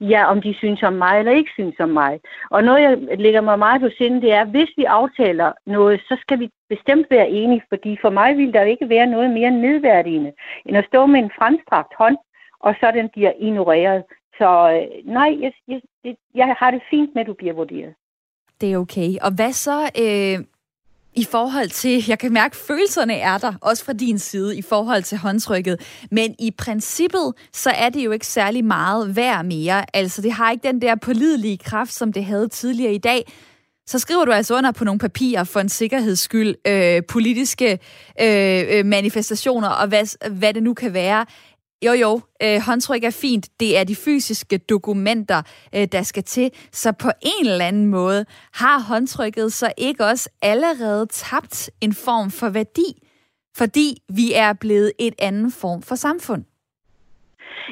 ja, 0.00 0.30
om 0.30 0.42
de 0.42 0.54
synes 0.54 0.82
om 0.82 0.92
mig 0.92 1.18
eller 1.18 1.32
ikke 1.32 1.50
synes 1.54 1.76
om 1.80 1.88
mig. 1.88 2.20
Og 2.50 2.64
noget, 2.64 2.82
jeg 2.82 3.18
lægger 3.18 3.40
mig 3.40 3.58
meget 3.58 3.80
på 3.80 3.88
sinde, 3.98 4.20
det 4.20 4.32
er, 4.32 4.44
hvis 4.44 4.70
vi 4.76 4.84
aftaler 4.84 5.52
noget, 5.66 6.00
så 6.08 6.16
skal 6.20 6.40
vi 6.40 6.50
bestemt 6.68 7.06
være 7.10 7.30
enige, 7.30 7.62
fordi 7.68 7.98
for 8.00 8.10
mig 8.10 8.36
vil 8.36 8.52
der 8.52 8.62
ikke 8.62 8.88
være 8.88 9.06
noget 9.06 9.30
mere 9.30 9.50
nedværdigende, 9.50 10.32
end 10.66 10.76
at 10.76 10.86
stå 10.86 11.06
med 11.06 11.20
en 11.20 11.32
fremstrakt 11.38 11.92
hånd, 11.98 12.16
og 12.60 12.74
så 12.80 12.92
den 12.94 13.08
bliver 13.08 13.32
ignoreret. 13.38 14.02
Så 14.38 14.48
øh, 14.74 15.12
nej, 15.12 15.38
jeg, 15.40 15.52
jeg, 15.68 15.80
jeg 16.34 16.56
har 16.58 16.70
det 16.70 16.82
fint 16.90 17.14
med, 17.14 17.20
at 17.20 17.26
du 17.26 17.34
bliver 17.34 17.54
vurderet 17.54 17.94
det 18.62 18.72
er 18.72 18.78
okay. 18.78 19.10
Og 19.26 19.30
hvad 19.38 19.52
så 19.52 19.78
øh, 20.04 20.36
i 21.14 21.24
forhold 21.24 21.68
til, 21.68 22.04
jeg 22.08 22.18
kan 22.18 22.32
mærke, 22.32 22.56
følelserne 22.56 23.14
er 23.14 23.38
der, 23.38 23.52
også 23.60 23.84
fra 23.84 23.92
din 23.92 24.18
side, 24.18 24.56
i 24.56 24.62
forhold 24.62 25.02
til 25.02 25.18
håndtrykket. 25.18 25.80
Men 26.10 26.34
i 26.38 26.50
princippet, 26.50 27.32
så 27.52 27.70
er 27.70 27.88
det 27.88 28.04
jo 28.04 28.10
ikke 28.10 28.26
særlig 28.26 28.64
meget 28.64 29.16
værd 29.16 29.44
mere. 29.44 29.96
Altså, 29.96 30.22
det 30.22 30.32
har 30.32 30.50
ikke 30.50 30.68
den 30.68 30.82
der 30.82 30.94
pålidelige 30.94 31.58
kraft, 31.58 31.92
som 31.92 32.12
det 32.12 32.24
havde 32.24 32.48
tidligere 32.48 32.94
i 32.94 32.98
dag. 32.98 33.32
Så 33.86 33.98
skriver 33.98 34.24
du 34.24 34.32
altså 34.32 34.56
under 34.56 34.72
på 34.72 34.84
nogle 34.84 34.98
papirer 34.98 35.44
for 35.44 35.60
en 35.60 35.68
sikkerheds 35.68 36.18
skyld, 36.18 36.54
øh, 36.66 37.02
politiske 37.08 37.78
øh, 38.20 38.64
øh 38.70 38.86
manifestationer 38.86 39.68
og 39.68 39.88
hvad, 39.88 40.30
hvad 40.30 40.54
det 40.54 40.62
nu 40.62 40.74
kan 40.74 40.94
være. 40.94 41.26
Jo, 41.86 41.92
jo, 41.92 42.20
øh, 42.44 42.58
håndtryk 42.66 43.04
er 43.04 43.18
fint. 43.22 43.60
Det 43.60 43.78
er 43.78 43.84
de 43.84 43.96
fysiske 43.96 44.58
dokumenter, 44.58 45.42
øh, 45.76 45.86
der 45.92 46.02
skal 46.02 46.22
til. 46.22 46.50
Så 46.72 46.92
på 46.92 47.10
en 47.22 47.46
eller 47.46 47.64
anden 47.64 47.86
måde 47.86 48.24
har 48.54 48.78
håndtrykket 48.92 49.52
så 49.52 49.72
ikke 49.78 50.04
også 50.04 50.30
allerede 50.42 51.06
tabt 51.06 51.70
en 51.80 51.92
form 51.92 52.30
for 52.30 52.48
værdi, 52.48 52.88
fordi 53.56 53.88
vi 54.08 54.26
er 54.34 54.52
blevet 54.60 54.92
et 54.98 55.14
anden 55.18 55.50
form 55.62 55.82
for 55.82 55.94
samfund. 55.94 56.44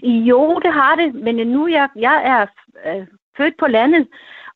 Jo, 0.03 0.61
det 0.65 0.73
har 0.73 0.95
det, 0.97 1.15
men 1.15 1.35
nu 1.47 1.69
jeg, 1.69 1.89
jeg 1.97 2.17
er 2.33 2.43
øh, 2.87 3.07
født 3.37 3.55
på 3.61 3.67
landet, 3.67 4.07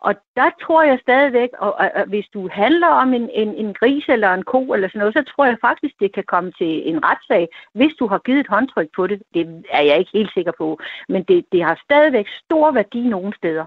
og 0.07 0.15
der 0.39 0.51
tror 0.63 0.83
jeg 0.83 0.99
stadigvæk, 1.03 1.51
og, 1.59 1.73
og, 1.83 1.91
og 1.95 2.05
hvis 2.13 2.27
du 2.35 2.49
handler 2.53 2.91
om 3.03 3.15
en, 3.15 3.27
en, 3.43 3.51
en 3.63 3.75
gris 3.75 4.05
eller 4.09 4.31
en 4.35 4.43
ko 4.43 4.61
eller 4.75 4.89
sådan 4.89 4.99
noget, 4.99 5.15
så 5.15 5.25
tror 5.33 5.45
jeg 5.45 5.57
faktisk, 5.61 5.95
det 6.01 6.15
kan 6.15 6.25
komme 6.33 6.51
til 6.61 6.73
en 6.91 6.99
retssag, 7.09 7.49
hvis 7.75 7.95
du 8.01 8.07
har 8.07 8.19
givet 8.19 8.41
et 8.41 8.53
håndtryk 8.55 8.89
på 8.97 9.07
det. 9.07 9.23
Det 9.35 9.63
er 9.71 9.83
jeg 9.83 9.99
ikke 9.99 10.11
helt 10.15 10.33
sikker 10.35 10.53
på. 10.59 10.79
Men 11.09 11.23
det, 11.29 11.45
det 11.53 11.65
har 11.65 11.81
stadigvæk 11.85 12.27
stor 12.45 12.73
værdi 12.73 13.03
nogle 13.09 13.33
steder. 13.37 13.67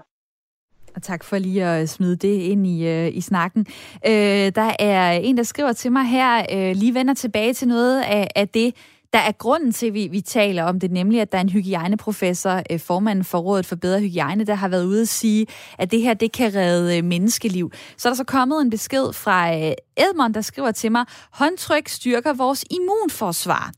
Og 0.96 1.02
tak 1.02 1.24
for 1.24 1.38
lige 1.38 1.64
at 1.64 1.80
øh, 1.80 1.86
smide 1.86 2.16
det 2.16 2.34
ind 2.50 2.66
i, 2.66 2.88
øh, 2.88 3.16
i 3.16 3.20
snakken. 3.20 3.66
Øh, 4.06 4.46
der 4.60 4.70
er 4.78 5.10
en, 5.12 5.36
der 5.36 5.42
skriver 5.42 5.72
til 5.72 5.92
mig 5.92 6.04
her, 6.04 6.30
øh, 6.54 6.76
lige 6.76 6.94
vender 6.94 7.14
tilbage 7.14 7.52
til 7.52 7.68
noget 7.68 8.02
af, 8.02 8.28
af 8.36 8.48
det, 8.48 8.74
der 9.12 9.18
er 9.18 9.32
grunden 9.32 9.72
til, 9.72 9.86
at 9.86 9.94
vi, 9.94 10.08
vi 10.08 10.20
taler 10.20 10.64
om 10.64 10.80
det, 10.80 10.90
nemlig 10.90 11.20
at 11.20 11.32
der 11.32 11.38
er 11.38 11.42
en 11.42 11.48
hygiejneprofessor, 11.48 12.62
øh, 12.70 12.80
formanden 12.80 13.24
for 13.24 13.38
Rådet 13.38 13.66
for 13.66 13.76
Bedre 13.76 14.00
Hygiejne, 14.00 14.44
der 14.44 14.54
har 14.54 14.68
været 14.68 14.84
ude 14.84 15.00
at 15.00 15.08
sige, 15.08 15.46
at 15.78 15.90
det 15.90 16.00
her, 16.00 16.14
det 16.14 16.32
kan 16.32 16.54
redde 16.54 16.98
øh, 16.98 17.04
menneskeliv. 17.04 17.72
Så 17.96 18.08
er 18.08 18.10
der 18.10 18.16
så 18.16 18.24
kommet 18.24 18.62
en 18.62 18.70
besked 18.70 19.12
fra 19.12 19.54
Edmund, 19.54 19.74
Edmond, 19.96 20.34
der 20.34 20.40
skriver 20.40 20.70
til 20.70 20.92
mig, 20.92 21.04
håndtryk 21.32 21.88
styrker 21.88 22.32
vores 22.32 22.64
immunforsvar, 22.70 23.72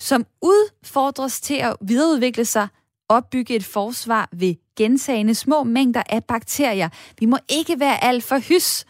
som 0.00 0.26
udfordres 0.42 1.40
til 1.40 1.54
at 1.54 1.76
videreudvikle 1.80 2.44
sig, 2.44 2.68
opbygge 3.08 3.54
et 3.54 3.64
forsvar 3.64 4.28
ved 4.32 4.54
gentagende 4.76 5.34
små 5.34 5.64
mængder 5.64 6.02
af 6.08 6.24
bakterier. 6.24 6.88
Vi 7.18 7.26
må 7.26 7.38
ikke 7.48 7.80
være 7.80 8.04
alt 8.04 8.24
for 8.24 8.38
hys, 8.38 8.84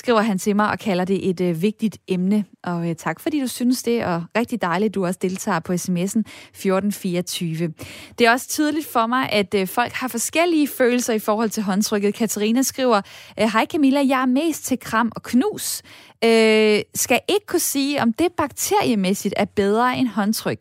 skriver 0.00 0.20
han 0.20 0.38
til 0.38 0.56
mig 0.56 0.70
og 0.70 0.78
kalder 0.78 1.04
det 1.04 1.28
et 1.28 1.40
øh, 1.40 1.62
vigtigt 1.62 1.98
emne. 2.08 2.44
Og 2.62 2.88
øh, 2.88 2.96
tak 2.96 3.20
fordi 3.20 3.40
du 3.40 3.46
synes 3.46 3.82
det, 3.82 4.04
og 4.04 4.22
rigtig 4.38 4.62
dejligt, 4.62 4.90
at 4.90 4.94
du 4.94 5.06
også 5.06 5.18
deltager 5.22 5.60
på 5.60 5.72
sms'en 5.72 6.22
1424. 6.22 7.72
Det 8.18 8.26
er 8.26 8.30
også 8.30 8.48
tydeligt 8.48 8.86
for 8.86 9.06
mig, 9.06 9.30
at 9.32 9.54
øh, 9.54 9.68
folk 9.68 9.92
har 9.92 10.08
forskellige 10.08 10.68
følelser 10.68 11.12
i 11.12 11.18
forhold 11.18 11.50
til 11.50 11.62
håndtrykket. 11.62 12.14
Katarina 12.14 12.62
skriver, 12.62 13.00
øh, 13.40 13.48
Hej 13.52 13.66
Camilla, 13.72 14.00
jeg 14.08 14.22
er 14.22 14.26
mest 14.26 14.64
til 14.64 14.78
kram 14.78 15.12
og 15.16 15.22
knus. 15.22 15.82
Øh, 16.24 16.80
skal 16.94 17.20
ikke 17.28 17.46
kunne 17.46 17.60
sige, 17.60 18.02
om 18.02 18.12
det 18.12 18.28
bakteriemæssigt 18.36 19.34
er 19.36 19.44
bedre 19.44 19.98
end 19.98 20.08
håndtryk. 20.08 20.58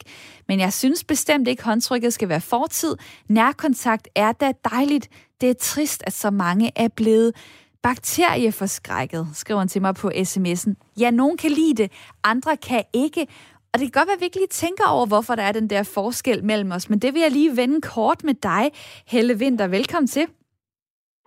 Men 0.47 0.59
jeg 0.59 0.73
synes 0.73 1.03
bestemt 1.03 1.47
ikke, 1.47 1.63
håndtrykket 1.63 2.13
skal 2.13 2.29
være 2.29 2.41
fortid. 2.41 2.95
Nærkontakt 3.29 4.07
er 4.15 4.31
da 4.31 4.51
dejligt. 4.71 5.09
Det 5.41 5.49
er 5.49 5.53
trist, 5.53 6.03
at 6.07 6.13
så 6.13 6.31
mange 6.31 6.71
er 6.75 6.87
blevet 6.87 7.33
bakterieforskrækket, 7.83 9.27
skriver 9.33 9.59
han 9.59 9.67
til 9.67 9.81
mig 9.81 9.95
på 9.95 10.11
sms'en. 10.15 10.73
Ja, 10.99 11.11
nogen 11.11 11.37
kan 11.37 11.51
lide 11.51 11.73
det, 11.73 11.91
andre 12.23 12.57
kan 12.57 12.83
ikke. 12.93 13.27
Og 13.73 13.79
det 13.79 13.93
kan 13.93 14.01
godt 14.01 14.07
være, 14.07 14.15
at 14.15 14.19
vi 14.19 14.25
ikke 14.25 14.37
lige 14.37 14.47
tænker 14.47 14.87
over, 14.87 15.05
hvorfor 15.05 15.35
der 15.35 15.43
er 15.43 15.51
den 15.51 15.69
der 15.69 15.83
forskel 15.83 16.43
mellem 16.43 16.71
os, 16.71 16.89
men 16.89 16.99
det 16.99 17.13
vil 17.13 17.21
jeg 17.21 17.31
lige 17.31 17.57
vende 17.57 17.81
kort 17.81 18.23
med 18.23 18.33
dig, 18.33 18.71
Helle 19.07 19.39
Vinter. 19.39 19.67
Velkommen 19.67 20.07
til. 20.07 20.27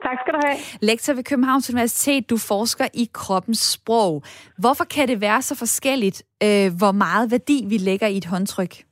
Tak 0.02 0.18
skal 0.24 0.34
du 0.34 0.40
have. 0.46 0.58
Lektor 0.80 1.12
ved 1.12 1.24
Københavns 1.24 1.70
Universitet, 1.70 2.30
du 2.30 2.36
forsker 2.36 2.88
i 2.94 3.08
kroppens 3.12 3.58
sprog. 3.58 4.22
Hvorfor 4.58 4.84
kan 4.84 5.08
det 5.08 5.20
være 5.20 5.42
så 5.42 5.54
forskelligt, 5.54 6.22
øh, 6.42 6.74
hvor 6.74 6.92
meget 6.92 7.30
værdi 7.30 7.64
vi 7.68 7.78
lægger 7.78 8.06
i 8.06 8.16
et 8.16 8.24
håndtryk? 8.24 8.84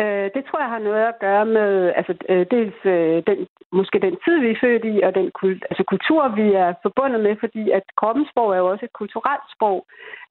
Øh, 0.00 0.26
det 0.34 0.42
tror 0.44 0.60
jeg 0.60 0.72
har 0.74 0.88
noget 0.88 1.04
at 1.08 1.18
gøre 1.26 1.46
med 1.46 1.92
altså, 1.98 2.14
øh, 2.28 2.46
dels 2.50 2.78
øh, 2.84 3.22
den, 3.28 3.38
måske 3.72 3.98
den 4.06 4.16
tid, 4.24 4.36
vi 4.40 4.50
er 4.50 4.62
født 4.64 4.84
i, 4.84 5.00
og 5.06 5.14
den 5.14 5.30
kult, 5.40 5.64
altså, 5.70 5.84
kultur, 5.92 6.28
vi 6.28 6.46
er 6.64 6.74
forbundet 6.82 7.20
med, 7.26 7.34
fordi 7.40 7.70
at 7.70 7.82
kroppens 8.00 8.28
sprog 8.30 8.52
er 8.52 8.58
jo 8.58 8.70
også 8.70 8.84
et 8.84 8.98
kulturelt 9.00 9.46
sprog. 9.54 9.78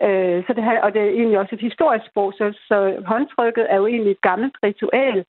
Øh, 0.05 0.37
så 0.45 0.51
det 0.53 0.63
og 0.85 0.93
det 0.93 1.01
er 1.01 1.17
egentlig 1.19 1.39
også 1.39 1.55
et 1.55 1.67
historisk 1.69 2.05
sprog, 2.09 2.33
så, 2.39 2.45
så 2.69 2.77
håndtrykket 3.05 3.65
er 3.69 3.77
jo 3.77 3.87
egentlig 3.87 4.11
et 4.11 4.21
gammelt 4.29 4.55
ritual, 4.63 5.25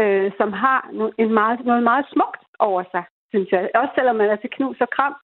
øh, 0.00 0.30
som 0.38 0.52
har 0.52 0.80
en 1.18 1.32
meget, 1.40 1.64
noget 1.64 1.82
meget 1.82 2.06
smukt 2.12 2.42
over 2.58 2.82
sig, 2.92 3.04
synes 3.32 3.48
jeg. 3.52 3.70
Også 3.74 3.92
selvom 3.94 4.16
man 4.16 4.30
er 4.30 4.36
til 4.36 4.50
knus 4.56 4.80
og 4.80 4.90
kram, 4.96 5.14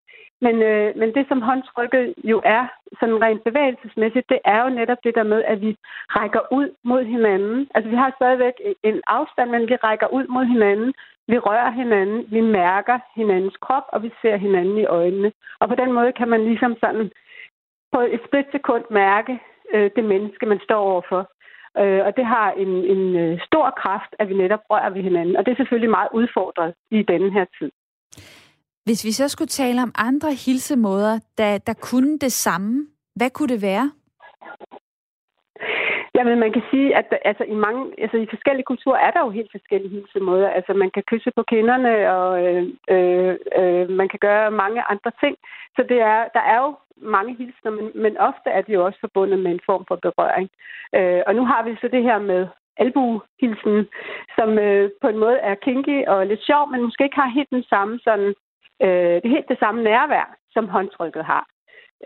men, 0.47 0.57
øh, 0.71 0.97
men 1.01 1.15
det, 1.17 1.25
som 1.29 1.43
håndtrykket 1.43 2.15
jo 2.25 2.43
er, 2.45 2.65
sådan 3.01 3.23
rent 3.25 3.45
bevægelsesmæssigt, 3.45 4.29
det 4.29 4.41
er 4.45 4.59
jo 4.65 4.69
netop 4.71 5.01
det 5.05 5.15
der 5.15 5.23
med, 5.23 5.41
at 5.53 5.61
vi 5.61 5.77
rækker 6.17 6.43
ud 6.59 6.69
mod 6.85 7.05
hinanden. 7.05 7.69
Altså, 7.75 7.89
vi 7.91 7.97
har 7.97 8.13
stadigvæk 8.17 8.57
en 8.83 9.01
afstand, 9.07 9.51
men 9.51 9.69
vi 9.69 9.77
rækker 9.77 10.07
ud 10.07 10.27
mod 10.27 10.45
hinanden. 10.45 10.95
Vi 11.29 11.39
rører 11.39 11.71
hinanden, 11.71 12.27
vi 12.31 12.41
mærker 12.41 12.99
hinandens 13.17 13.57
krop, 13.57 13.87
og 13.89 14.03
vi 14.03 14.11
ser 14.23 14.37
hinanden 14.37 14.79
i 14.79 14.87
øjnene. 14.87 15.33
Og 15.61 15.69
på 15.69 15.75
den 15.75 15.93
måde 15.93 16.13
kan 16.13 16.29
man 16.29 16.45
ligesom 16.45 16.77
sådan 16.81 17.11
på 17.93 18.01
et 18.01 18.21
splitsekund 18.27 18.85
mærke 18.91 19.41
øh, 19.75 19.91
det 19.97 20.05
menneske, 20.05 20.47
man 20.47 20.61
står 20.67 20.81
overfor. 20.91 21.23
Øh, 21.81 22.03
og 22.07 22.17
det 22.17 22.27
har 22.27 22.53
en, 22.53 22.73
en 22.95 23.17
øh, 23.17 23.41
stor 23.47 23.71
kraft, 23.83 24.11
at 24.19 24.29
vi 24.29 24.35
netop 24.35 24.61
rører 24.71 24.91
ved 24.91 25.03
hinanden. 25.03 25.37
Og 25.37 25.47
det 25.47 25.53
er 25.53 25.57
selvfølgelig 25.57 25.91
meget 25.91 26.09
udfordret 26.13 26.75
i 26.91 27.03
denne 27.03 27.31
her 27.33 27.47
tid. 27.59 27.71
Hvis 28.85 29.05
vi 29.05 29.13
så 29.13 29.29
skulle 29.29 29.49
tale 29.49 29.83
om 29.83 29.93
andre 29.95 30.31
hilsemåder, 30.47 31.19
der, 31.39 31.59
der 31.59 31.75
kunne 31.75 32.19
det 32.19 32.33
samme, 32.33 32.87
hvad 33.17 33.31
kunne 33.31 33.49
det 33.49 33.63
være? 33.63 33.91
Jamen, 36.17 36.39
man 36.39 36.53
kan 36.53 36.63
sige, 36.71 36.97
at 36.97 37.07
altså, 37.25 37.45
i, 37.45 37.55
mange, 37.55 37.83
altså, 37.99 38.17
i 38.17 38.27
forskellige 38.35 38.65
kulturer 38.71 38.99
er 39.07 39.11
der 39.11 39.21
jo 39.21 39.31
helt 39.31 39.51
forskellige 39.51 39.95
hilsemåder. 39.97 40.49
Altså, 40.49 40.73
man 40.73 40.91
kan 40.95 41.03
kysse 41.11 41.31
på 41.37 41.43
kinderne, 41.43 41.93
og 42.17 42.31
øh, 42.45 42.63
øh, 42.95 43.35
øh, 43.61 43.91
man 44.01 44.09
kan 44.09 44.19
gøre 44.19 44.51
mange 44.51 44.81
andre 44.93 45.11
ting. 45.23 45.37
Så 45.77 45.83
det 45.91 45.99
er, 46.01 46.21
der 46.37 46.45
er 46.53 46.59
jo 46.65 46.71
mange 46.97 47.37
hilsener, 47.37 47.71
men, 47.79 47.87
men 47.95 48.19
ofte 48.19 48.49
er 48.51 48.63
de 48.63 48.73
jo 48.73 48.85
også 48.85 48.99
forbundet 49.01 49.39
med 49.39 49.51
en 49.53 49.67
form 49.67 49.85
for 49.89 49.97
berøring. 49.97 50.49
Øh, 50.97 51.23
og 51.27 51.35
nu 51.35 51.45
har 51.51 51.63
vi 51.63 51.71
så 51.81 51.89
det 51.89 52.03
her 52.03 52.19
med 52.19 52.47
albuhilsen, 52.77 53.77
som 54.37 54.59
øh, 54.59 54.91
på 55.03 55.09
en 55.09 55.19
måde 55.19 55.39
er 55.51 55.55
kinky 55.55 55.99
og 56.07 56.27
lidt 56.27 56.43
sjov, 56.45 56.71
men 56.71 56.83
måske 56.83 57.05
ikke 57.05 57.21
har 57.23 57.37
helt 57.39 57.51
den 57.51 57.65
samme 57.73 57.99
sådan 58.07 58.35
øh, 58.85 59.23
det 59.23 59.31
helt 59.31 59.49
det 59.49 59.59
samme 59.59 59.83
nærvær, 59.83 60.37
som 60.53 60.69
håndtrykket 60.69 61.25
har. 61.25 61.45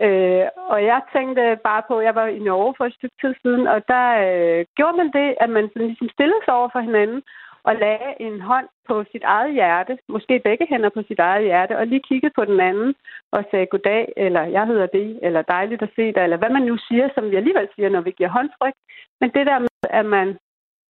Øh, 0.05 0.47
og 0.73 0.79
jeg 0.85 1.01
tænkte 1.15 1.59
bare 1.63 1.83
på, 1.87 1.97
at 1.97 2.05
jeg 2.05 2.15
var 2.15 2.27
i 2.27 2.39
Norge 2.39 2.73
for 2.77 2.85
et 2.85 2.93
stykke 2.93 3.15
tid 3.21 3.33
siden, 3.41 3.67
og 3.67 3.87
der 3.87 4.07
øh, 4.27 4.65
gjorde 4.77 4.97
man 4.97 5.11
det, 5.17 5.35
at 5.43 5.49
man 5.49 5.67
sådan 5.67 5.87
ligesom 5.87 6.09
stillede 6.09 6.41
sig 6.45 6.53
over 6.53 6.69
for 6.71 6.79
hinanden 6.79 7.21
og 7.63 7.75
lagde 7.75 8.11
en 8.19 8.41
hånd 8.41 8.67
på 8.87 9.03
sit 9.11 9.23
eget 9.23 9.53
hjerte, 9.53 9.97
måske 10.09 10.41
begge 10.43 10.67
hænder 10.69 10.89
på 10.89 11.01
sit 11.07 11.19
eget 11.19 11.43
hjerte, 11.43 11.77
og 11.77 11.87
lige 11.87 12.07
kiggede 12.09 12.33
på 12.35 12.45
den 12.45 12.59
anden 12.59 12.95
og 13.31 13.43
sagde 13.51 13.65
goddag, 13.65 14.13
eller 14.17 14.43
jeg 14.43 14.65
hedder 14.67 14.85
det, 14.85 15.19
eller 15.21 15.41
dejligt 15.41 15.81
at 15.81 15.89
se 15.95 16.13
dig, 16.13 16.23
eller 16.23 16.37
hvad 16.37 16.49
man 16.49 16.61
nu 16.61 16.77
siger, 16.77 17.09
som 17.15 17.31
vi 17.31 17.35
alligevel 17.35 17.67
siger, 17.75 17.89
når 17.89 18.01
vi 18.01 18.11
giver 18.11 18.29
håndtryk. 18.29 18.73
Men 19.21 19.29
det 19.35 19.45
der 19.45 19.59
med, 19.59 19.89
at 19.89 20.05
man 20.05 20.37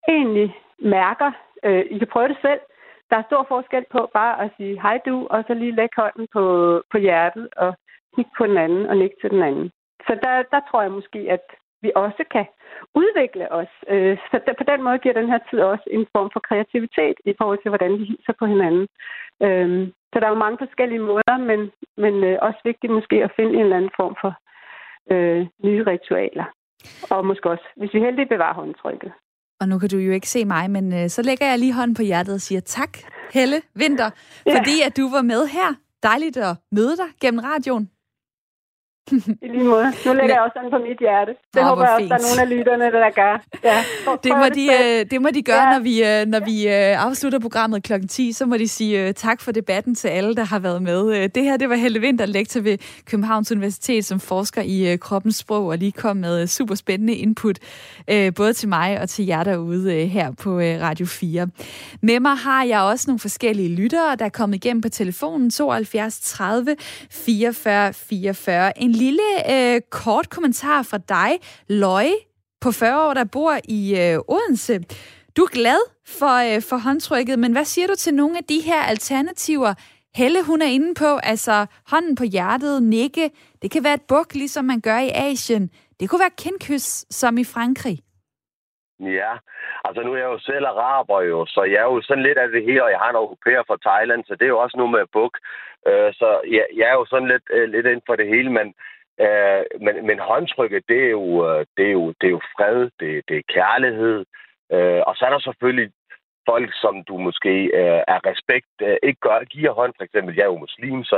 egentlig 0.07 0.57
mærker. 0.79 1.31
Øh, 1.63 1.85
I 1.89 1.97
kan 1.97 2.07
prøve 2.07 2.27
det 2.27 2.37
selv. 2.41 2.59
Der 3.09 3.17
er 3.17 3.29
stor 3.29 3.45
forskel 3.47 3.85
på 3.91 4.09
bare 4.13 4.43
at 4.43 4.51
sige 4.57 4.81
hej 4.81 4.97
du, 5.05 5.27
og 5.29 5.43
så 5.47 5.53
lige 5.53 5.75
lægge 5.75 5.95
hånden 6.01 6.27
på, 6.33 6.43
på 6.91 6.97
hjertet 6.97 7.49
og 7.57 7.73
kigge 8.15 8.31
på 8.37 8.45
den 8.47 8.57
anden 8.57 8.85
og 8.85 8.97
nikke 8.97 9.15
til 9.21 9.29
den 9.29 9.43
anden. 9.43 9.71
Så 10.07 10.19
der, 10.23 10.43
der 10.53 10.61
tror 10.69 10.81
jeg 10.81 10.91
måske, 10.91 11.19
at 11.19 11.45
vi 11.81 11.91
også 11.95 12.23
kan 12.31 12.45
udvikle 12.95 13.51
os. 13.51 13.73
Øh, 13.87 14.17
så 14.31 14.53
på 14.57 14.63
den 14.71 14.83
måde 14.83 14.99
giver 14.99 15.19
den 15.19 15.29
her 15.29 15.39
tid 15.49 15.59
også 15.59 15.83
en 15.91 16.07
form 16.15 16.29
for 16.33 16.39
kreativitet 16.39 17.17
i 17.25 17.33
forhold 17.37 17.59
til, 17.61 17.69
hvordan 17.69 17.93
vi 17.99 18.03
hilser 18.03 18.33
på 18.39 18.45
hinanden. 18.45 18.87
Øhm, 19.45 19.93
så 20.11 20.19
der 20.19 20.25
er 20.25 20.35
jo 20.35 20.45
mange 20.45 20.57
forskellige 20.57 21.07
måder, 21.11 21.37
men, 21.37 21.71
men 21.97 22.23
øh, 22.23 22.37
også 22.41 22.59
vigtigt 22.63 22.93
måske 22.93 23.23
at 23.23 23.31
finde 23.35 23.53
en 23.53 23.59
eller 23.59 23.77
anden 23.77 23.97
form 23.99 24.15
for 24.21 24.33
øh, 25.13 25.47
nye 25.63 25.83
ritualer. 25.91 26.45
Og 27.11 27.25
måske 27.25 27.49
også, 27.49 27.67
hvis 27.75 27.93
vi 27.93 27.99
heldig 27.99 28.29
bevarer 28.29 28.53
håndtrykket. 28.53 29.11
Og 29.59 29.69
nu 29.69 29.79
kan 29.79 29.89
du 29.89 29.97
jo 29.97 30.11
ikke 30.11 30.29
se 30.29 30.45
mig, 30.45 30.71
men 30.71 30.93
øh, 30.93 31.09
så 31.09 31.21
lægger 31.21 31.45
jeg 31.45 31.59
lige 31.59 31.73
hånden 31.73 31.95
på 31.95 32.01
hjertet 32.01 32.33
og 32.33 32.41
siger 32.41 32.61
tak, 32.61 32.97
Helle 33.33 33.61
Vinter, 33.75 34.09
ja. 34.45 34.57
fordi 34.57 34.81
at 34.81 34.97
du 34.97 35.09
var 35.09 35.21
med 35.21 35.47
her. 35.47 35.73
Dejligt 36.03 36.37
at 36.37 36.55
møde 36.71 36.97
dig 36.97 37.05
gennem 37.21 37.39
radioen. 37.39 37.89
I 39.41 39.47
lige 39.47 39.63
måde. 39.63 39.85
Nu 40.05 40.13
lægger 40.13 40.35
jeg 40.35 40.41
også 40.45 40.53
sådan 40.55 40.71
på 40.71 40.77
mit 40.77 40.99
hjerte. 40.99 41.31
Det 41.53 41.61
oh, 41.61 41.67
håber 41.67 41.83
jeg 41.83 41.93
også, 41.95 42.07
der 42.07 42.15
er 42.15 42.25
nogle 42.27 42.41
af 42.41 42.57
lytterne, 42.57 42.85
der 42.85 43.09
gør. 43.21 43.35
Ja. 43.63 43.77
Det, 44.23 44.31
må 44.37 44.45
de, 44.55 44.65
øh, 44.79 45.11
det 45.11 45.21
må 45.21 45.29
de 45.33 45.41
gøre, 45.41 45.67
ja. 45.67 45.73
når 45.73 45.79
vi, 45.79 46.03
øh, 46.03 46.25
når 46.27 46.39
vi 46.39 46.67
øh, 46.67 47.05
afslutter 47.05 47.39
programmet 47.39 47.83
kl. 47.83 47.93
10. 48.09 48.31
Så 48.31 48.45
må 48.45 48.57
de 48.57 48.67
sige 48.67 49.13
tak 49.13 49.41
for 49.41 49.51
debatten 49.51 49.95
til 49.95 50.07
alle, 50.07 50.35
der 50.35 50.43
har 50.43 50.59
været 50.59 50.81
med. 50.81 51.29
Det 51.29 51.43
her, 51.43 51.57
det 51.57 51.69
var 51.69 51.75
Helle 51.75 51.99
Winter, 51.99 52.25
lektor 52.25 52.61
ved 52.61 52.77
Københavns 53.05 53.51
Universitet, 53.51 54.05
som 54.05 54.19
forsker 54.19 54.61
i 54.61 54.97
kroppens 55.01 55.35
sprog, 55.35 55.65
og 55.65 55.77
lige 55.77 55.91
kom 55.91 56.17
med 56.17 56.47
super 56.47 56.75
spændende 56.75 57.13
input, 57.13 57.59
både 58.35 58.53
til 58.53 58.69
mig 58.69 59.01
og 59.01 59.09
til 59.09 59.25
jer 59.25 59.43
derude 59.43 60.05
her 60.05 60.31
på 60.31 60.59
Radio 60.59 61.05
4. 61.05 61.47
Med 62.01 62.19
mig 62.19 62.35
har 62.35 62.63
jeg 62.63 62.81
også 62.81 63.05
nogle 63.07 63.19
forskellige 63.19 63.75
lyttere, 63.75 64.15
der 64.15 64.25
er 64.25 64.29
kommet 64.29 64.55
igennem 64.55 64.81
på 64.81 64.89
telefonen 64.89 65.49
72 65.49 66.19
30 66.19 66.75
44 67.11 67.93
44. 67.93 68.81
En 68.81 68.91
lille 68.99 69.29
øh, 69.53 69.81
kort 69.91 70.29
kommentar 70.29 70.83
fra 70.83 70.97
dig, 70.97 71.31
Løje, 71.67 72.15
på 72.61 72.71
40 72.71 73.07
år, 73.07 73.13
der 73.13 73.23
bor 73.23 73.57
i 73.63 73.81
øh, 73.99 74.19
Odense. 74.27 74.79
Du 75.37 75.41
er 75.43 75.47
glad 75.47 75.81
for, 76.05 76.55
øh, 76.55 76.61
for 76.61 76.77
håndtrykket, 76.77 77.39
men 77.39 77.51
hvad 77.51 77.65
siger 77.65 77.87
du 77.87 77.95
til 77.95 78.13
nogle 78.13 78.37
af 78.37 78.43
de 78.43 78.59
her 78.59 78.81
alternativer? 78.81 79.73
Helle, 80.15 80.43
hun 80.43 80.61
er 80.61 80.65
inde 80.65 80.93
på, 80.93 81.17
altså 81.17 81.65
hånden 81.91 82.15
på 82.15 82.23
hjertet, 82.23 82.83
nikke. 82.83 83.31
Det 83.61 83.71
kan 83.71 83.83
være 83.83 83.93
et 83.93 84.07
buk, 84.07 84.33
ligesom 84.33 84.65
man 84.65 84.79
gør 84.81 84.99
i 84.99 85.09
Asien. 85.13 85.69
Det 85.99 86.09
kunne 86.09 86.19
være 86.19 86.37
kindkys, 86.37 87.05
som 87.15 87.37
i 87.37 87.43
Frankrig. 87.43 87.99
Ja, 88.99 89.33
altså 89.85 90.01
nu 90.03 90.13
er 90.13 90.17
jeg 90.17 90.31
jo 90.35 90.39
selv 90.39 90.65
araber 90.65 91.21
jo, 91.21 91.45
så 91.45 91.61
jeg 91.63 91.79
er 91.81 91.89
jo 91.93 92.01
sådan 92.01 92.23
lidt 92.23 92.37
af 92.37 92.49
det 92.49 92.63
her, 92.63 92.81
og 92.83 92.91
jeg 92.91 92.99
har 92.99 93.09
en 93.09 93.15
europæer 93.23 93.63
fra 93.67 93.77
Thailand, 93.87 94.23
så 94.23 94.33
det 94.35 94.45
er 94.45 94.55
jo 94.55 94.59
også 94.59 94.77
noget 94.77 94.91
med 94.91 95.05
buk. 95.13 95.33
Øh, 95.87 96.13
så 96.13 96.41
jeg, 96.55 96.65
jeg 96.75 96.87
er 96.89 96.93
jo 96.93 97.05
sådan 97.05 97.27
lidt, 97.27 97.43
øh, 97.51 97.69
lidt 97.69 97.85
inden 97.85 98.07
for 98.07 98.15
det 98.15 98.27
hele, 98.27 98.49
men, 98.57 98.67
øh, 99.25 99.63
men, 99.85 99.95
men 100.07 100.19
håndtrykket, 100.19 100.83
det 100.89 100.99
er 101.05 101.09
jo, 101.09 101.25
øh, 101.49 101.65
det 101.77 101.85
er 101.87 101.91
jo, 101.99 102.05
det 102.21 102.27
er 102.27 102.35
jo 102.37 102.41
fred, 102.55 102.79
det, 102.99 103.11
det 103.29 103.37
er 103.37 103.51
kærlighed, 103.57 104.25
øh, 104.75 105.01
og 105.07 105.13
så 105.15 105.25
er 105.25 105.29
der 105.29 105.39
selvfølgelig 105.39 105.89
folk, 106.51 106.69
som 106.83 106.95
du 107.09 107.15
måske 107.27 107.53
øh, 107.81 108.01
er 108.13 108.19
respekt 108.31 108.73
øh, 108.87 108.97
ikke 109.07 109.21
gør, 109.27 109.39
giver 109.55 109.73
hånd. 109.79 109.93
For 109.97 110.03
eksempel, 110.07 110.35
jeg 110.35 110.45
er 110.45 110.53
jo 110.53 110.65
muslim, 110.65 110.99
så 111.11 111.17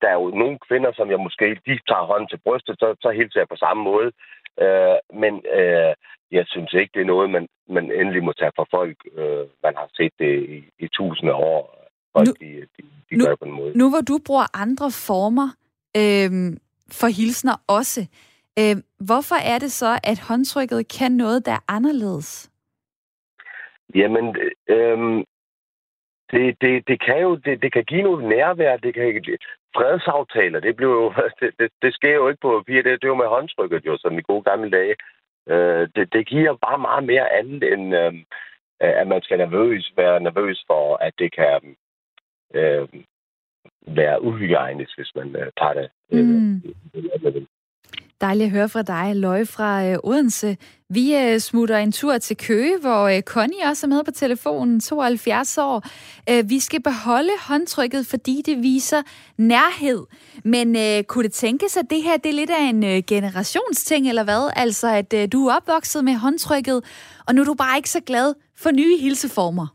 der 0.00 0.08
er 0.10 0.18
jo 0.22 0.28
nogle 0.42 0.58
kvinder, 0.66 0.92
som 0.92 1.08
jeg 1.10 1.20
måske, 1.26 1.46
de 1.66 1.74
tager 1.90 2.10
hånden 2.10 2.28
til 2.28 2.40
brystet, 2.44 2.74
så, 2.82 2.88
så 3.04 3.10
hilser 3.18 3.40
jeg 3.40 3.48
på 3.52 3.62
samme 3.64 3.82
måde. 3.90 4.08
Øh, 4.64 5.18
men 5.22 5.34
øh, 5.58 5.94
jeg 6.30 6.44
synes 6.46 6.72
ikke, 6.72 6.90
det 6.94 7.00
er 7.00 7.12
noget, 7.14 7.30
man, 7.30 7.48
man 7.68 7.92
endelig 7.92 8.24
må 8.24 8.32
tage 8.32 8.52
fra 8.56 8.66
folk. 8.70 8.96
Øh, 9.14 9.46
man 9.62 9.74
har 9.76 9.88
set 9.94 10.12
det 10.18 10.48
i, 10.48 10.84
i 10.84 10.88
tusinde 10.88 11.34
år. 11.34 11.60
Folk, 12.16 12.26
nu, 12.28 12.34
de, 12.40 12.60
de, 12.60 12.82
de 13.10 13.16
nu, 13.16 13.24
gør 13.24 13.34
på 13.34 13.44
en 13.44 13.52
måde. 13.52 13.78
Nu 13.78 13.90
hvor 13.90 14.00
du 14.00 14.18
bruger 14.26 14.58
andre 14.62 14.90
former 14.90 15.48
øh, 15.96 16.56
for 16.98 17.06
hilsner 17.06 17.56
også, 17.66 18.00
øh, 18.58 18.76
hvorfor 19.06 19.38
er 19.52 19.58
det 19.58 19.72
så, 19.72 20.00
at 20.04 20.18
håndtrykket 20.28 20.88
kan 20.98 21.12
noget, 21.12 21.46
der 21.46 21.52
er 21.52 21.64
anderledes? 21.68 22.50
Jamen, 23.94 24.36
øh, 24.68 25.24
det, 26.32 26.56
det, 26.60 26.88
det 26.88 27.00
kan 27.06 27.20
jo 27.22 27.36
det, 27.36 27.62
det 27.62 27.72
kan 27.72 27.84
give 27.84 28.02
noget 28.02 28.24
nærvær, 28.24 28.76
det 28.76 28.94
kan 28.94 29.22
fredsaftaler, 29.76 30.60
det, 30.60 30.76
blev 30.76 30.88
jo, 30.88 31.12
det, 31.40 31.50
det, 31.58 31.70
det 31.82 31.94
sker 31.94 32.14
jo 32.14 32.28
ikke 32.28 32.40
på 32.40 32.58
papir, 32.58 32.82
det, 32.82 33.00
det 33.00 33.04
er 33.04 33.14
jo 33.14 33.22
med 33.22 33.26
håndtrykket 33.36 33.86
jo, 33.86 33.98
som 33.98 34.18
i 34.18 34.22
gode 34.22 34.42
gamle 34.42 34.70
dage. 34.70 34.96
Øh, 35.48 35.88
det, 35.96 36.12
det 36.12 36.26
giver 36.26 36.56
bare 36.56 36.78
meget 36.78 37.04
mere 37.04 37.32
andet, 37.32 37.72
end 37.72 37.96
øh, 37.96 38.12
at 38.80 39.08
man 39.08 39.22
skal 39.22 39.38
nervøs, 39.38 39.92
være 39.96 40.20
nervøs 40.20 40.64
for, 40.66 40.96
at 40.96 41.14
det 41.18 41.32
kan 41.32 41.76
øh, 42.54 42.88
være 43.86 44.22
uhygiejnisk, 44.22 44.98
hvis 44.98 45.14
man 45.14 45.36
øh, 45.36 45.52
tager 45.58 45.74
det. 45.74 45.90
Øh, 46.12 46.24
mm. 46.24 46.62
Dejligt 48.20 48.46
at 48.46 48.52
høre 48.52 48.68
fra 48.68 48.82
dig, 48.82 49.16
Løje 49.16 49.46
fra 49.46 49.70
øh, 49.86 49.96
Odense. 50.04 50.56
Vi 50.96 51.04
øh, 51.16 51.38
smutter 51.38 51.78
en 51.78 51.92
tur 51.92 52.18
til 52.18 52.36
Køge, 52.36 52.74
hvor 52.80 53.02
øh, 53.14 53.20
Connie 53.22 53.64
også 53.70 53.86
er 53.86 53.88
med 53.88 54.04
på 54.04 54.10
telefonen, 54.10 54.80
72 54.80 55.58
år. 55.58 55.76
Øh, 56.30 56.42
vi 56.52 56.58
skal 56.58 56.82
beholde 56.82 57.34
håndtrykket, 57.48 58.02
fordi 58.10 58.42
det 58.46 58.56
viser 58.62 59.02
nærhed. 59.38 60.00
Men 60.44 60.76
øh, 60.76 61.04
kunne 61.08 61.24
det 61.24 61.32
tænkes, 61.32 61.76
at 61.76 61.86
det 61.90 62.02
her 62.02 62.16
det 62.16 62.30
er 62.30 62.38
lidt 62.40 62.50
af 62.50 62.64
en 62.74 62.84
øh, 62.92 62.98
generationsting, 63.12 64.08
eller 64.08 64.24
hvad? 64.24 64.42
Altså, 64.56 64.88
at 65.00 65.10
øh, 65.18 65.28
du 65.32 65.38
er 65.46 65.56
opvokset 65.56 66.04
med 66.04 66.14
håndtrykket, 66.24 66.78
og 67.26 67.34
nu 67.34 67.40
er 67.40 67.48
du 67.52 67.54
bare 67.54 67.76
ikke 67.76 67.90
så 67.90 68.02
glad 68.10 68.28
for 68.62 68.70
nye 68.70 68.96
hilseformer. 69.04 69.66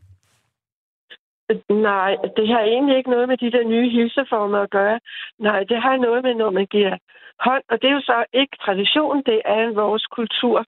Nej, 1.88 2.12
det 2.36 2.48
har 2.48 2.60
egentlig 2.60 2.96
ikke 2.96 3.10
noget 3.10 3.28
med 3.28 3.36
de 3.36 3.50
der 3.50 3.64
nye 3.74 3.90
hilseformer 3.90 4.58
at 4.58 4.70
gøre. 4.70 4.98
Nej, 5.38 5.60
det 5.70 5.78
har 5.82 5.96
noget 5.96 6.22
med, 6.24 6.34
når 6.34 6.50
man 6.50 6.66
giver 6.66 6.96
hånd, 7.40 7.62
og 7.70 7.82
det 7.82 7.88
er 7.88 7.94
jo 7.94 8.00
så 8.00 8.24
ikke 8.32 8.56
tradition, 8.64 9.22
det 9.30 9.40
er 9.44 9.74
vores 9.74 10.06
kultur, 10.06 10.64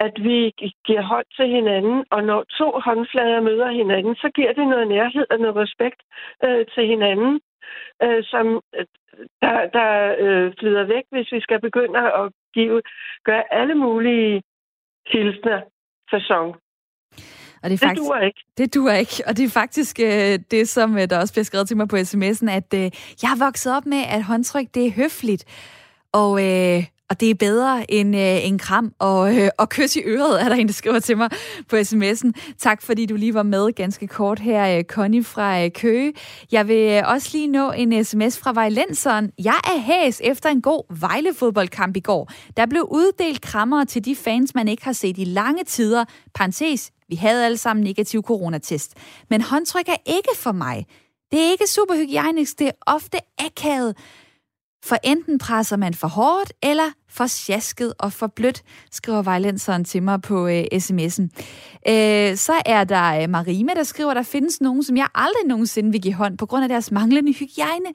at 0.00 0.14
vi 0.26 0.52
giver 0.86 1.02
hånd 1.02 1.26
til 1.36 1.48
hinanden, 1.48 2.04
og 2.10 2.24
når 2.24 2.44
to 2.58 2.68
håndflader 2.86 3.40
møder 3.40 3.70
hinanden, 3.70 4.14
så 4.14 4.30
giver 4.34 4.52
det 4.52 4.66
noget 4.68 4.88
nærhed 4.88 5.26
og 5.30 5.38
noget 5.38 5.56
respekt 5.56 6.00
øh, 6.44 6.66
til 6.74 6.86
hinanden, 6.86 7.40
øh, 8.02 8.24
som 8.32 8.46
øh, 8.78 8.86
der, 9.42 9.56
der 9.76 9.90
øh, 10.24 10.52
flyder 10.58 10.84
væk, 10.94 11.04
hvis 11.10 11.32
vi 11.32 11.40
skal 11.40 11.60
begynde 11.60 11.98
at 11.98 12.32
give, 12.54 12.82
gøre 13.24 13.44
alle 13.54 13.74
mulige 13.74 14.42
hilsner 15.12 15.60
fasong. 16.10 16.56
Og 17.62 17.70
det, 17.70 17.82
er 17.82 17.86
faktisk, 17.88 18.02
det 18.02 18.08
duer 18.08 18.20
ikke. 18.20 18.40
Det 18.58 18.74
duer 18.74 18.94
ikke, 18.94 19.22
og 19.26 19.36
det 19.36 19.44
er 19.44 19.60
faktisk 19.62 20.00
øh, 20.00 20.38
det, 20.50 20.68
som 20.68 20.98
øh, 20.98 21.10
der 21.10 21.20
også 21.20 21.34
bliver 21.34 21.44
skrevet 21.44 21.68
til 21.68 21.76
mig 21.76 21.88
på 21.88 21.96
sms'en, 21.96 22.50
at 22.50 22.74
øh, 22.74 22.90
jeg 23.22 23.28
har 23.32 23.46
vokset 23.46 23.76
op 23.76 23.86
med, 23.86 24.02
at 24.14 24.22
håndtryk, 24.24 24.66
det 24.74 24.86
er 24.86 24.92
høfligt. 25.02 25.44
Og, 26.14 26.44
øh, 26.44 26.84
og 27.10 27.20
det 27.20 27.30
er 27.30 27.34
bedre 27.34 27.90
end 27.90 28.16
øh, 28.16 28.46
en 28.46 28.58
kram 28.58 28.92
og, 28.98 29.36
øh, 29.36 29.48
og 29.58 29.68
kys 29.68 29.96
i 29.96 30.00
øret, 30.04 30.42
er 30.42 30.48
der 30.48 30.56
en, 30.56 30.66
der 30.66 30.72
skriver 30.72 30.98
til 30.98 31.16
mig 31.16 31.30
på 31.68 31.76
sms'en. 31.76 32.30
Tak 32.58 32.82
fordi 32.82 33.06
du 33.06 33.16
lige 33.16 33.34
var 33.34 33.42
med 33.42 33.72
ganske 33.72 34.06
kort 34.06 34.38
her, 34.38 34.78
øh, 34.78 34.84
Connie 34.84 35.24
fra 35.24 35.64
øh, 35.64 35.70
Køge. 35.70 36.12
Jeg 36.52 36.68
vil 36.68 36.90
øh, 36.90 37.02
også 37.06 37.30
lige 37.32 37.46
nå 37.46 37.72
en 37.72 37.92
øh, 37.92 38.04
sms 38.04 38.38
fra 38.38 38.52
Vejlenseren. 38.52 39.30
Jeg 39.38 39.60
er 39.64 39.80
hæs 39.80 40.20
efter 40.24 40.48
en 40.48 40.62
god 40.62 40.98
Vejle-fodboldkamp 41.00 41.96
i 41.96 42.00
går. 42.00 42.32
Der 42.56 42.66
blev 42.66 42.82
uddelt 42.90 43.40
krammer 43.40 43.84
til 43.84 44.04
de 44.04 44.16
fans, 44.16 44.54
man 44.54 44.68
ikke 44.68 44.84
har 44.84 44.92
set 44.92 45.18
i 45.18 45.24
lange 45.24 45.64
tider. 45.64 46.04
Parentes, 46.34 46.90
vi 47.08 47.16
havde 47.16 47.44
alle 47.44 47.58
sammen 47.58 47.84
negativ 47.84 48.22
coronatest. 48.22 48.94
Men 49.30 49.40
håndtryk 49.40 49.88
er 49.88 50.02
ikke 50.06 50.30
for 50.36 50.52
mig. 50.52 50.86
Det 51.32 51.40
er 51.46 51.50
ikke 51.50 51.66
super 51.70 51.94
hygiejnisk, 51.94 52.58
det 52.58 52.66
er 52.66 52.72
ofte 52.86 53.18
akavet. 53.38 53.96
For 54.84 54.96
enten 55.02 55.38
presser 55.38 55.76
man 55.76 55.94
for 55.94 56.08
hårdt, 56.08 56.52
eller 56.62 56.90
for 57.08 57.26
sjasket 57.26 57.94
og 57.98 58.12
for 58.12 58.26
blødt, 58.26 58.62
skriver 58.90 59.22
vejlenseren 59.22 59.84
til 59.84 60.02
mig 60.02 60.22
på 60.22 60.46
øh, 60.46 60.64
sms'en. 60.74 61.22
Øh, 61.88 62.36
så 62.36 62.52
er 62.66 62.84
der 62.84 63.22
øh, 63.22 63.30
Marime, 63.30 63.70
der 63.74 63.82
skriver, 63.82 64.10
at 64.10 64.16
der 64.16 64.22
findes 64.22 64.60
nogen, 64.60 64.82
som 64.82 64.96
jeg 64.96 65.06
aldrig 65.14 65.46
nogensinde 65.46 65.92
vil 65.92 66.00
give 66.00 66.14
hånd 66.14 66.38
på 66.38 66.46
grund 66.46 66.62
af 66.62 66.68
deres 66.68 66.92
manglende 66.92 67.32
hygiejne. 67.32 67.86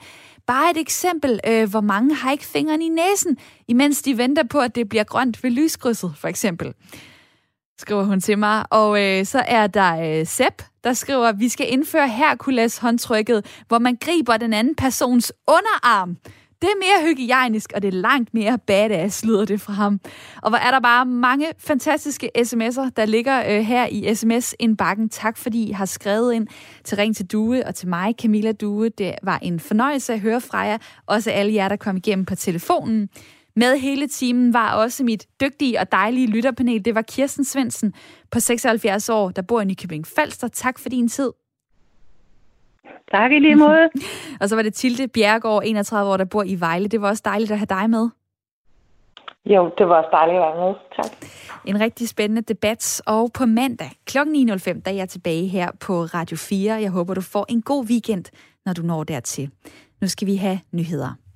Bare 0.47 0.71
et 0.71 0.77
eksempel, 0.77 1.39
øh, 1.47 1.69
hvor 1.69 1.81
mange 1.81 2.15
har 2.15 2.31
ikke 2.31 2.45
fingeren 2.45 2.81
i 2.81 2.89
næsen, 2.89 3.37
imens 3.67 4.01
de 4.01 4.17
venter 4.17 4.43
på, 4.43 4.59
at 4.59 4.75
det 4.75 4.89
bliver 4.89 5.03
grønt 5.03 5.43
ved 5.43 5.51
lyskrydset, 5.51 6.13
for 6.17 6.27
eksempel 6.27 6.73
skriver 7.77 8.03
hun 8.03 8.21
til 8.21 8.37
mig. 8.37 8.65
Og 8.69 9.03
øh, 9.03 9.25
så 9.25 9.43
er 9.47 9.67
der 9.67 10.19
øh, 10.19 10.27
Sepp, 10.27 10.61
der 10.83 10.93
skriver, 10.93 11.27
at 11.27 11.39
vi 11.39 11.49
skal 11.49 11.73
indføre 11.73 12.07
Herkules 12.07 12.77
håndtrykket, 12.77 13.45
hvor 13.67 13.79
man 13.79 13.97
griber 14.01 14.37
den 14.37 14.53
anden 14.53 14.75
persons 14.75 15.33
underarm. 15.47 16.17
Det 16.62 16.68
er 16.68 16.80
mere 16.80 17.14
hygiejnisk, 17.14 17.72
og 17.76 17.82
det 17.82 17.88
er 17.88 17.91
langt 17.91 18.34
mere 18.34 18.57
badass, 18.68 19.26
lyder 19.26 19.45
det 19.45 19.62
fra 19.62 19.74
ham. 19.74 19.99
Og 20.41 20.49
hvor 20.49 20.57
er 20.57 20.72
der 20.72 20.80
bare 20.80 21.05
mange 21.05 21.45
fantastiske 21.57 22.32
sms'er, 22.38 22.89
der 22.95 23.05
ligger 23.05 23.43
øh, 23.49 23.62
her 23.66 23.88
i 23.88 24.16
sms-indbakken. 24.16 25.10
Tak 25.10 25.38
fordi 25.38 25.70
I 25.70 25.72
har 25.72 25.86
skrevet 25.86 26.34
ind 26.34 26.47
til 26.84 26.97
Ring 26.97 27.16
til 27.16 27.26
Due 27.26 27.66
og 27.66 27.76
til 27.76 27.88
mig, 27.88 28.16
Camilla 28.22 28.51
Due. 28.51 28.89
Det 28.89 29.16
var 29.24 29.39
en 29.41 29.60
fornøjelse 29.60 30.14
at 30.14 30.20
høre 30.20 30.41
fra 30.41 30.57
jer. 30.57 30.78
Også 31.05 31.32
alle 31.32 31.53
jer, 31.53 31.68
der 31.68 31.76
kom 31.76 31.97
igennem 31.97 32.26
på 32.26 32.36
telefonen. 32.36 33.10
Med 33.55 33.78
hele 33.78 34.07
timen 34.07 34.53
var 34.53 34.74
også 34.74 35.03
mit 35.03 35.28
dygtige 35.41 35.80
og 35.80 35.91
dejlige 35.91 36.28
lytterpanel. 36.28 36.86
Det 36.86 36.95
var 36.95 37.01
Kirsten 37.01 37.45
Svensen 37.45 37.93
på 38.32 38.39
76 38.39 39.10
år, 39.10 39.30
der 39.30 39.41
bor 39.41 39.62
i 39.62 39.66
Nykøbing 39.66 40.07
Falster. 40.07 40.47
Tak 40.47 40.80
for 40.80 40.89
din 40.89 41.07
tid. 41.07 41.30
Tak 43.11 43.31
i 43.31 43.39
lige 43.39 43.55
måde. 43.55 43.89
og 44.41 44.49
så 44.49 44.55
var 44.55 44.61
det 44.61 44.73
Tilde 44.73 45.07
Bjergård, 45.07 45.63
31 45.65 46.11
år, 46.11 46.17
der 46.17 46.25
bor 46.25 46.43
i 46.43 46.55
Vejle. 46.59 46.87
Det 46.87 47.01
var 47.01 47.09
også 47.09 47.23
dejligt 47.25 47.51
at 47.51 47.57
have 47.57 47.65
dig 47.65 47.89
med. 47.89 48.09
Jo, 49.45 49.71
det 49.77 49.89
var 49.89 49.95
også 49.95 50.09
dejligt 50.11 50.37
at 50.37 50.41
være 50.41 50.67
med. 50.67 50.75
Tak. 50.95 51.11
En 51.65 51.79
rigtig 51.79 52.09
spændende 52.09 52.41
debat. 52.41 53.01
Og 53.05 53.31
på 53.33 53.45
mandag 53.45 53.91
kl. 54.05 54.17
9.05, 54.17 54.81
der 54.81 54.91
er 54.91 54.95
jeg 54.95 55.09
tilbage 55.09 55.47
her 55.47 55.71
på 55.79 55.93
Radio 55.93 56.37
4. 56.37 56.73
Jeg 56.73 56.91
håber, 56.91 57.13
du 57.13 57.21
får 57.21 57.45
en 57.49 57.61
god 57.61 57.85
weekend, 57.85 58.25
når 58.65 58.73
du 58.73 58.81
når 58.81 59.03
dertil. 59.03 59.51
Nu 60.01 60.07
skal 60.07 60.27
vi 60.27 60.35
have 60.35 60.59
nyheder. 60.71 61.28